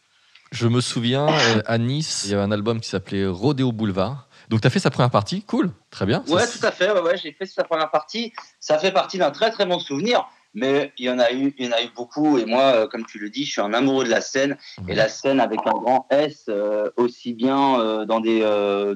Je 0.53 0.69
me 0.69 0.81
souviens, 0.81 1.27
à 1.67 1.79
Nice, 1.79 2.23
il 2.27 2.31
y 2.31 2.35
avait 2.35 2.43
un 2.43 2.53
album 2.53 2.81
qui 2.81 2.89
s'appelait 2.89 3.27
Rodeo 3.27 3.73
Boulevard. 3.73 4.29
Donc, 4.49 4.61
tu 4.61 4.67
as 4.67 4.71
fait 4.71 4.79
sa 4.79 4.91
première 4.91 5.11
partie, 5.11 5.43
cool, 5.43 5.71
très 5.91 6.07
bien. 6.07 6.23
Ouais, 6.29 6.47
Ça, 6.47 6.59
tout 6.59 6.67
à 6.67 6.71
fait. 6.71 6.91
Ouais, 6.91 7.01
ouais, 7.01 7.17
j'ai 7.17 7.33
fait 7.33 7.47
sa 7.47 7.65
première 7.65 7.91
partie. 7.91 8.33
Ça 8.61 8.79
fait 8.79 8.93
partie 8.93 9.19
d'un 9.19 9.31
très 9.31 9.51
très 9.51 9.67
bon 9.67 9.79
souvenir. 9.79 10.27
mais 10.55 10.93
il 10.99 11.07
y 11.07 11.11
en 11.11 11.19
a 11.19 11.33
eu, 11.33 11.53
il 11.59 11.67
y 11.67 11.69
en 11.69 11.73
a 11.73 11.83
eu 11.83 11.89
beaucoup. 11.95 12.39
Et 12.39 12.45
moi, 12.45 12.63
euh, 12.63 12.87
comme 12.87 13.05
tu 13.05 13.19
le 13.19 13.29
dis, 13.29 13.45
je 13.45 13.53
suis 13.53 13.61
un 13.61 13.75
amoureux 13.75 14.05
de 14.05 14.11
la 14.11 14.21
scène 14.21 14.57
et 14.89 14.95
la 14.95 15.09
scène 15.09 15.41
avec 15.41 15.61
un 15.67 15.73
grand 15.73 16.07
S, 16.11 16.45
euh, 16.49 16.91
aussi 16.97 17.35
bien 17.35 17.81
euh, 17.81 18.05
dans 18.05 18.21
des 18.21 18.41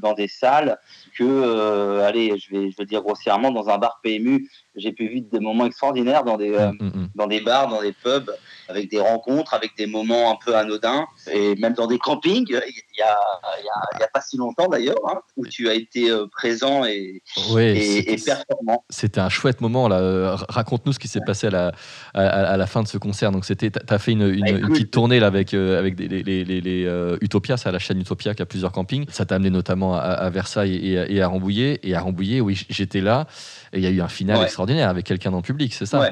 dans 0.00 0.14
des 0.14 0.28
salles 0.28 0.78
que, 1.16 2.00
allez, 2.00 2.38
je 2.38 2.50
vais 2.50 2.70
je 2.70 2.76
vais 2.76 2.84
dire 2.86 3.02
grossièrement 3.02 3.50
dans 3.50 3.68
un 3.68 3.78
bar 3.78 4.00
PMU. 4.02 4.48
J'ai 4.76 4.92
pu 4.92 5.08
vivre 5.08 5.26
des 5.32 5.40
moments 5.40 5.66
extraordinaires 5.66 6.22
dans 6.22 6.36
des 6.36 6.50
mm, 6.50 6.76
mm, 6.78 6.86
mm. 6.86 7.08
dans 7.16 7.26
des 7.26 7.40
bars, 7.40 7.66
dans 7.66 7.82
des 7.82 7.92
pubs, 7.92 8.30
avec 8.68 8.88
des 8.88 9.00
rencontres, 9.00 9.54
avec 9.54 9.76
des 9.76 9.86
moments 9.86 10.30
un 10.30 10.36
peu 10.36 10.54
anodins 10.54 11.06
et 11.32 11.56
même 11.56 11.74
dans 11.74 11.88
des 11.88 11.98
campings. 11.98 12.46
Il 12.98 13.00
y 13.00 13.04
a 13.04 13.16
il 13.60 13.64
y 13.64 13.68
a, 13.68 14.00
y 14.00 14.02
a 14.02 14.08
pas 14.08 14.20
si 14.20 14.36
longtemps 14.36 14.66
d'ailleurs 14.66 14.96
hein, 15.08 15.20
où 15.36 15.46
tu 15.46 15.68
as 15.68 15.74
été 15.74 16.10
présent 16.32 16.84
et 16.84 17.22
et, 17.56 18.12
et 18.12 18.16
performant. 18.16 18.84
C'était 18.90 19.20
un 19.20 19.28
chouette 19.28 19.60
moment 19.60 19.88
là. 19.88 20.36
Raconte-nous 20.48 20.92
ce 20.92 20.98
qui 20.98 21.08
s'est 21.08 21.20
passé 21.20 21.46
à 21.46 21.50
la, 21.50 21.72
à, 22.14 22.56
la 22.56 22.66
fin 22.66 22.82
de 22.82 22.88
ce 22.88 22.98
concert. 22.98 23.32
Donc, 23.32 23.44
c'était, 23.44 23.70
tu 23.70 23.78
as 23.88 23.98
fait 23.98 24.12
une, 24.12 24.28
une, 24.28 24.60
bah, 24.60 24.68
petite 24.68 24.90
tournée 24.90 25.20
là, 25.20 25.26
avec, 25.26 25.54
euh, 25.54 25.78
avec 25.78 25.98
les, 25.98 26.08
les, 26.08 26.44
les, 26.44 26.84
euh, 26.86 27.16
Utopia, 27.20 27.56
c'est 27.56 27.68
à 27.68 27.72
la 27.72 27.78
chaîne 27.78 28.00
Utopia 28.00 28.34
qui 28.34 28.42
a 28.42 28.46
plusieurs 28.46 28.72
campings. 28.72 29.06
Ça 29.10 29.24
t'a 29.24 29.36
amené 29.36 29.50
notamment 29.50 29.94
à, 29.94 30.28
Versailles 30.30 30.94
et, 30.94 31.22
à 31.22 31.28
Rambouillet. 31.28 31.80
Et 31.82 31.94
à 31.94 32.00
Rambouillet, 32.00 32.40
oui, 32.40 32.60
j'étais 32.68 33.00
là. 33.00 33.26
Et 33.72 33.78
il 33.78 33.84
y 33.84 33.86
a 33.86 33.90
eu 33.90 34.00
un 34.00 34.08
final 34.08 34.42
extraordinaire 34.42 34.88
avec 34.88 35.06
quelqu'un 35.06 35.30
dans 35.30 35.38
le 35.38 35.42
public, 35.42 35.74
c'est 35.74 35.86
ça? 35.86 36.10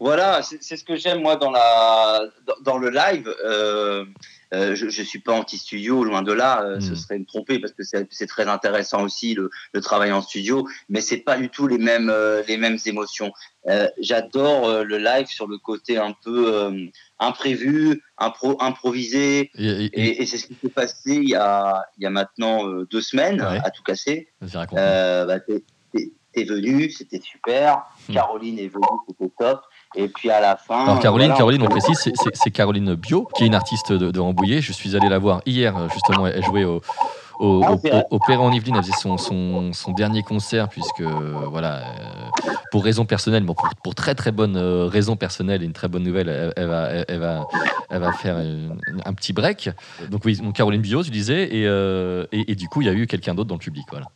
Voilà, 0.00 0.42
c'est, 0.42 0.76
ce 0.76 0.84
que 0.84 0.96
j'aime 0.96 1.22
moi 1.22 1.36
dans, 1.36 1.50
la, 1.50 2.22
dans, 2.62 2.78
le 2.78 2.90
live. 2.90 3.32
Euh, 3.44 4.04
euh, 4.54 4.76
je 4.76 4.86
ne 4.86 4.90
suis 4.90 5.18
pas 5.18 5.32
anti-studio, 5.32 6.04
loin 6.04 6.22
de 6.22 6.32
là, 6.32 6.62
euh, 6.62 6.80
ce 6.80 6.92
hmm. 6.92 6.96
serait 6.96 7.18
me 7.18 7.24
tromper 7.24 7.58
parce 7.58 7.72
que 7.72 7.82
c'est 7.82 8.26
très 8.26 8.46
intéressant 8.46 9.02
aussi 9.02 9.34
le, 9.34 9.50
travail 9.80 10.12
en 10.12 10.22
studio, 10.22 10.68
mais 10.88 11.00
c'est 11.00 11.18
pas 11.18 11.36
du 11.36 11.48
tout 11.48 11.66
les 11.66 11.78
mêmes, 11.78 12.08
euh, 12.08 12.42
les 12.46 12.56
mêmes 12.56 12.78
émotions. 12.86 13.32
J'adore 13.98 14.84
le 14.84 14.98
live 14.98 15.26
sur 15.26 15.46
le 15.46 15.56
côté 15.58 15.96
un 15.96 16.14
peu 16.22 16.70
imprévu, 17.18 18.02
impro 18.18 18.56
improvisé, 18.60 19.50
et, 19.56 20.26
c'est 20.26 20.36
ce 20.36 20.46
qui 20.46 20.56
s'est 20.62 20.68
passé 20.68 21.14
il 21.14 21.30
y 21.30 21.34
a, 21.34 21.82
il 21.96 22.04
y 22.04 22.06
a 22.06 22.10
maintenant 22.10 22.66
deux 22.90 23.00
semaines 23.00 23.40
à 23.40 23.70
tout 23.70 23.82
casser. 23.82 24.28
Bah, 24.72 25.38
T'es 26.34 26.44
venu, 26.44 26.90
c'était 26.90 27.20
super. 27.20 27.84
Hmm. 28.08 28.14
Caroline 28.14 28.58
est 28.58 28.66
venue, 28.66 28.86
c'était 29.08 29.30
top. 29.38 29.62
Et 29.96 30.08
puis 30.08 30.30
à 30.30 30.40
la 30.40 30.56
fin. 30.56 30.84
Alors 30.84 30.98
Caroline, 30.98 31.32
Caroline, 31.34 31.62
on 31.62 31.68
précise, 31.68 32.12
c'est 32.34 32.50
Caroline 32.50 32.94
Bio, 32.94 33.28
qui 33.34 33.44
est 33.44 33.46
une 33.46 33.54
artiste 33.54 33.92
de, 33.92 34.18
Rambouillet. 34.18 34.60
Je 34.60 34.72
suis 34.72 34.96
allé 34.96 35.08
la 35.08 35.18
voir 35.18 35.40
hier, 35.46 35.88
justement, 35.90 36.26
elle 36.26 36.44
jouait 36.44 36.64
au, 36.64 36.80
au, 37.38 37.62
ah, 37.64 38.04
au, 38.10 38.18
en 38.18 38.52
Yvelines, 38.52 38.76
elle 38.76 38.82
faisait 38.82 38.92
son, 39.00 39.16
son, 39.18 39.72
son, 39.72 39.92
dernier 39.92 40.22
concert, 40.22 40.68
puisque, 40.68 41.02
voilà, 41.02 41.78
euh, 41.78 42.52
pour 42.70 42.84
raison 42.84 43.04
personnelle, 43.04 43.44
bon, 43.44 43.54
pour, 43.54 43.68
pour, 43.82 43.94
très 43.94 44.14
très 44.14 44.32
bonne 44.32 44.56
euh, 44.56 44.86
raison 44.86 45.16
personnelle 45.16 45.62
et 45.62 45.66
une 45.66 45.72
très 45.72 45.88
bonne 45.88 46.02
nouvelle, 46.02 46.52
elle, 46.56 46.66
va, 46.66 46.88
elle, 47.08 47.18
va, 47.18 47.46
elle 47.90 48.00
va 48.00 48.12
faire 48.12 48.36
un 49.04 49.14
petit 49.14 49.32
break. 49.32 49.70
Donc 50.10 50.24
oui, 50.24 50.40
Caroline 50.54 50.82
Bio, 50.82 51.02
tu 51.02 51.10
disais, 51.10 51.48
euh, 51.52 52.26
et, 52.32 52.52
et, 52.52 52.54
du 52.54 52.68
coup, 52.68 52.82
il 52.82 52.86
y 52.86 52.90
a 52.90 52.94
eu 52.94 53.06
quelqu'un 53.06 53.34
d'autre 53.34 53.48
dans 53.48 53.56
le 53.56 53.60
public, 53.60 53.86
voilà. 53.90 54.06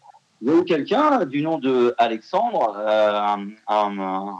Il 0.40 0.48
y 0.48 0.50
a 0.52 0.54
eu 0.54 0.64
quelqu'un 0.64 1.24
du 1.24 1.42
nom 1.42 1.58
de 1.58 1.94
Alexandre, 1.98 2.76
un 2.86 3.48
un 3.66 4.36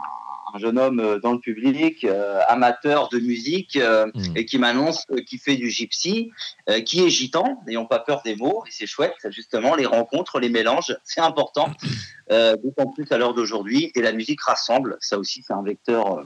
jeune 0.57 0.79
homme 0.79 0.99
euh, 0.99 1.19
dans 1.19 1.33
le 1.33 1.39
public, 1.39 2.03
euh, 2.03 2.39
amateur 2.47 3.09
de 3.09 3.19
musique, 3.19 3.75
euh, 3.75 4.07
hmm. 4.07 4.37
et 4.37 4.45
qui 4.45 4.57
m'annonce 4.57 5.05
qu'il 5.27 5.39
fait 5.39 5.55
du 5.55 5.69
gypsy, 5.69 6.31
qui 6.85 7.03
est 7.03 7.09
gitan, 7.09 7.61
n'ayons 7.65 7.85
pas 7.85 7.99
peur 7.99 8.21
des 8.23 8.35
mots, 8.35 8.63
et 8.67 8.71
c'est 8.71 8.85
chouette, 8.85 9.15
justement, 9.29 9.75
les 9.75 9.85
rencontres, 9.85 10.39
les 10.39 10.49
mélanges, 10.49 10.95
c'est 11.03 11.21
important, 11.21 11.71
d'autant 12.29 12.91
plus 12.93 13.07
à 13.11 13.17
l'heure 13.17 13.33
d'aujourd'hui, 13.33 13.91
et 13.95 14.01
la 14.01 14.11
musique 14.11 14.41
rassemble, 14.41 14.97
ça 14.99 15.17
aussi 15.17 15.43
c'est 15.45 15.53
un 15.53 15.63
vecteur 15.63 16.23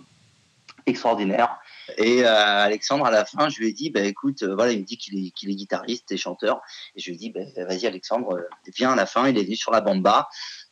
extraordinaire. 0.86 1.58
Et 1.98 2.26
Alexandre, 2.26 3.06
à 3.06 3.12
la 3.12 3.24
fin, 3.24 3.48
je 3.48 3.60
lui 3.60 3.70
ai 3.70 3.74
dit, 3.74 3.90
bah, 3.90 4.02
écoute, 4.02 4.44
voilà, 4.44 4.74
il 4.74 4.80
me 4.80 4.86
dit 4.86 4.98
qu'il 4.98 5.18
est, 5.18 5.56
guitariste 5.56 6.12
et 6.12 6.18
chanteur. 6.18 6.62
Et 6.96 7.00
je 7.00 7.10
lui 7.10 7.16
ai 7.16 7.18
dit, 7.18 7.30
bah, 7.30 7.42
vas-y 7.66 7.88
Alexandre, 7.88 8.46
viens 8.76 8.92
à 8.92 8.96
la 8.96 9.06
fin. 9.06 9.30
Il 9.30 9.38
est 9.38 9.44
venu 9.44 9.56
sur 9.56 9.72
la 9.72 9.80
bamba. 9.80 10.28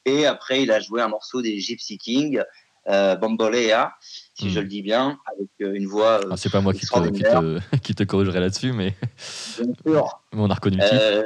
Et 0.06 0.26
après, 0.26 0.64
il 0.64 0.72
a 0.72 0.80
joué 0.80 1.02
un 1.02 1.08
morceau 1.08 1.42
des 1.42 1.60
Gypsy 1.60 1.98
Kings 1.98 2.44
euh, 2.88 3.16
Bambolea, 3.16 3.94
si 4.00 4.50
je 4.50 4.60
hmm. 4.60 4.64
le 4.64 4.68
dis 4.68 4.82
bien, 4.82 5.20
avec 5.36 5.50
euh, 5.62 5.76
une 5.76 5.86
voix. 5.86 6.20
Euh, 6.20 6.30
ah, 6.32 6.38
c'est 6.38 6.52
pas 6.52 6.62
moi 6.62 6.74
qui 6.74 6.86
te, 6.86 7.78
qui, 7.78 7.96
te, 7.96 8.04
corrigerai 8.06 8.40
là-dessus, 8.40 8.72
mais... 8.74 8.96
Sûr. 9.18 10.22
on 10.34 10.50
a 10.50 10.54
reconnu 10.54 10.78
le 10.78 10.84
titre. 10.84 11.24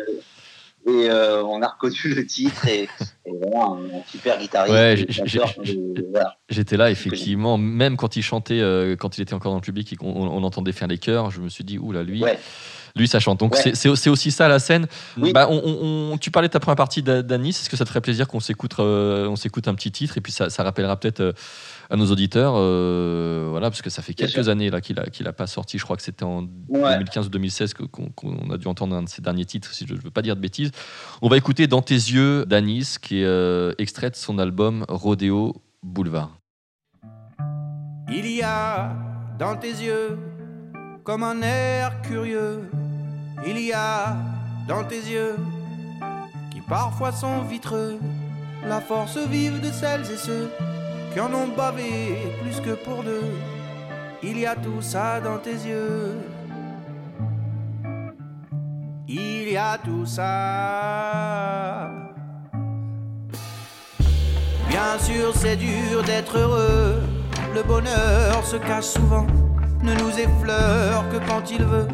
et 0.87 1.09
on 1.11 1.61
a 1.61 1.67
reconnu 1.67 2.15
le 2.15 2.25
titre 2.25 2.67
et, 2.67 2.89
vraiment 3.25 3.77
un, 3.77 4.01
super 4.07 4.37
guitariste. 4.37 5.11
j'étais 6.49 6.77
là 6.77 6.91
effectivement, 6.91 7.57
même 7.57 7.95
quand 7.95 8.15
il 8.17 8.21
chantait, 8.21 8.61
quand 8.99 9.17
il 9.17 9.21
était 9.21 9.33
encore 9.33 9.51
dans 9.51 9.59
le 9.59 9.63
public 9.63 9.93
et 9.93 9.95
qu'on 9.95 10.11
on 10.13 10.43
entendait 10.43 10.73
faire 10.73 10.89
les 10.89 10.97
chœurs, 10.97 11.31
je 11.31 11.41
me 11.41 11.49
suis 11.49 11.63
dit, 11.63 11.77
oula, 11.77 12.03
lui 12.03 12.23
lui 12.95 13.07
ça 13.07 13.19
chante. 13.19 13.39
Donc 13.39 13.55
c'est 13.55 14.09
aussi 14.09 14.31
ça 14.31 14.47
la 14.47 14.59
scène. 14.59 14.87
Bah, 15.17 15.47
on, 15.49 16.17
tu 16.19 16.31
parlais 16.31 16.47
de 16.47 16.53
ta 16.53 16.59
première 16.59 16.77
partie 16.77 17.03
d'Anis. 17.03 17.49
Est-ce 17.49 17.69
que 17.69 17.77
ça 17.77 17.83
te 17.83 17.89
ferait 17.89 18.01
plaisir 18.01 18.27
qu'on 18.27 18.39
s'écoute 18.39 18.73
euh, 18.79 19.27
on 19.27 19.35
s'écoute 19.35 19.67
un 19.67 19.75
petit 19.75 19.91
titre 19.91 20.17
et 20.17 20.21
puis 20.21 20.31
ça, 20.31 20.49
ça 20.49 20.63
rappellera 20.63 20.97
peut-être 20.97 21.19
euh, 21.19 21.33
à 21.89 21.97
nos 21.97 22.07
auditeurs, 22.07 22.53
euh, 22.55 23.47
voilà, 23.51 23.69
parce 23.69 23.83
que 23.83 23.91
ça 23.91 24.01
fait 24.01 24.15
quelques 24.15 24.49
années 24.49 24.71
là 24.71 24.81
qu'il 24.81 24.99
a 24.99 25.05
qu'il 25.05 25.27
a 25.27 25.33
pas 25.33 25.45
sorti. 25.45 25.77
Je 25.77 25.83
crois 25.83 25.95
que 25.95 26.01
c'était 26.01 26.23
en 26.23 26.41
2015 26.41 27.27
ou 27.27 27.29
2016 27.29 27.73
qu'on 27.73 28.49
a 28.49 28.57
dû 28.57 28.67
entendre 28.67 28.95
un 28.95 29.03
de 29.03 29.09
ses 29.09 29.21
derniers 29.21 29.45
titres, 29.45 29.71
si 29.71 29.85
je 29.85 29.93
ne 29.93 29.99
veux 29.99 30.09
pas 30.11 30.21
dire 30.21 30.35
de 30.35 30.41
bêtises. 30.41 30.71
On 31.21 31.29
va 31.29 31.37
écouter 31.37 31.67
Dans 31.67 31.81
tes 31.81 31.93
yeux 31.93 32.45
d'Anis, 32.45 32.95
qui 33.01 33.21
est 33.21 33.75
extrait 33.77 34.09
de 34.09 34.15
son 34.15 34.39
album 34.39 34.85
Rodeo 34.87 35.61
Boulevard. 35.83 36.31
Il 38.09 38.31
y 38.31 38.41
a 38.41 38.95
dans 39.37 39.55
tes 39.55 39.69
yeux 39.69 40.17
comme 41.03 41.23
un 41.23 41.41
air 41.41 42.01
curieux 42.01 42.61
il 43.45 43.59
y 43.59 43.73
a 43.73 44.15
dans 44.67 44.83
tes 44.83 44.99
yeux, 44.99 45.37
qui 46.51 46.61
parfois 46.61 47.11
sont 47.11 47.41
vitreux, 47.43 47.99
la 48.67 48.81
force 48.81 49.17
vive 49.17 49.61
de 49.61 49.71
celles 49.71 50.09
et 50.11 50.17
ceux 50.17 50.49
qui 51.13 51.19
en 51.19 51.33
ont 51.33 51.47
bavé 51.55 52.17
plus 52.41 52.59
que 52.59 52.75
pour 52.75 53.03
deux. 53.03 53.31
Il 54.23 54.39
y 54.39 54.45
a 54.45 54.55
tout 54.55 54.81
ça 54.81 55.21
dans 55.21 55.37
tes 55.37 55.53
yeux. 55.53 56.17
Il 59.07 59.49
y 59.51 59.55
a 59.55 59.77
tout 59.77 60.05
ça. 60.05 61.89
Bien 64.67 64.97
sûr, 64.99 65.33
c'est 65.35 65.55
dur 65.55 66.03
d'être 66.03 66.37
heureux. 66.37 67.01
Le 67.53 67.63
bonheur 67.63 68.43
se 68.43 68.57
cache 68.57 68.85
souvent, 68.85 69.27
ne 69.83 69.93
nous 69.93 70.19
effleure 70.19 71.07
que 71.09 71.17
quand 71.29 71.51
il 71.51 71.63
veut. 71.63 71.87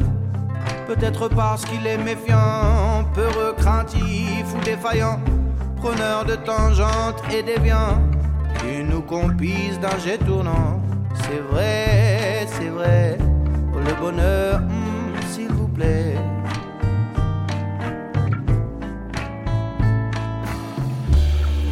Peut-être 0.94 1.28
parce 1.28 1.64
qu'il 1.64 1.86
est 1.86 1.96
méfiant, 1.96 3.06
peureux, 3.14 3.54
craintif 3.56 4.44
ou 4.54 4.62
défaillant, 4.62 5.18
preneur 5.76 6.26
de 6.26 6.34
tangentes 6.34 7.22
et 7.32 7.42
déviant, 7.42 7.98
qui 8.58 8.84
nous 8.84 9.00
compise 9.00 9.80
d'un 9.80 9.98
jet 10.04 10.18
tournant. 10.18 10.82
C'est 11.14 11.40
vrai, 11.50 12.46
c'est 12.46 12.68
vrai, 12.68 13.16
le 13.74 13.94
bonheur, 14.02 14.60
hmm, 14.60 15.22
s'il 15.30 15.48
vous 15.48 15.68
plaît. 15.68 16.14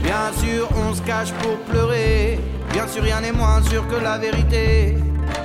Bien 0.02 0.32
sûr, 0.38 0.66
on 0.88 0.94
se 0.94 1.02
cache 1.02 1.32
pour 1.32 1.58
pleurer. 1.70 2.40
Bien 2.72 2.88
sûr, 2.88 3.02
rien 3.02 3.20
n'est 3.20 3.32
moins 3.32 3.60
sûr 3.64 3.86
que 3.86 4.02
la 4.02 4.16
vérité. 4.16 4.96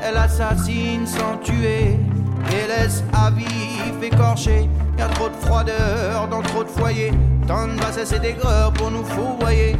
Elle 0.01 0.15
assassine 0.15 1.05
sans 1.05 1.37
tuer 1.43 1.99
et 2.51 2.67
laisse 2.67 3.03
à 3.13 3.31
vif 3.31 4.01
écorché. 4.01 4.69
Y 4.97 5.01
a 5.01 5.07
trop 5.09 5.29
de 5.29 5.35
froideur 5.35 6.27
dans 6.29 6.41
trop 6.41 6.63
de 6.63 6.69
foyers, 6.69 7.11
tant 7.47 7.67
de 7.67 7.73
bassesse 7.73 8.13
et 8.13 8.19
d'aigreur 8.19 8.71
pour 8.73 8.91
nous 8.91 9.03
fourvoyer. 9.03 9.75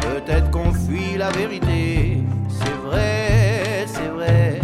Peut-être 0.00 0.50
qu'on 0.50 0.72
fuit 0.72 1.16
la 1.16 1.30
vérité, 1.30 2.22
c'est 2.48 2.88
vrai, 2.88 3.86
c'est 3.86 4.08
vrai, 4.08 4.60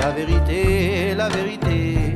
la 0.00 0.10
vérité, 0.10 1.14
la 1.16 1.28
vérité. 1.28 2.13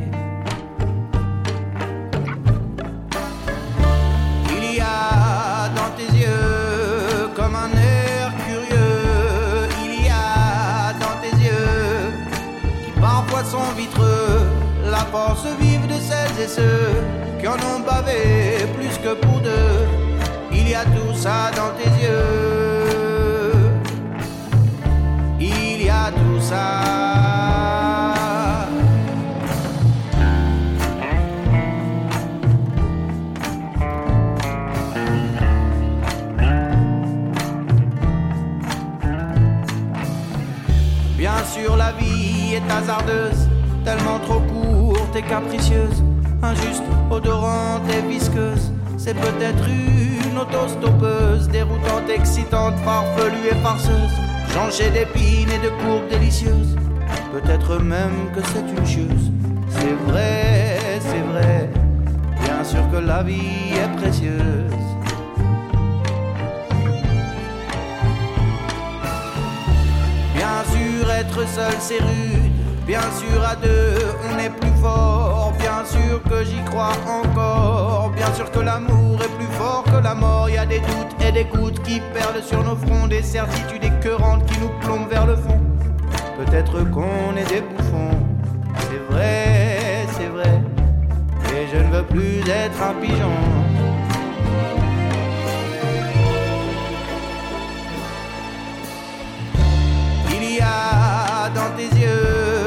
Et 16.40 16.46
ceux 16.46 16.90
qui 17.40 17.48
en 17.48 17.54
ont 17.54 17.80
bavé 17.80 18.66
plus 18.76 18.96
que 18.98 19.14
pour 19.14 19.40
deux. 19.40 19.86
Il 20.52 20.68
y 20.68 20.74
a 20.74 20.84
tout 20.84 21.14
ça 21.14 21.50
dans 21.56 21.72
tes 21.78 21.90
yeux. 22.02 23.52
Il 25.40 25.82
y 25.82 25.88
a 25.88 26.10
tout 26.10 26.40
ça. 26.40 26.98
tellement 43.84 44.18
trop 44.18 44.40
courte 44.40 45.16
et 45.16 45.22
capricieuse, 45.22 46.02
injuste, 46.42 46.82
odorante 47.10 47.82
et 47.90 48.06
visqueuse. 48.06 48.72
C'est 48.96 49.14
peut-être 49.14 49.64
une 49.68 50.38
autostoppeuse, 50.38 51.48
déroutante, 51.48 52.08
excitante, 52.14 52.74
farfelue 52.84 53.48
et 53.50 53.54
farceuse, 53.62 54.12
jonchée 54.52 54.90
d'épines 54.90 55.50
et 55.50 55.58
de 55.64 55.70
courbes 55.82 56.08
délicieuses. 56.10 56.76
Peut-être 57.32 57.78
même 57.78 58.30
que 58.34 58.40
c'est 58.52 58.68
une 58.76 58.86
chieuse. 58.86 59.30
C'est 59.70 60.10
vrai, 60.10 60.78
c'est 61.00 61.24
vrai, 61.32 61.70
bien 62.42 62.64
sûr 62.64 62.90
que 62.90 62.96
la 62.96 63.22
vie 63.22 63.74
est 63.74 63.96
précieuse. 63.96 64.72
Bien 70.34 70.64
sûr, 70.72 71.10
être 71.10 71.48
seul 71.48 71.74
c'est 71.78 71.98
rude. 71.98 72.37
Bien 72.88 73.02
sûr, 73.20 73.44
à 73.46 73.54
deux, 73.54 74.16
on 74.32 74.38
est 74.38 74.48
plus 74.48 74.72
fort. 74.80 75.52
Bien 75.58 75.84
sûr 75.84 76.22
que 76.22 76.42
j'y 76.42 76.64
crois 76.64 76.92
encore. 77.06 78.12
Bien 78.16 78.32
sûr 78.32 78.50
que 78.50 78.60
l'amour 78.60 79.20
est 79.22 79.36
plus 79.36 79.52
fort 79.58 79.84
que 79.84 80.02
la 80.02 80.14
mort. 80.14 80.48
Y 80.48 80.56
a 80.56 80.64
des 80.64 80.78
doutes 80.78 81.14
et 81.22 81.30
des 81.30 81.44
gouttes 81.44 81.82
qui 81.82 82.00
perdent 82.14 82.42
sur 82.42 82.64
nos 82.64 82.76
fronts. 82.76 83.06
Des 83.06 83.22
certitudes 83.22 83.84
écœurantes 83.84 84.46
qui 84.46 84.58
nous 84.60 84.70
plombent 84.80 85.10
vers 85.10 85.26
le 85.26 85.36
fond. 85.36 85.60
Peut-être 86.38 86.82
qu'on 86.90 87.36
est 87.36 87.48
des 87.50 87.60
bouffons. 87.60 88.18
C'est 88.88 89.12
vrai, 89.12 90.06
c'est 90.16 90.28
vrai. 90.28 90.62
Et 91.54 91.66
je 91.70 91.76
ne 91.76 91.92
veux 91.92 92.04
plus 92.04 92.40
être 92.48 92.82
un 92.82 92.94
pigeon. 93.02 93.34
Il 100.30 100.56
y 100.56 100.60
a 100.62 101.50
dans 101.54 101.70
tes 101.76 101.94
yeux 102.00 102.57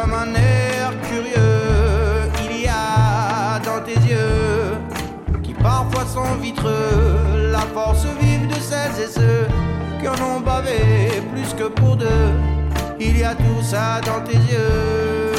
comme 0.00 0.14
un 0.14 0.34
air 0.34 0.92
curieux. 1.02 2.30
Il 2.44 2.62
y 2.62 2.68
a 2.68 3.58
dans 3.64 3.82
tes 3.84 3.98
yeux 4.08 4.76
qui 5.42 5.52
parfois 5.52 6.06
sont 6.06 6.34
vitreux. 6.40 7.50
La 7.52 7.60
force 7.74 8.06
vive 8.20 8.46
de 8.46 8.54
celles 8.54 8.98
et 9.04 9.08
ceux 9.08 9.46
qui 10.00 10.08
en 10.08 10.14
ont 10.24 10.40
bavé 10.40 11.22
plus 11.32 11.52
que 11.54 11.68
pour 11.68 11.96
deux. 11.96 12.32
Il 12.98 13.18
y 13.18 13.24
a 13.24 13.34
tout 13.34 13.62
ça 13.62 14.00
dans 14.06 14.20
tes 14.24 14.36
yeux. 14.36 15.29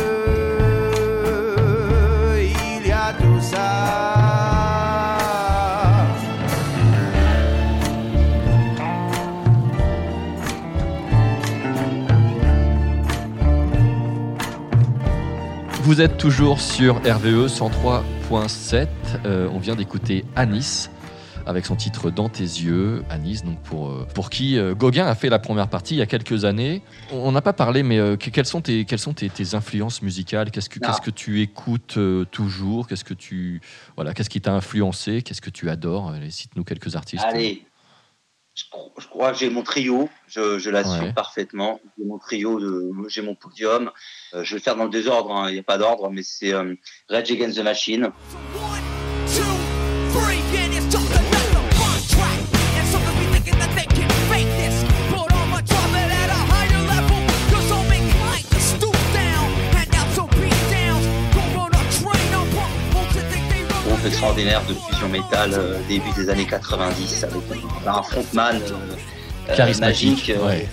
Vous 15.92 16.00
êtes 16.00 16.16
toujours 16.18 16.62
sur 16.62 17.00
RVE 17.00 17.48
103.7. 17.48 18.88
Euh, 19.26 19.50
on 19.52 19.60
vient 19.60 19.76
d'écouter 19.76 20.24
Anis 20.38 20.89
avec 21.46 21.66
son 21.66 21.76
titre 21.76 22.10
Dans 22.10 22.30
tes 22.30 22.44
yeux. 22.46 23.04
Anis, 23.10 23.44
donc 23.44 23.62
pour, 23.64 23.89
euh, 23.89 24.08
pour 24.16 24.30
qui 24.30 24.58
euh, 24.58 24.74
Gauguin 24.74 25.06
a 25.06 25.16
fait 25.16 25.28
la 25.28 25.38
première 25.38 25.68
partie 25.68 25.96
il 25.96 25.98
y 25.98 26.02
a 26.02 26.06
quelques 26.06 26.46
années. 26.46 26.82
On 27.12 27.34
n'a 27.34 27.42
pas 27.42 27.52
parlé, 27.52 27.84
mais 27.84 28.00
euh, 28.00 28.16
que- 28.16 28.30
quelles 28.30 28.46
sont 28.46 28.62
tes, 28.62 28.86
quelles 28.86 29.00
sont 29.00 29.12
tes, 29.14 29.30
tes 29.30 29.54
influences 29.54 30.02
musicales? 30.02 30.50
Qu'est-ce 30.50 30.70
que, 30.70 30.80
Ah. 30.82 30.88
qu'est-ce 30.88 31.02
que 31.02 31.12
tu 31.12 31.42
écoutes 31.42 31.98
euh, 31.98 32.24
toujours? 32.24 32.88
Qu'est-ce 32.88 33.04
que 33.04 33.14
tu 33.14 33.60
voilà, 33.98 34.14
qu'est-ce 34.14 34.30
qui 34.30 34.39
t'a 34.39 34.54
influencé? 34.54 35.22
Qu'est-ce 35.24 35.42
que 35.42 35.50
tu 35.50 35.70
adores? 35.70 36.12
Allez, 36.12 36.32
Cite-nous 36.32 36.64
quelques 36.64 36.96
artistes. 36.96 37.26
Allez, 37.28 37.64
je, 38.54 38.64
cro- 38.72 38.91
je 38.97 39.08
crois 39.08 39.32
que 39.32 39.38
j'ai 39.38 39.49
mon 39.49 39.64
trio, 39.64 40.10
je, 40.28 40.60
je 40.60 40.70
l'assume 40.70 41.04
Ouais. 41.06 41.14
parfaitement. 41.14 41.80
J'ai 41.97 42.06
mon 42.06 42.18
trio, 42.20 42.60
de, 42.60 42.91
j'ai 43.08 43.22
mon 43.22 43.36
podium. 43.36 43.91
Euh, 44.34 44.43
je 44.43 44.52
vais 44.52 44.58
le 44.60 44.64
faire 44.64 44.76
dans 44.76 44.84
le 44.86 44.89
désordre, 44.89 45.32
hein, 45.34 45.49
il 45.49 45.54
n'y 45.54 45.60
a 45.60 45.64
pas 45.64 45.78
d'ordre, 45.78 46.10
mais 46.10 46.24
c'est 46.24 46.54
euh, 46.54 46.76
Rage 47.10 47.32
Against 47.32 47.58
the 47.58 47.64
Machine. 47.64 48.12
Extraordinaire 64.06 64.62
de 64.68 64.74
fusion 64.74 65.10
métal 65.10 65.52
euh, 65.54 65.78
début 65.88 66.12
des 66.16 66.30
années 66.30 66.45
90 66.45 67.24
avec 67.24 67.36
un, 67.86 67.89
un 67.91 68.04
frontman 68.04 68.56
euh, 68.58 68.70
euh, 69.49 69.56
Charismatique. 69.56 70.10
magique, 70.10 70.30
euh, 70.32 70.47
ouais. 70.47 70.68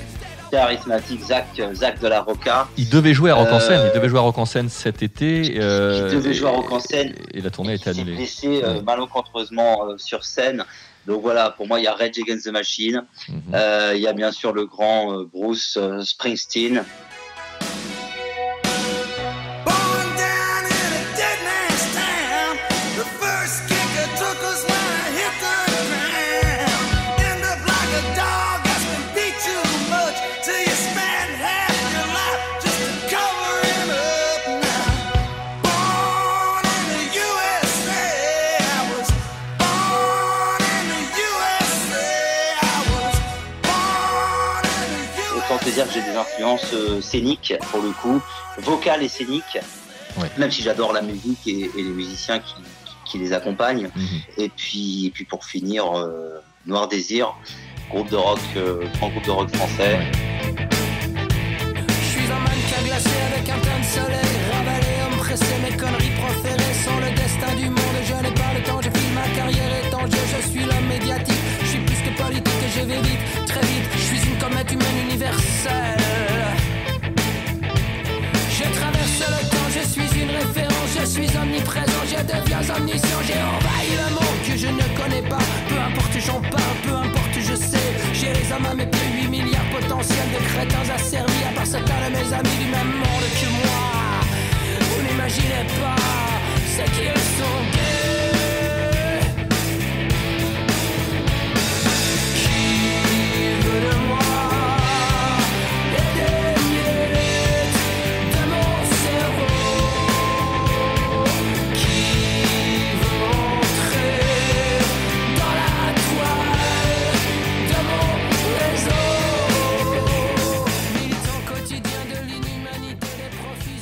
charismatique, 0.51 1.20
Zach, 1.22 1.47
Zach 1.74 2.01
de 2.01 2.09
la 2.09 2.20
Roca. 2.22 2.68
Il 2.76 2.89
devait 2.89 3.14
jouer 3.14 3.31
à 3.31 3.35
Rock 3.35 3.49
en 3.53 3.57
Euh, 3.57 3.61
scène. 3.61 3.81
Il 3.93 3.95
devait 3.95 4.09
jouer 4.09 4.18
à 4.18 4.22
Rock 4.22 4.39
en 4.39 4.47
scène 4.47 4.68
cet 4.68 5.03
été. 5.03 5.55
euh, 5.61 6.09
Il 6.11 6.16
devait 6.16 6.33
jouer 6.35 6.49
à 6.49 6.53
Rock 6.53 6.72
en 6.72 6.81
scène. 6.81 7.14
Et 7.35 7.41
la 7.41 7.51
tournée 7.51 7.72
a 7.72 7.74
été 7.74 7.85
s'est 7.85 7.91
annulée. 8.01 8.16
blessé 8.16 8.62
euh, 8.64 8.74
Ouais. 8.76 8.83
malencontreusement 8.83 9.87
euh, 9.89 9.99
sur 9.99 10.24
scène. 10.24 10.64
Donc 11.07 11.22
voilà, 11.22 11.51
pour 11.51 11.66
moi, 11.66 11.81
il 11.81 11.85
y 11.85 11.87
a 11.87 11.95
Rage 11.95 12.18
Against 12.18 12.45
the 12.47 12.53
Machine. 12.53 13.05
Mhm. 13.29 13.41
Euh, 13.55 13.93
il 13.95 14.01
y 14.03 14.07
a 14.07 14.12
bien 14.12 14.31
sûr 14.33 14.53
le 14.53 14.66
grand 14.66 15.12
euh, 15.12 15.24
Bruce 15.33 15.76
euh, 15.81 16.03
Springsteen. 16.03 16.83
Dire 45.71 45.87
que 45.87 45.93
j'ai 45.93 46.03
des 46.03 46.16
influences 46.16 46.73
euh, 46.75 47.01
scéniques, 47.01 47.55
pour 47.71 47.83
le 47.83 47.91
coup, 47.91 48.21
vocales 48.59 49.03
et 49.03 49.09
scéniques. 49.09 49.59
Ouais. 50.19 50.31
Même 50.37 50.51
si 50.51 50.62
j'adore 50.62 50.93
la 50.93 51.03
musique 51.03 51.47
et, 51.47 51.71
et 51.77 51.83
les 51.83 51.91
musiciens 51.91 52.41
qui, 52.41 52.55
qui 53.05 53.19
les 53.19 53.33
accompagnent. 53.33 53.91
Mhm. 53.95 54.21
Et 54.37 54.49
puis, 54.49 55.07
et 55.07 55.11
puis 55.11 55.25
pour 55.25 55.45
finir, 55.45 55.97
euh, 55.97 56.41
Noir 56.66 56.89
Désir, 56.89 57.35
groupe 57.91 58.11
de 58.11 58.16
rock, 58.16 58.39
euh, 58.57 58.85
grand 58.99 59.09
groupe 59.09 59.25
de 59.25 59.31
rock 59.31 59.55
français. 59.55 59.99
Je 61.89 62.05
suis 62.05 62.31
un 62.31 62.41
mannequin 62.41 62.83
glacé 62.85 63.11
avec 63.33 63.49
un 63.49 63.59
teint 63.59 63.79
de 63.81 63.85
soleil 63.85 64.28
je 82.19 82.25
deviens 82.25 82.62
omniscient 82.77 83.23
J'ai 83.27 83.35
envahi 83.35 83.91
le 83.97 84.14
monde 84.14 84.41
que 84.47 84.57
je 84.57 84.66
ne 84.66 84.87
connais 84.99 85.23
pas. 85.29 85.45
Peu 85.69 85.79
importe 85.79 86.19
j'en 86.27 86.41
parle, 86.41 86.79
peu 86.85 86.95
importe 86.95 87.35
je 87.35 87.55
sais. 87.55 87.91
J'ai 88.12 88.33
les 88.33 88.53
hommes 88.53 88.66
à 88.66 88.75
mes 88.75 88.87
pieds, 88.87 89.23
8 89.23 89.29
milliards 89.29 89.71
potentiels 89.71 90.31
de 90.35 90.41
crétins 90.49 90.95
asservis. 90.95 91.45
À 91.49 91.53
part 91.55 91.66
certains 91.66 92.09
de 92.09 92.16
mes 92.16 92.33
amis 92.33 92.57
du 92.62 92.71
même 92.71 92.93
monde 93.03 93.29
que 93.41 93.49
moi. 93.61 93.81
Vous 94.91 95.03
n'imaginez 95.03 95.64
pas 95.81 95.97
ce 96.75 96.83
qu'ils 96.95 97.25
sont 97.39 97.61
gays 97.75 98.39
Qui 102.41 102.59
veut 103.62 103.81
de 103.89 103.95
moi? 104.09 104.28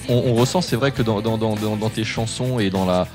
On, 0.08 0.14
on 0.14 0.34
ressent, 0.34 0.60
c'est 0.60 0.76
vrai 0.76 0.92
que 0.92 1.02
dans, 1.02 1.20
dans, 1.20 1.38
dans, 1.38 1.54
dans- 1.54 1.76
dans 1.76 1.90
tes 1.90 2.04
chansons 2.04 2.58
et 2.58 2.70
dans 2.70 2.84
la, 2.86 3.06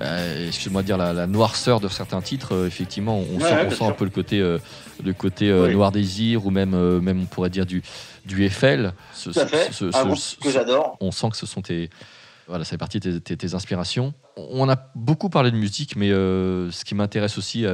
euh, 0.00 0.48
excuse-moi 0.48 0.82
de 0.82 0.86
dire 0.86 0.96
la, 0.98 1.12
la 1.12 1.26
noirceur 1.26 1.80
de 1.80 1.88
certains 1.88 2.20
titres, 2.22 2.54
euh, 2.54 2.66
effectivement, 2.66 3.18
on 3.18 3.36
Ouais, 3.38 3.48
sent, 3.48 3.54
ouais, 3.54 3.66
on 3.66 3.70
sent 3.74 3.84
un 3.84 3.92
peu 3.92 4.04
le 4.04 4.10
côté, 4.10 4.40
euh, 4.40 4.58
le 5.04 5.12
côté 5.12 5.52
Oui. 5.52 5.74
Noir 5.74 5.92
Désir 5.92 6.46
ou 6.46 6.50
même, 6.50 6.76
même 7.00 7.20
on 7.22 7.26
pourrait 7.26 7.50
dire 7.50 7.66
du, 7.66 7.82
du 8.24 8.44
Eiffel. 8.44 8.92
Ce- 9.14 9.30
Tout 9.30 9.38
à 9.38 9.42
ce- 9.42 9.48
fait, 9.48 9.72
ce- 9.72 9.90
ce- 9.90 10.14
ce- 10.16 10.36
que 10.36 10.50
j'adore. 10.50 10.96
on 11.00 11.10
sent 11.10 11.30
que 11.30 11.36
ce 11.36 11.46
sont 11.46 11.62
tes, 11.62 11.90
voilà, 12.48 12.64
ça 12.64 12.70
fait 12.70 12.78
partie 12.78 13.00
de 13.00 13.18
tes, 13.18 13.20
tes- 13.20 13.36
tes 13.48 13.54
inspirations. 13.54 14.14
On 14.36 14.68
a 14.68 14.76
beaucoup 14.94 15.28
parlé 15.28 15.50
de 15.50 15.56
musique, 15.56 15.96
mais 15.96 16.08
ce 16.08 16.84
qui 16.84 16.94
m'intéresse 16.94 17.36
aussi 17.38 17.64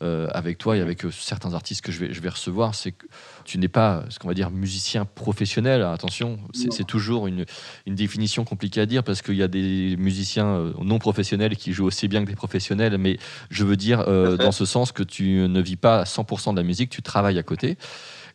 avec 0.00 0.58
toi 0.58 0.76
et 0.76 0.80
avec 0.80 1.02
certains 1.12 1.54
artistes 1.54 1.82
que 1.82 1.92
je 1.92 1.98
vais, 2.00 2.12
je 2.12 2.20
vais 2.20 2.28
recevoir, 2.30 2.74
c'est 2.74 2.92
que 2.92 3.06
tu 3.44 3.58
n'es 3.58 3.68
pas 3.68 4.04
ce 4.08 4.18
qu'on 4.18 4.28
va 4.28 4.34
dire 4.34 4.50
musicien 4.50 5.04
professionnel. 5.04 5.82
Attention, 5.82 6.38
c'est 6.52 6.86
toujours 6.86 7.26
une, 7.26 7.44
une 7.86 7.94
définition 7.94 8.44
compliquée 8.44 8.80
à 8.80 8.86
dire 8.86 9.02
parce 9.04 9.22
qu'il 9.22 9.34
y 9.36 9.42
a 9.42 9.48
des 9.48 9.96
musiciens 9.98 10.46
euh, 10.46 10.72
non 10.82 10.98
professionnels 10.98 11.56
qui 11.56 11.72
jouent 11.72 11.86
aussi 11.86 12.08
bien 12.08 12.22
que 12.24 12.28
des 12.28 12.36
professionnels. 12.36 12.96
Mais 12.98 13.18
je 13.50 13.64
veux 13.64 13.76
dire 13.76 14.04
euh, 14.08 14.36
dans 14.36 14.52
ce 14.52 14.64
sens 14.64 14.92
que 14.92 15.02
tu 15.02 15.46
ne 15.48 15.60
vis 15.60 15.76
pas 15.76 16.00
à 16.00 16.04
100% 16.04 16.52
de 16.52 16.56
la 16.56 16.62
musique, 16.62 16.90
tu 16.90 17.02
travailles 17.02 17.38
à 17.38 17.42
côté. 17.42 17.76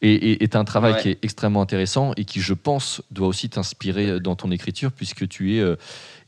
Et 0.03 0.47
tu 0.47 0.55
as 0.55 0.59
un 0.59 0.63
travail 0.63 0.93
Ouais. 0.93 1.01
qui 1.01 1.09
est 1.09 1.17
extrêmement 1.23 1.61
intéressant 1.61 2.11
et 2.17 2.23
qui, 2.25 2.39
je 2.39 2.53
pense, 2.53 3.01
doit 3.09 3.27
aussi 3.27 3.49
t'inspirer 3.49 4.19
dans 4.19 4.35
ton 4.35 4.51
écriture 4.51 4.91
puisque 4.91 5.27
tu 5.27 5.55
es 5.55 5.59
euh, 5.59 5.75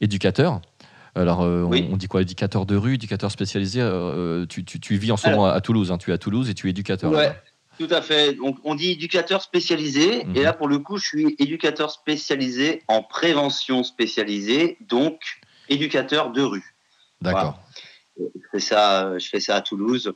éducateur. 0.01 0.61
Alors, 1.15 1.41
euh, 1.41 1.63
on- 1.63 1.69
Oui. 1.69 1.87
on, 1.91 1.97
dit 1.97 2.07
quoi? 2.07 2.21
Éducateur 2.23 2.65
de 2.65 2.75
rue, 2.75 2.95
éducateur 2.95 3.29
spécialisé? 3.31 3.79
Euh, 3.81 4.45
tu, 4.47 4.63
tu- 4.63 4.79
tu 4.79 4.95
vis 4.97 5.11
en 5.11 5.17
ce 5.17 5.29
moment 5.29 5.45
à, 5.45 5.51
à 5.51 5.61
Toulouse. 5.61 5.91
hein, 5.91 5.97
tu 5.97 6.09
es 6.11 6.13
à 6.13 6.17
Toulouse 6.17 6.49
et 6.49 6.53
tu 6.53 6.67
es 6.67 6.69
éducateur. 6.71 7.11
Ouais. 7.11 7.31
Tout 7.79 7.87
à 7.91 8.01
fait. 8.01 8.33
Donc, 8.33 8.57
on 8.65 8.75
dit 8.75 8.91
éducateur 8.91 9.41
spécialisé. 9.41 10.25
Mhm. 10.25 10.35
Et 10.35 10.43
là, 10.43 10.51
pour 10.51 10.67
le 10.67 10.79
coup, 10.79 10.97
je 10.97 11.07
suis 11.07 11.35
éducateur 11.39 11.89
spécialisé 11.91 12.83
en 12.89 13.01
prévention 13.01 13.85
spécialisée, 13.85 14.77
donc 14.81 15.21
éducateur 15.69 16.31
de 16.31 16.41
rue. 16.41 16.75
D'accord. 17.21 17.57
Je 18.17 18.25
fais 18.51 18.59
ça, 18.59 19.17
je 19.17 19.29
fais 19.29 19.39
ça 19.39 19.55
à 19.55 19.61
Toulouse. 19.61 20.11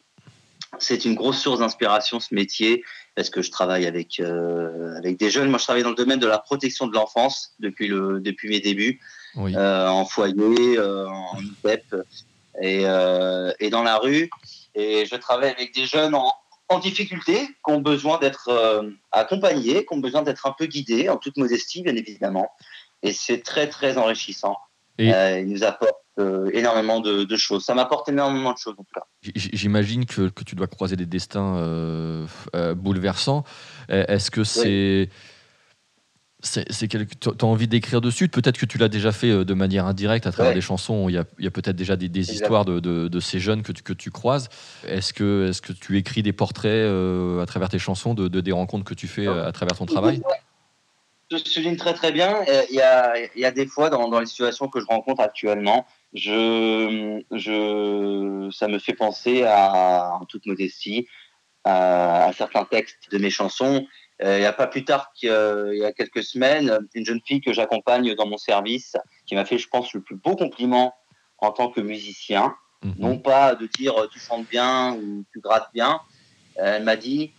C'est 0.80 1.06
une 1.06 1.16
grosse 1.16 1.40
source 1.40 1.60
d'inspiration 1.60 2.20
ce 2.20 2.36
métier 2.36 2.84
parce 3.16 3.30
que 3.30 3.42
je 3.42 3.50
travaille 3.50 3.86
avec 3.86 4.20
euh, 4.20 4.98
avec 4.98 5.18
des 5.18 5.30
jeunes. 5.30 5.50
Moi, 5.50 5.58
je 5.58 5.64
travaille 5.64 5.84
dans 5.84 5.90
le 5.90 5.96
domaine 5.96 6.20
de 6.20 6.28
la 6.28 6.40
protection 6.40 6.88
de 6.88 6.94
l'enfance 6.94 7.54
depuis 7.60 7.88
le 7.88 8.20
depuis 8.20 8.50
mes 8.50 8.60
débuts, 8.60 9.00
Oui. 9.36 9.56
euh, 9.56 9.88
en 9.88 10.04
foyer, 10.04 10.78
euh, 10.78 11.08
en 11.08 11.40
IPEP 11.40 11.96
et 12.62 12.84
et 13.60 13.70
dans 13.70 13.84
la 13.84 13.98
rue. 14.00 14.30
Et 14.76 15.06
je 15.06 15.16
travaille 15.16 15.52
avec 15.52 15.74
des 15.74 15.86
jeunes 15.86 16.16
en 16.16 16.34
en 16.74 16.80
difficulté, 16.80 17.38
qui 17.48 17.72
ont 17.72 17.80
besoin 17.82 18.18
d'être 18.20 18.50
euh, 18.50 18.90
accompagnés, 19.12 19.86
qui 19.86 19.94
ont 19.94 20.00
besoin 20.00 20.22
d'être 20.24 20.46
un 20.46 20.56
peu 20.58 20.66
guidés, 20.66 21.10
en 21.10 21.18
toute 21.18 21.38
modestie, 21.38 21.82
bien 21.84 21.96
évidemment. 21.96 22.50
Et 23.02 23.12
c'est 23.14 23.40
très, 23.42 23.68
très 23.68 23.98
enrichissant. 23.98 24.58
Et- 24.98 25.12
Euh, 25.14 25.40
il 25.40 25.48
nous 25.48 25.64
apporte 25.64 25.96
euh, 26.20 26.50
énormément 26.54 27.00
de, 27.00 27.24
de 27.24 27.36
choses. 27.36 27.66
Ça 27.66 27.74
m'apporte 27.74 28.08
énormément 28.10 28.54
de 28.54 28.58
choses, 28.60 28.76
en 28.78 28.84
tout 28.84 28.94
cas. 28.94 29.06
J'imagine 29.36 30.06
que, 30.06 30.30
que 30.30 30.44
tu 30.44 30.54
dois 30.56 30.68
croiser 30.68 30.96
des 30.96 31.08
destins 31.08 31.58
euh, 31.58 32.28
bouleversants. 32.76 33.44
Est-ce 33.90 34.30
que 34.30 34.44
c'est. 34.44 34.62
C'est, 34.62 35.10
c'est 36.44 36.88
quelque... 36.90 37.14
Tu 37.16 37.30
as 37.30 37.46
envie 37.48 37.68
d'écrire 37.68 38.02
dessus 38.02 38.28
Peut-être 38.28 38.58
que 38.58 38.66
tu 38.66 38.78
l'as 38.78 38.90
déjà 38.90 39.12
fait 39.14 39.30
euh, 39.32 39.46
de 39.46 39.54
manière 39.54 39.86
indirecte 39.88 40.28
à 40.28 40.32
travers 40.32 40.50
Ouais. 40.52 40.56
des 40.56 40.62
chansons. 40.62 41.08
Il 41.10 41.14
y 41.16 41.18
a, 41.48 41.52
peut-être 41.52 41.76
déjà 41.76 41.96
des, 41.96 42.32
histoires 42.32 42.66
de, 42.66 42.80
de- 42.80 43.08
de 43.08 43.20
ces 43.20 43.40
jeunes 43.40 43.64
que 43.64 43.72
tu, 43.72 43.82
que 43.82 43.94
tu 43.94 44.12
croises. 44.12 44.50
Est-ce 44.86 45.14
que, 45.14 45.52
tu 45.80 45.98
écris 45.98 46.22
des 46.22 46.34
portraits 46.34 46.70
euh, 46.72 47.42
à 47.42 47.46
travers 47.46 47.70
tes 47.70 47.80
chansons 47.80 48.14
de, 48.14 48.28
de- 48.28 48.42
des 48.42 48.52
rencontres 48.52 48.84
que 48.84 48.94
tu 48.94 49.08
fais 49.08 49.26
euh, 49.26 49.48
à 49.48 49.52
travers 49.54 49.78
ton 49.78 49.86
travail? 49.86 50.22
Je 51.32 51.38
souligne 51.38 51.78
très 51.78 51.94
très 51.94 52.12
bien. 52.12 52.36
Il 52.70 52.76
y 52.76 52.82
a, 52.82 53.14
il 53.36 53.42
y 53.42 53.46
a 53.46 53.52
des 53.52 53.66
fois 53.66 53.90
dans, 53.90 54.10
dans 54.10 54.20
les 54.20 54.26
situations 54.26 54.68
que 54.68 54.80
je 54.82 54.86
rencontre 54.86 55.22
actuellement, 55.22 55.88
je, 56.14 57.22
je, 57.32 58.50
ça 58.56 58.68
me 58.68 58.78
fait 58.80 58.94
penser 58.94 59.44
à, 59.44 60.18
en 60.22 60.26
toute 60.26 60.46
modestie, 60.46 61.08
à, 61.64 62.26
à 62.26 62.34
certains 62.34 62.66
textes 62.66 63.10
de 63.12 63.18
mes 63.18 63.30
chansons. 63.30 63.88
Euh, 64.22 64.38
il 64.38 64.42
n'y 64.42 64.46
a 64.46 64.54
pas 64.54 64.68
plus 64.68 64.86
tard 64.86 65.12
qu'il 65.14 65.30
y 65.30 65.84
a 65.86 65.92
quelques 65.92 66.24
semaines, 66.24 66.80
une 66.94 67.06
jeune 67.06 67.22
fille 67.26 67.42
que 67.42 67.52
j'accompagne 67.52 68.14
dans 68.16 68.28
mon 68.28 68.38
service, 68.38 68.96
qui 69.26 69.36
m'a 69.36 69.44
fait, 69.46 69.58
je 69.58 69.68
pense, 69.68 69.94
le 69.94 70.02
plus 70.02 70.16
beau 70.16 70.36
compliment 70.36 70.94
en 71.40 71.52
tant 71.52 71.70
que 71.70 71.82
musicien. 71.82 72.56
Mhm. 72.84 72.96
Non 73.00 73.18
pas 73.18 73.56
de 73.56 73.66
dire 73.66 73.98
euh, 74.00 74.08
tu 74.12 74.20
chantes 74.20 74.48
bien 74.50 74.94
ou 74.94 75.26
tu 75.34 75.40
grattes 75.40 75.70
bien. 75.74 76.00
Euh, 76.60 76.76
Elle 76.78 76.84
m'a 76.84 76.96
dit 76.96 77.32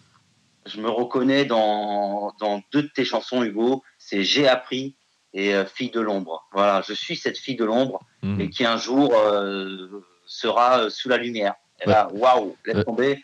je 0.66 0.80
me 0.80 0.88
reconnais 0.88 1.44
dans, 1.44 2.32
dans 2.40 2.62
deux 2.72 2.82
de 2.82 2.88
tes 2.88 3.04
chansons, 3.04 3.42
Hugo. 3.44 3.82
C'est 3.98 4.24
J'ai 4.24 4.48
appris 4.48 4.96
et 5.34 5.54
euh, 5.54 5.66
Fille 5.66 5.90
de 5.90 6.00
l'ombre. 6.00 6.46
Voilà, 6.52 6.82
je 6.88 6.94
suis 6.94 7.16
cette 7.16 7.36
fille 7.38 7.56
de 7.56 7.64
l'ombre 7.64 8.00
Mhm. 8.22 8.40
et 8.40 8.48
qui 8.50 8.64
un 8.64 8.78
jour 8.78 9.14
euh, 9.14 10.02
sera 10.26 10.88
sous 10.90 11.08
la 11.10 11.18
lumière. 11.18 11.54
Et 11.82 11.86
Ouais. 11.86 11.92
là, 11.92 12.08
waouh, 12.12 12.56
laisse 12.64 12.84
tomber. 12.84 13.22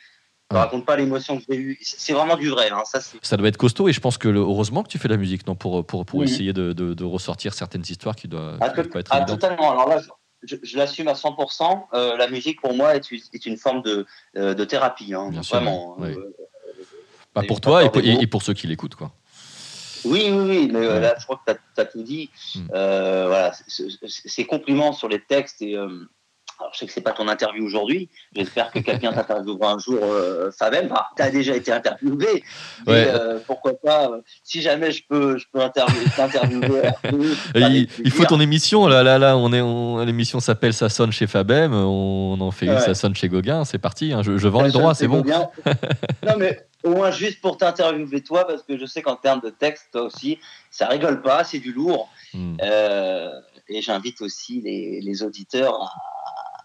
Je 0.51 0.57
ne 0.57 0.59
Ouais. 0.59 0.65
raconte 0.65 0.85
pas 0.85 0.97
l'émotion 0.97 1.39
que 1.39 1.45
j'ai 1.49 1.57
eue. 1.57 1.79
C'est 1.81 2.13
vraiment 2.13 2.37
du 2.37 2.49
vrai. 2.49 2.71
Hein. 2.73 2.83
Ça, 2.85 2.99
Ça 3.23 3.37
doit 3.37 3.47
être 3.47 3.57
costaud 3.57 3.89
et 3.89 3.93
je 3.93 4.01
pense 4.01 4.19
que 4.19 4.27
le- 4.29 4.41
heureusement 4.41 4.83
que 4.83 4.89
tu 4.89 4.99
fais 4.99 5.07
de 5.07 5.13
la 5.15 5.19
musique 5.19 5.47
non, 5.47 5.55
pour, 5.55 5.87
pour, 5.87 6.05
pour 6.05 6.25
essayer 6.25 6.53
de, 6.53 6.73
de- 6.73 6.93
de 6.93 7.05
ressortir 7.05 7.55
certaines 7.55 7.85
histoires 7.89 8.17
qui 8.17 8.27
doivent, 8.27 8.59
Ah, 8.61 8.69
qui 8.71 8.75
doivent 8.75 8.87
to- 8.89 8.93
pas 8.95 8.99
être 9.01 9.09
ah, 9.13 9.21
totalement. 9.25 9.71
Alors 9.71 9.89
là, 9.89 10.01
je, 10.43 10.57
l'assume 10.77 11.07
à 11.07 11.13
100%. 11.15 11.87
Euh, 11.95 12.17
la 12.17 12.27
musique, 12.29 12.61
pour 12.61 12.75
moi, 12.75 12.97
est, 12.97 13.13
une- 13.13 13.21
est 13.33 13.47
une 13.47 13.57
forme 13.59 13.83
de, 13.83 14.07
euh, 14.37 14.53
de 14.55 14.65
thérapie. 14.65 15.15
hein. 15.15 15.29
Bien 15.31 15.43
sûr, 15.45 15.57
Vraiment. 15.59 15.97
ouais. 16.01 16.17
Euh, 16.17 16.35
Pas 17.33 17.45
et 17.45 17.47
pour 17.47 17.61
toi 17.61 17.85
et 17.85 17.91
pour, 17.91 18.03
des 18.03 18.09
et- 18.09 18.15
mots. 18.15 18.21
et 18.23 18.27
pour 18.27 18.43
ceux 18.43 18.55
qui 18.55 18.67
l'écoutent. 18.67 18.97
quoi. 18.97 19.13
Oui, 20.05 20.31
oui, 20.33 20.45
oui, 20.49 20.69
mais 20.73 20.81
euh, 20.81 20.95
Ouais. 20.95 21.01
là, 21.01 21.15
je 21.17 21.25
crois 21.27 21.41
que 21.47 21.53
tu 21.53 21.81
as, 21.81 21.85
tout 21.85 22.03
dit. 22.03 22.29
Mm. 22.57 22.61
Euh, 22.75 23.27
voilà, 23.29 23.53
ces 23.69 24.47
compliments 24.47 24.93
sur 24.93 25.07
les 25.09 25.21
textes 25.21 25.63
et. 25.63 25.77
Alors, 26.61 26.73
je 26.75 26.79
sais 26.79 26.87
que 26.87 26.93
c'est 26.93 27.01
pas 27.01 27.13
ton 27.13 27.27
interview 27.29 27.65
aujourd'hui. 27.65 28.09
J'espère 28.37 28.71
que 28.71 28.79
quelqu'un 28.81 29.13
t'interviewera 29.13 29.73
un 29.73 29.79
jour, 29.79 29.99
euh, 30.03 30.51
Fabien. 30.57 30.83
Enfin, 30.91 31.03
tu 31.17 31.23
as 31.23 31.31
déjà 31.31 31.57
été 31.57 31.73
interviewé. 31.73 32.45
Mais 32.87 32.93
Ouais. 32.93 33.07
euh, 33.09 33.39
pourquoi 33.47 33.73
pas, 33.83 34.11
euh, 34.11 34.21
si 34.45 34.61
jamais 34.63 34.93
je 34.93 35.03
peux, 35.09 35.39
je 35.39 35.47
peux 35.53 35.61
interview- 35.61 36.09
t'interviewer. 36.17 36.83
il, 37.55 37.89
il 38.05 38.11
faut 38.11 38.25
ton 38.25 38.41
émission 38.41 38.87
là 38.87 39.03
là 39.03 39.19
là 39.19 39.37
on 39.37 39.53
est 39.53 39.61
on- 39.61 40.05
l'émission 40.05 40.41
s'appelle 40.41 40.75
ça 40.75 40.89
sonne 40.89 41.13
chez 41.13 41.27
Fabem 41.27 41.73
on 41.75 42.37
en 42.41 42.51
fait 42.51 42.69
Ouais. 42.69 42.81
ça 42.81 42.95
sonne 42.95 43.15
chez 43.15 43.29
Gauguin 43.29 43.65
c'est 43.65 43.79
parti 43.79 44.13
hein, 44.13 44.23
je, 44.23 44.37
je 44.39 44.49
vends 44.49 44.61
Ça, 44.61 44.67
les 44.67 44.73
droits 44.73 44.95
c'est 44.95 45.09
bon 45.09 45.23
non, 46.27 46.35
mais 46.39 46.67
au 46.85 46.91
moins 46.91 47.11
juste 47.11 47.41
pour 47.41 47.57
t'interviewer 47.59 48.23
toi, 48.23 48.47
parce 48.47 48.63
que 48.63 48.79
je 48.79 48.87
sais 48.87 49.03
qu'en 49.03 49.17
termes 49.17 49.41
de 49.41 49.51
texte, 49.51 49.89
toi 49.93 50.03
aussi, 50.03 50.39
ça 50.71 50.87
rigole 50.87 51.21
pas, 51.21 51.45
c'est 51.45 51.59
du 51.59 51.73
lourd. 51.73 52.09
Hmm. 52.33 52.57
Euh, 52.63 53.29
et 53.69 53.83
j'invite 53.83 54.21
aussi 54.23 54.63
les, 54.63 55.01
les 55.03 55.23
auditeurs 55.23 55.75
à, 55.83 55.91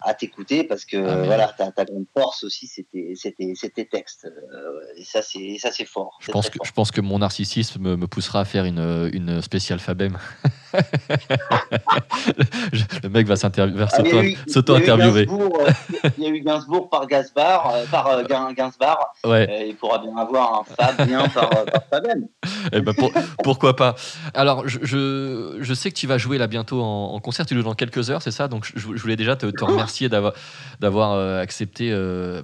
à 0.05 0.13
t'écouter 0.13 0.63
parce 0.63 0.85
que 0.85 0.97
Ah, 0.97 1.23
voilà, 1.23 1.47
ta, 1.57 1.71
ta 1.71 1.83
grande 1.83 2.05
force 2.17 2.43
aussi, 2.43 2.67
c'était 2.67 3.13
c'était 3.15 3.53
c'était 3.55 3.85
textes. 3.85 4.25
Euh, 4.25 4.79
et 4.97 5.03
ça, 5.03 5.21
c'est 5.21 5.57
ça, 5.59 5.71
c'est 5.71 5.85
fort. 5.85 6.17
je 6.21 6.31
pense 6.31 6.49
que 6.49 6.57
fort. 6.57 6.65
je 6.65 6.71
pense 6.71 6.91
que 6.91 7.01
mon 7.01 7.19
narcissisme 7.19 7.81
me, 7.81 7.95
me 7.97 8.07
poussera 8.07 8.41
à 8.41 8.45
faire 8.45 8.65
une, 8.65 9.09
une 9.13 9.41
spéciale 9.41 9.79
Fabem 9.79 10.17
le 13.03 13.09
mec 13.09 13.27
va 13.27 13.35
Ah, 13.43 13.49
il 14.03 14.07
y 14.07 14.11
a 14.17 14.23
eu- 14.23 14.37
s'auto 14.47 14.77
il 14.77 14.79
y 14.79 14.83
a 14.83 14.87
eu 14.87 14.91
interviewer 14.91 15.25
Gainsbourg, 15.25 15.59
euh, 15.61 15.71
Il 16.17 16.23
y 16.23 16.27
a 16.27 16.29
eu 16.29 16.41
Gainsbourg 16.41 16.89
par 16.89 17.07
Gaspard, 17.07 17.71
euh, 17.73 17.85
par 17.89 18.07
euh, 18.07 18.23
Gain- 18.23 18.53
Gainsbar. 18.53 18.97
ouais 19.25 19.47
Euh, 19.49 19.65
il 19.67 19.75
pourra 19.75 19.99
bien 19.99 20.15
avoir 20.17 20.61
un 20.61 20.75
Fabien 20.75 21.27
par, 21.29 21.49
par 21.65 21.83
Fabien. 21.89 22.15
Eh 22.73 22.81
ben, 22.81 22.93
pour- 22.93 23.11
pourquoi 23.43 23.75
pas 23.75 23.95
Alors, 24.33 24.67
je, 24.67 24.79
je, 24.81 25.57
je 25.59 25.73
sais 25.73 25.89
que 25.91 25.95
tu 25.95 26.07
vas 26.07 26.17
jouer 26.17 26.37
là 26.37 26.47
bientôt 26.47 26.81
en, 26.81 27.13
en 27.13 27.19
concert. 27.19 27.45
Tu 27.45 27.55
joues 27.55 27.63
dans 27.63 27.73
quelques 27.75 28.09
heures, 28.09 28.21
c'est 28.21 28.31
ça? 28.31 28.47
Donc, 28.47 28.65
je, 28.65 28.79
je 28.79 29.01
voulais 29.01 29.15
déjà 29.15 29.35
te, 29.35 29.45
te 29.47 29.63
remercier 29.63 30.09
d'avoir 30.09 30.33
d'avoir 30.79 31.37
accepté, 31.39 31.91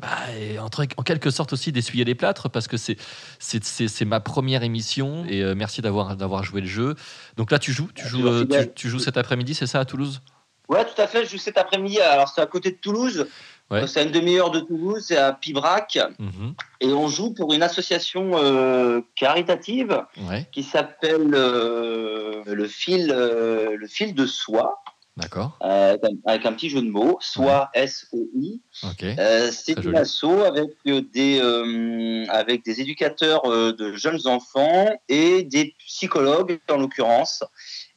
bah, 0.02 0.08
et 0.40 0.60
en, 0.60 0.70
quelque 1.04 1.30
sorte 1.30 1.54
aussi, 1.54 1.72
d'essuyer 1.72 2.04
les 2.06 2.16
plâtres 2.16 2.50
parce 2.50 2.68
que 2.68 2.78
c'est 2.78 2.98
c'est- 3.40 3.64
c'est 3.64 3.88
c'est 3.88 4.06
ma 4.06 4.20
première 4.20 4.64
émission 4.64 5.26
et 5.28 5.44
merci 5.56 5.82
d'avoir 5.82 6.16
d'avoir 6.16 6.44
joué 6.44 6.62
le 6.62 6.68
jeu. 6.68 6.96
Donc 7.38 7.52
là, 7.52 7.60
tu 7.60 7.72
joues, 7.72 7.90
tu 7.94 8.08
joues, 8.08 8.21
Euh, 8.26 8.66
tu, 8.76 8.90
joues 8.90 9.00
cet 9.00 9.18
après-midi, 9.18 9.54
c'est 9.54 9.68
ça 9.68 9.80
à 9.80 9.86
Toulouse? 9.86 10.22
Ouais, 10.70 10.86
tout 10.86 11.02
à 11.02 11.08
fait. 11.08 11.26
Je 11.26 11.32
joue 11.32 11.38
cet 11.38 11.58
après-midi. 11.58 12.00
Alors, 12.00 12.30
c'est 12.30 12.42
à 12.42 12.46
côté 12.46 12.72
de 12.72 12.78
Toulouse. 12.78 13.28
Ouais. 13.70 13.88
C'est 13.88 14.02
à 14.02 14.04
une 14.04 14.12
demi-heure 14.12 14.52
de 14.52 14.60
Toulouse. 14.60 15.04
C'est 15.08 15.18
à 15.18 15.34
Pibrac. 15.34 15.98
Mhm. 16.20 16.54
Et 16.82 16.88
on 16.94 17.08
joue 17.08 17.34
pour 17.34 17.54
une 17.54 17.64
association 17.64 18.32
euh, 18.36 19.02
caritative 19.16 20.04
Ouais, 20.30 20.48
qui 20.52 20.64
s'appelle 20.64 21.34
euh, 21.34 22.44
le 22.46 22.68
fil 22.68 23.12
euh, 23.12 23.78
le 23.78 23.88
fil 23.88 24.14
de 24.14 24.26
soie 24.26 24.82
d'accord. 25.16 25.58
avec 25.62 26.46
un 26.46 26.54
petit 26.54 26.70
jeu 26.70 26.82
de 26.82 26.90
mots 26.90 27.18
soie 27.22 27.70
S 27.74 28.08
O 28.12 28.28
I 28.36 28.62
Ok. 28.84 29.04
Euh, 29.04 29.52
c'est 29.52 29.74
une 29.74 29.84
joli. 29.84 29.98
asso 29.98 30.26
avec 30.46 30.70
des 31.14 32.28
avec 32.30 32.66
des 32.66 32.82
éducateurs 32.82 33.44
de 33.48 33.94
jeunes 33.94 34.26
enfants 34.26 34.90
et 35.08 35.44
des 35.44 35.76
psychologues 35.86 36.60
en 36.70 36.78
l'occurrence 36.78 37.44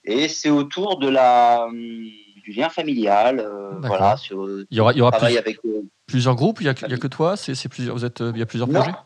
et 0.05 0.29
c'est 0.29 0.51
autour 0.51 0.99
de 0.99 1.09
la 1.09 1.65
hum, 1.67 2.05
du 2.45 2.53
lien 2.53 2.69
familial 2.69 3.41
euh, 3.41 3.79
voilà 3.83 4.17
sur 4.17 4.47
Il 4.71 4.77
y 4.77 4.81
aura, 4.81 4.93
il 4.93 4.99
y 4.99 5.01
aura 5.01 5.11
travail 5.13 5.33
plus- 5.35 5.39
avec 5.39 5.59
euh, 5.65 5.83
plusieurs 6.07 6.35
groupes 6.35 6.61
Il 6.61 6.67
y 6.67 6.69
a, 6.69 6.75
que- 6.75 6.85
a 6.93 7.09
toi 7.09 7.37
C'est 7.37 7.69
plusieurs, 7.69 7.95
vous 7.97 8.05
êtes, 8.05 8.21
euh, 8.21 8.33
Il 8.35 8.39
y 8.39 8.43
a 8.43 8.47
plusieurs 8.47 8.69
Non. 8.69 8.81
projets? 8.81 8.97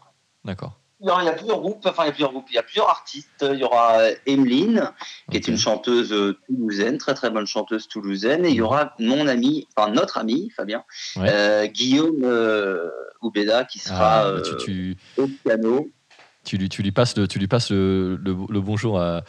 D'accord. 0.45 0.79
Non, 1.01 1.21
il 1.21 1.27
y 1.27 1.29
a 1.29 1.33
plusieurs 1.33 1.61
groupes, 1.61 1.87
enfin 1.87 2.03
il 2.03 2.07
y 2.07 2.09
a 2.09 2.13
plusieurs 2.13 2.33
groupes, 2.33 2.47
il 2.51 2.55
y 2.57 2.59
a 2.59 2.63
plusieurs 2.65 2.89
artistes. 2.89 3.45
Il 3.49 3.61
y 3.61 3.63
aura 3.63 3.99
euh, 4.01 4.15
Emeline, 4.27 4.91
qui 5.31 5.37
est 5.37 5.47
une 5.47 5.57
chanteuse 5.57 6.13
euh, 6.13 6.37
toulousaine, 6.49 6.99
très 6.99 7.15
très 7.15 7.31
bonne 7.31 7.47
chanteuse 7.47 7.87
toulousaine, 7.87 8.45
et 8.45 8.49
il 8.49 8.57
y 8.57 8.61
aura 8.61 8.95
mon 8.99 9.29
ami, 9.29 9.69
enfin 9.77 9.93
notre 9.93 10.19
ami 10.19 10.51
Fabien, 10.57 10.83
Ouais. 11.15 11.29
euh, 11.31 11.67
Guillaume 11.67 12.25
euh, 12.25 12.89
Oubeda, 13.23 13.65
qui 13.65 13.79
sera 13.79 14.23
Ah, 14.27 14.33
bah, 14.33 14.41
tu- 14.59 14.97
euh, 15.19 15.23
au 15.23 15.29
piano. 15.29 15.89
tu 16.45 16.57
lui, 16.57 16.69
tu 16.69 16.83
lui 16.83 16.91
passes 16.91 17.17
le, 17.17 17.29
tu 17.29 17.39
lui 17.39 17.47
passes 17.47 17.71
le, 17.71 18.17
le- 18.17 18.35
le 18.49 18.61
bonjour 18.61 18.99
à, 18.99 19.23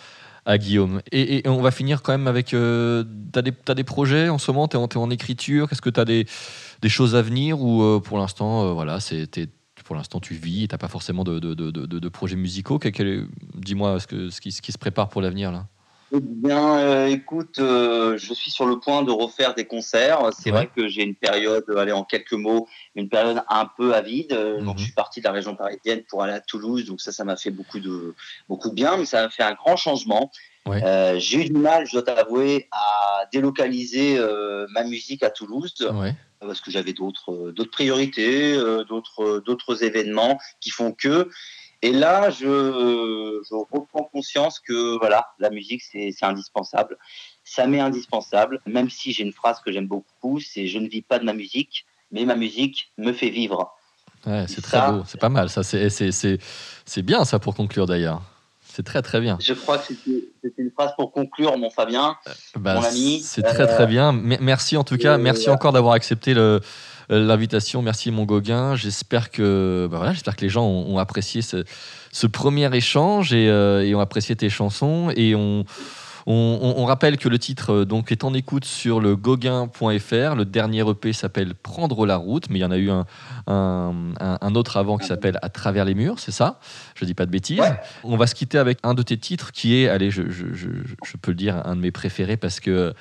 à 0.45 0.57
Guillaume. 0.57 1.01
Et, 1.11 1.41
on 1.47 1.61
va 1.61 1.71
finir 1.71 2.01
quand 2.01 2.11
même 2.11 2.27
avec. 2.27 2.53
Euh, 2.53 3.03
t'as 3.31 3.41
des, 3.41 3.51
t'as 3.51 3.75
des 3.75 3.83
projets 3.83 4.29
en 4.29 4.37
ce 4.37 4.51
moment? 4.51 4.69
En, 4.73 4.87
t'es 4.87 4.97
en 4.97 5.09
écriture? 5.09 5.69
Qu'est-ce 5.69 5.81
que 5.81 5.89
t'as 5.89 6.05
des, 6.05 6.25
des 6.81 6.89
choses 6.89 7.15
à 7.15 7.21
venir? 7.21 7.61
Ou 7.61 7.83
euh, 7.83 7.99
pour 7.99 8.17
l'instant, 8.17 8.65
euh, 8.65 8.99
pour 9.85 9.95
l'instant 9.95 10.19
tu 10.19 10.35
vis 10.35 10.63
et 10.63 10.67
t'as 10.67 10.77
pas 10.77 10.87
forcément 10.87 11.23
de, 11.23 11.39
de, 11.39 12.09
projets 12.09 12.35
musicaux? 12.35 12.79
Dis-moi 13.55 13.99
ce, 13.99 14.39
qui, 14.39 14.51
ce 14.51 14.61
qui 14.61 14.71
se 14.71 14.77
prépare 14.77 15.09
pour 15.09 15.21
l'avenir 15.21 15.51
là. 15.51 15.67
Eh 16.11 16.19
bien, 16.21 16.79
euh, 16.79 17.05
écoute, 17.07 17.59
euh, 17.59 18.17
je 18.17 18.33
suis 18.33 18.49
sur 18.49 18.65
le 18.65 18.79
point 18.79 19.03
de 19.03 19.11
refaire 19.11 19.53
des 19.53 19.65
concerts. 19.65 20.29
C'est 20.37 20.49
Ouais. 20.51 20.57
vrai 20.57 20.69
que 20.75 20.87
j'ai 20.87 21.03
une 21.03 21.13
période, 21.15 21.63
allez, 21.77 21.91
en 21.91 22.03
quelques 22.03 22.33
mots, 22.33 22.67
une 22.95 23.09
période 23.09 23.43
un 23.47 23.65
peu 23.77 23.93
avide. 23.93 24.33
Euh, 24.33 24.59
Donc, 24.61 24.75
Mhm. 24.75 24.79
je 24.79 24.83
suis 24.85 24.93
parti 24.93 25.19
de 25.19 25.25
la 25.25 25.31
région 25.33 25.55
parisienne 25.55 26.01
pour 26.09 26.23
aller 26.23 26.33
à 26.33 26.39
Toulouse. 26.41 26.85
Donc, 26.85 26.99
ça, 27.01 27.11
ça 27.11 27.23
m'a 27.23 27.35
fait 27.35 27.51
beaucoup 27.51 27.79
de, 27.79 28.15
beaucoup 28.47 28.69
de 28.69 28.73
bien, 28.73 28.97
mais 28.97 29.05
ça 29.05 29.21
m'a 29.23 29.29
fait 29.29 29.43
un 29.43 29.53
grand 29.53 29.75
changement. 29.77 30.31
Ouais. 30.65 30.83
Euh, 30.83 31.19
j'ai 31.19 31.41
eu 31.41 31.45
du 31.45 31.53
mal, 31.53 31.85
je 31.85 31.93
dois 31.93 32.01
t'avouer, 32.03 32.67
à 32.71 33.25
délocaliser 33.31 34.17
euh, 34.17 34.65
ma 34.71 34.83
musique 34.83 35.21
à 35.23 35.29
Toulouse 35.29 35.73
Ouais. 35.93 36.15
parce 36.39 36.59
que 36.61 36.71
j'avais 36.71 36.93
d'autres 36.93 37.31
euh, 37.33 37.51
d'autres 37.51 37.71
priorités, 37.71 38.55
d'autres 38.87 39.39
d'autres 39.45 39.83
événements 39.83 40.39
qui 40.59 40.71
font 40.71 40.91
que. 40.91 41.29
Et 41.81 41.91
là, 41.93 42.29
je, 42.29 42.45
je 42.45 43.55
reprends 43.55 44.03
conscience 44.03 44.59
que 44.59 44.97
voilà, 44.99 45.27
la 45.39 45.49
musique 45.49 45.81
c'est 45.81 46.13
indispensable. 46.21 46.97
Ça 47.43 47.67
m'est 47.67 47.79
indispensable, 47.79 48.59
même 48.65 48.89
si 48.89 49.13
j'ai 49.13 49.23
une 49.23 49.31
phrase 49.33 49.59
que 49.61 49.71
j'aime 49.71 49.87
beaucoup, 49.87 50.39
c'est 50.39 50.67
je 50.67 50.77
ne 50.77 50.87
vis 50.87 51.01
pas 51.01 51.19
de 51.19 51.25
ma 51.25 51.33
musique, 51.33 51.85
mais 52.11 52.25
ma 52.25 52.35
musique 52.35 52.91
me 52.97 53.13
fait 53.13 53.29
vivre. 53.29 53.73
Ouais, 54.25 54.45
c'est 54.47 54.61
très 54.61 54.81
beau, 54.81 55.03
c'est 55.07 55.19
pas 55.19 55.29
mal. 55.29 55.49
Ça, 55.49 55.63
c'est, 55.63 57.01
bien 57.01 57.23
ça 57.23 57.39
pour 57.39 57.55
conclure 57.55 57.85
d'ailleurs. 57.85 58.21
C'est 58.61 58.83
très 58.83 59.01
très 59.01 59.19
bien. 59.19 59.37
Je 59.41 59.53
crois 59.53 59.77
que 59.79 59.87
c'était 59.87 60.61
une 60.61 60.71
phrase 60.71 60.91
pour 60.95 61.11
conclure, 61.11 61.57
mon 61.57 61.69
Fabien. 61.69 62.17
Bah, 62.55 62.75
Mon 62.75 62.83
ami, 62.83 63.19
c'est 63.21 63.41
très 63.41 63.65
très 63.65 63.83
euh, 63.83 63.87
bien. 63.87 64.11
Me- 64.11 64.37
Merci 64.39 64.77
en 64.77 64.83
tout 64.83 64.97
cas, 64.97 65.15
euh, 65.15 65.17
merci 65.17 65.49
encore 65.49 65.71
d'avoir 65.71 65.93
accepté 65.93 66.33
le- 66.33 66.41
euh, 66.41 66.59
l'invitation. 67.09 67.81
Merci 67.81 68.11
mon 68.11 68.25
Gauguin. 68.25 68.75
J'espère 68.75 69.31
que, 69.31 69.87
bah 69.89 69.97
voilà, 69.97 70.13
j'espère 70.13 70.35
que 70.35 70.41
les 70.41 70.49
gens 70.49 70.65
ont, 70.65 70.95
ont 70.95 70.97
apprécié 70.99 71.41
ce, 71.41 71.63
ce 72.11 72.27
premier 72.27 72.73
échange 72.75 73.33
et, 73.33 73.49
euh, 73.49 73.85
et 73.85 73.95
ont 73.95 73.99
apprécié 73.99 74.35
tes 74.35 74.49
chansons. 74.49 75.11
Et 75.15 75.35
on, 75.35 75.65
on, 76.27 76.59
on- 76.61 76.81
on 76.81 76.85
rappelle 76.85 77.17
que 77.17 77.27
le 77.29 77.39
titre 77.39 77.73
euh, 77.73 77.85
donc 77.85 78.11
est 78.11 78.23
en 78.23 78.33
écoute 78.33 78.65
sur 78.65 78.99
le 78.99 79.15
gauguin.fr. 79.15 80.35
Le 80.35 80.43
dernier 80.45 80.87
EP 80.87 81.13
s'appelle 81.13 81.55
Prendre 81.55 82.05
la 82.05 82.17
route, 82.17 82.49
mais 82.49 82.59
il 82.59 82.61
y 82.61 82.65
en 82.65 82.71
a 82.71 82.77
eu 82.77 82.91
un, 82.91 83.05
un, 83.47 83.93
un- 84.19 84.37
un 84.39 84.55
autre 84.55 84.77
avant 84.77 84.97
qui 84.97 85.07
s'appelle 85.07 85.39
À 85.41 85.49
travers 85.49 85.85
les 85.85 85.95
murs, 85.95 86.19
c'est 86.19 86.31
ça? 86.31 86.59
Je 86.95 87.05
dis 87.05 87.13
pas 87.15 87.25
de 87.25 87.31
bêtises. 87.31 87.59
Ouais. 87.59 87.79
On 88.03 88.17
va 88.17 88.27
se 88.27 88.35
quitter 88.35 88.57
avec 88.59 88.77
un 88.83 88.93
de 88.93 89.01
tes 89.01 89.17
titres 89.17 89.51
qui 89.51 89.75
est, 89.81 89.87
allez, 89.89 90.11
je, 90.11 90.29
je- 90.29 90.53
je- 90.53 90.67
je 91.03 91.17
peux 91.17 91.31
le 91.31 91.37
dire, 91.37 91.61
un 91.65 91.75
de 91.75 91.81
mes 91.81 91.91
préférés 91.91 92.37
parce 92.37 92.59
que. 92.59 92.93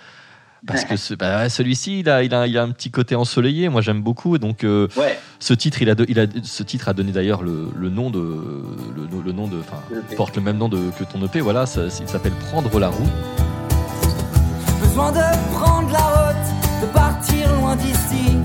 Parce 0.66 0.84
que 0.84 0.96
ce- 0.96 1.14
bah 1.14 1.48
celui-ci, 1.48 2.00
il 2.00 2.08
a, 2.10 2.22
il, 2.22 2.34
a, 2.34 2.46
il 2.46 2.58
a 2.58 2.62
un 2.62 2.70
petit 2.70 2.90
côté 2.90 3.14
ensoleillé. 3.14 3.68
Moi, 3.68 3.80
j'aime 3.80 4.02
beaucoup. 4.02 4.38
Donc, 4.38 4.64
euh, 4.64 4.88
Ouais, 4.96 5.18
ce 5.38 5.54
titre, 5.54 5.80
il 5.82 5.88
a, 5.90 5.94
il 6.08 6.18
a, 6.18 6.26
ce 6.42 6.62
titre 6.62 6.88
a 6.88 6.94
donné 6.94 7.12
d'ailleurs 7.12 7.42
le, 7.42 7.68
le 7.76 7.88
nom 7.90 8.10
de, 8.10 8.18
le, 8.18 9.22
le 9.24 9.32
nom 9.32 9.46
de, 9.46 9.58
enfin, 9.60 9.80
porte 10.16 10.36
le 10.36 10.42
même 10.42 10.56
nom 10.58 10.68
de, 10.68 10.78
que 10.98 11.04
ton 11.04 11.24
EP. 11.24 11.40
Voilà, 11.40 11.64
ça- 11.66 11.82
il 12.00 12.08
s'appelle 12.08 12.32
Prendre 12.50 12.78
la 12.78 12.88
route. 12.88 13.08
Besoin 14.80 15.12
de 15.12 15.54
prendre 15.54 15.90
la 15.92 15.98
route, 15.98 16.82
de 16.82 16.86
partir 16.92 17.54
loin 17.56 17.76
d'ici, 17.76 18.36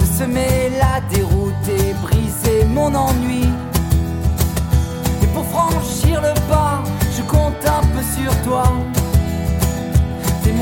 de 0.00 0.04
semer 0.04 0.70
la 0.78 1.00
déroute 1.14 1.54
et 1.68 1.94
briser 2.02 2.64
mon 2.66 2.94
ennui. 2.94 3.44
Et 5.22 5.26
pour 5.28 5.44
franchir 5.46 6.20
le 6.20 6.34
pas, 6.50 6.82
je 7.16 7.22
compte 7.22 7.54
un 7.66 7.86
peu 7.86 8.02
sur 8.02 8.32
toi. 8.42 8.64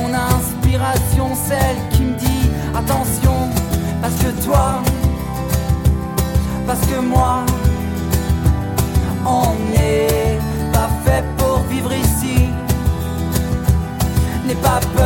Mon 0.01 0.15
inspiration, 0.15 1.29
celle 1.35 1.77
qui 1.93 2.03
me 2.03 2.15
dit 2.17 2.51
attention, 2.75 3.51
parce 4.01 4.15
que 4.15 4.31
toi, 4.45 4.83
parce 6.67 6.81
que 6.81 7.01
moi, 7.01 7.45
on 9.27 9.55
n'est 9.73 10.39
pas 10.73 10.89
fait 11.05 11.25
pour 11.37 11.59
vivre 11.69 11.93
ici. 11.93 12.49
N'aie 14.47 14.55
pas 14.55 14.81
peur, 14.97 15.00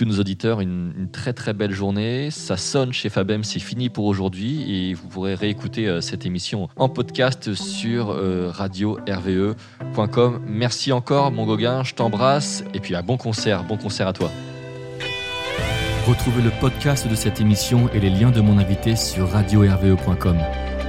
tous 0.00 0.06
nos 0.06 0.18
auditeurs 0.18 0.62
une, 0.62 0.94
une 0.96 1.10
très 1.10 1.34
très 1.34 1.52
belle 1.52 1.72
journée. 1.72 2.30
Ça 2.30 2.56
sonne 2.56 2.90
chez 2.90 3.10
Fabem, 3.10 3.44
c'est 3.44 3.60
fini 3.60 3.90
pour 3.90 4.06
aujourd'hui 4.06 4.88
et 4.90 4.94
vous 4.94 5.06
pourrez 5.08 5.34
réécouter 5.34 5.88
euh, 5.88 6.00
cette 6.00 6.24
émission 6.24 6.70
en 6.76 6.88
podcast 6.88 7.52
sur 7.52 8.08
euh, 8.08 8.50
radio-rve.com. 8.50 10.40
Merci 10.46 10.92
encore, 10.92 11.32
mon 11.32 11.44
Gauguin, 11.44 11.82
je 11.82 11.92
t'embrasse 11.92 12.64
et 12.72 12.80
puis 12.80 12.94
à 12.94 13.02
bon 13.02 13.18
concert, 13.18 13.62
bon 13.64 13.76
concert 13.76 14.08
à 14.08 14.14
toi. 14.14 14.30
Retrouvez 16.08 16.40
le 16.40 16.50
podcast 16.60 17.06
de 17.06 17.14
cette 17.14 17.38
émission 17.38 17.90
et 17.92 18.00
les 18.00 18.08
liens 18.08 18.30
de 18.30 18.40
mon 18.40 18.56
invité 18.56 18.96
sur 18.96 19.28
radio-rve.com. 19.28 20.38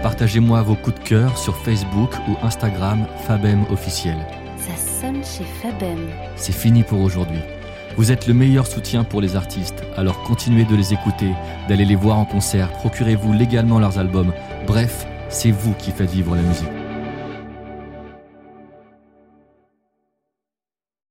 Partagez-moi 0.01 0.61
vos 0.61 0.75
coups 0.75 0.97
de 1.01 1.03
cœur 1.03 1.37
sur 1.37 1.57
Facebook 1.57 2.13
ou 2.29 2.45
Instagram 2.45 3.05
Fabem 3.27 3.65
officiel. 3.71 4.15
Ça 4.55 5.01
sonne 5.01 5.21
chez 5.21 5.43
Fabem. 5.61 6.07
C'est 6.37 6.55
fini 6.55 6.83
pour 6.83 7.01
aujourd'hui. 7.01 7.41
Vous 7.97 8.11
êtes 8.11 8.27
le 8.27 8.33
meilleur 8.33 8.67
soutien 8.67 9.03
pour 9.03 9.21
les 9.21 9.35
artistes, 9.35 9.83
alors 9.97 10.23
continuez 10.23 10.63
de 10.63 10.75
les 10.75 10.93
écouter, 10.93 11.31
d'aller 11.67 11.85
les 11.85 11.95
voir 11.95 12.17
en 12.17 12.25
concert, 12.25 12.71
procurez-vous 12.71 13.33
légalement 13.33 13.79
leurs 13.79 13.99
albums. 13.99 14.33
Bref, 14.65 15.05
c'est 15.29 15.51
vous 15.51 15.73
qui 15.73 15.91
faites 15.91 16.09
vivre 16.09 16.35
la 16.35 16.41
musique. 16.41 16.80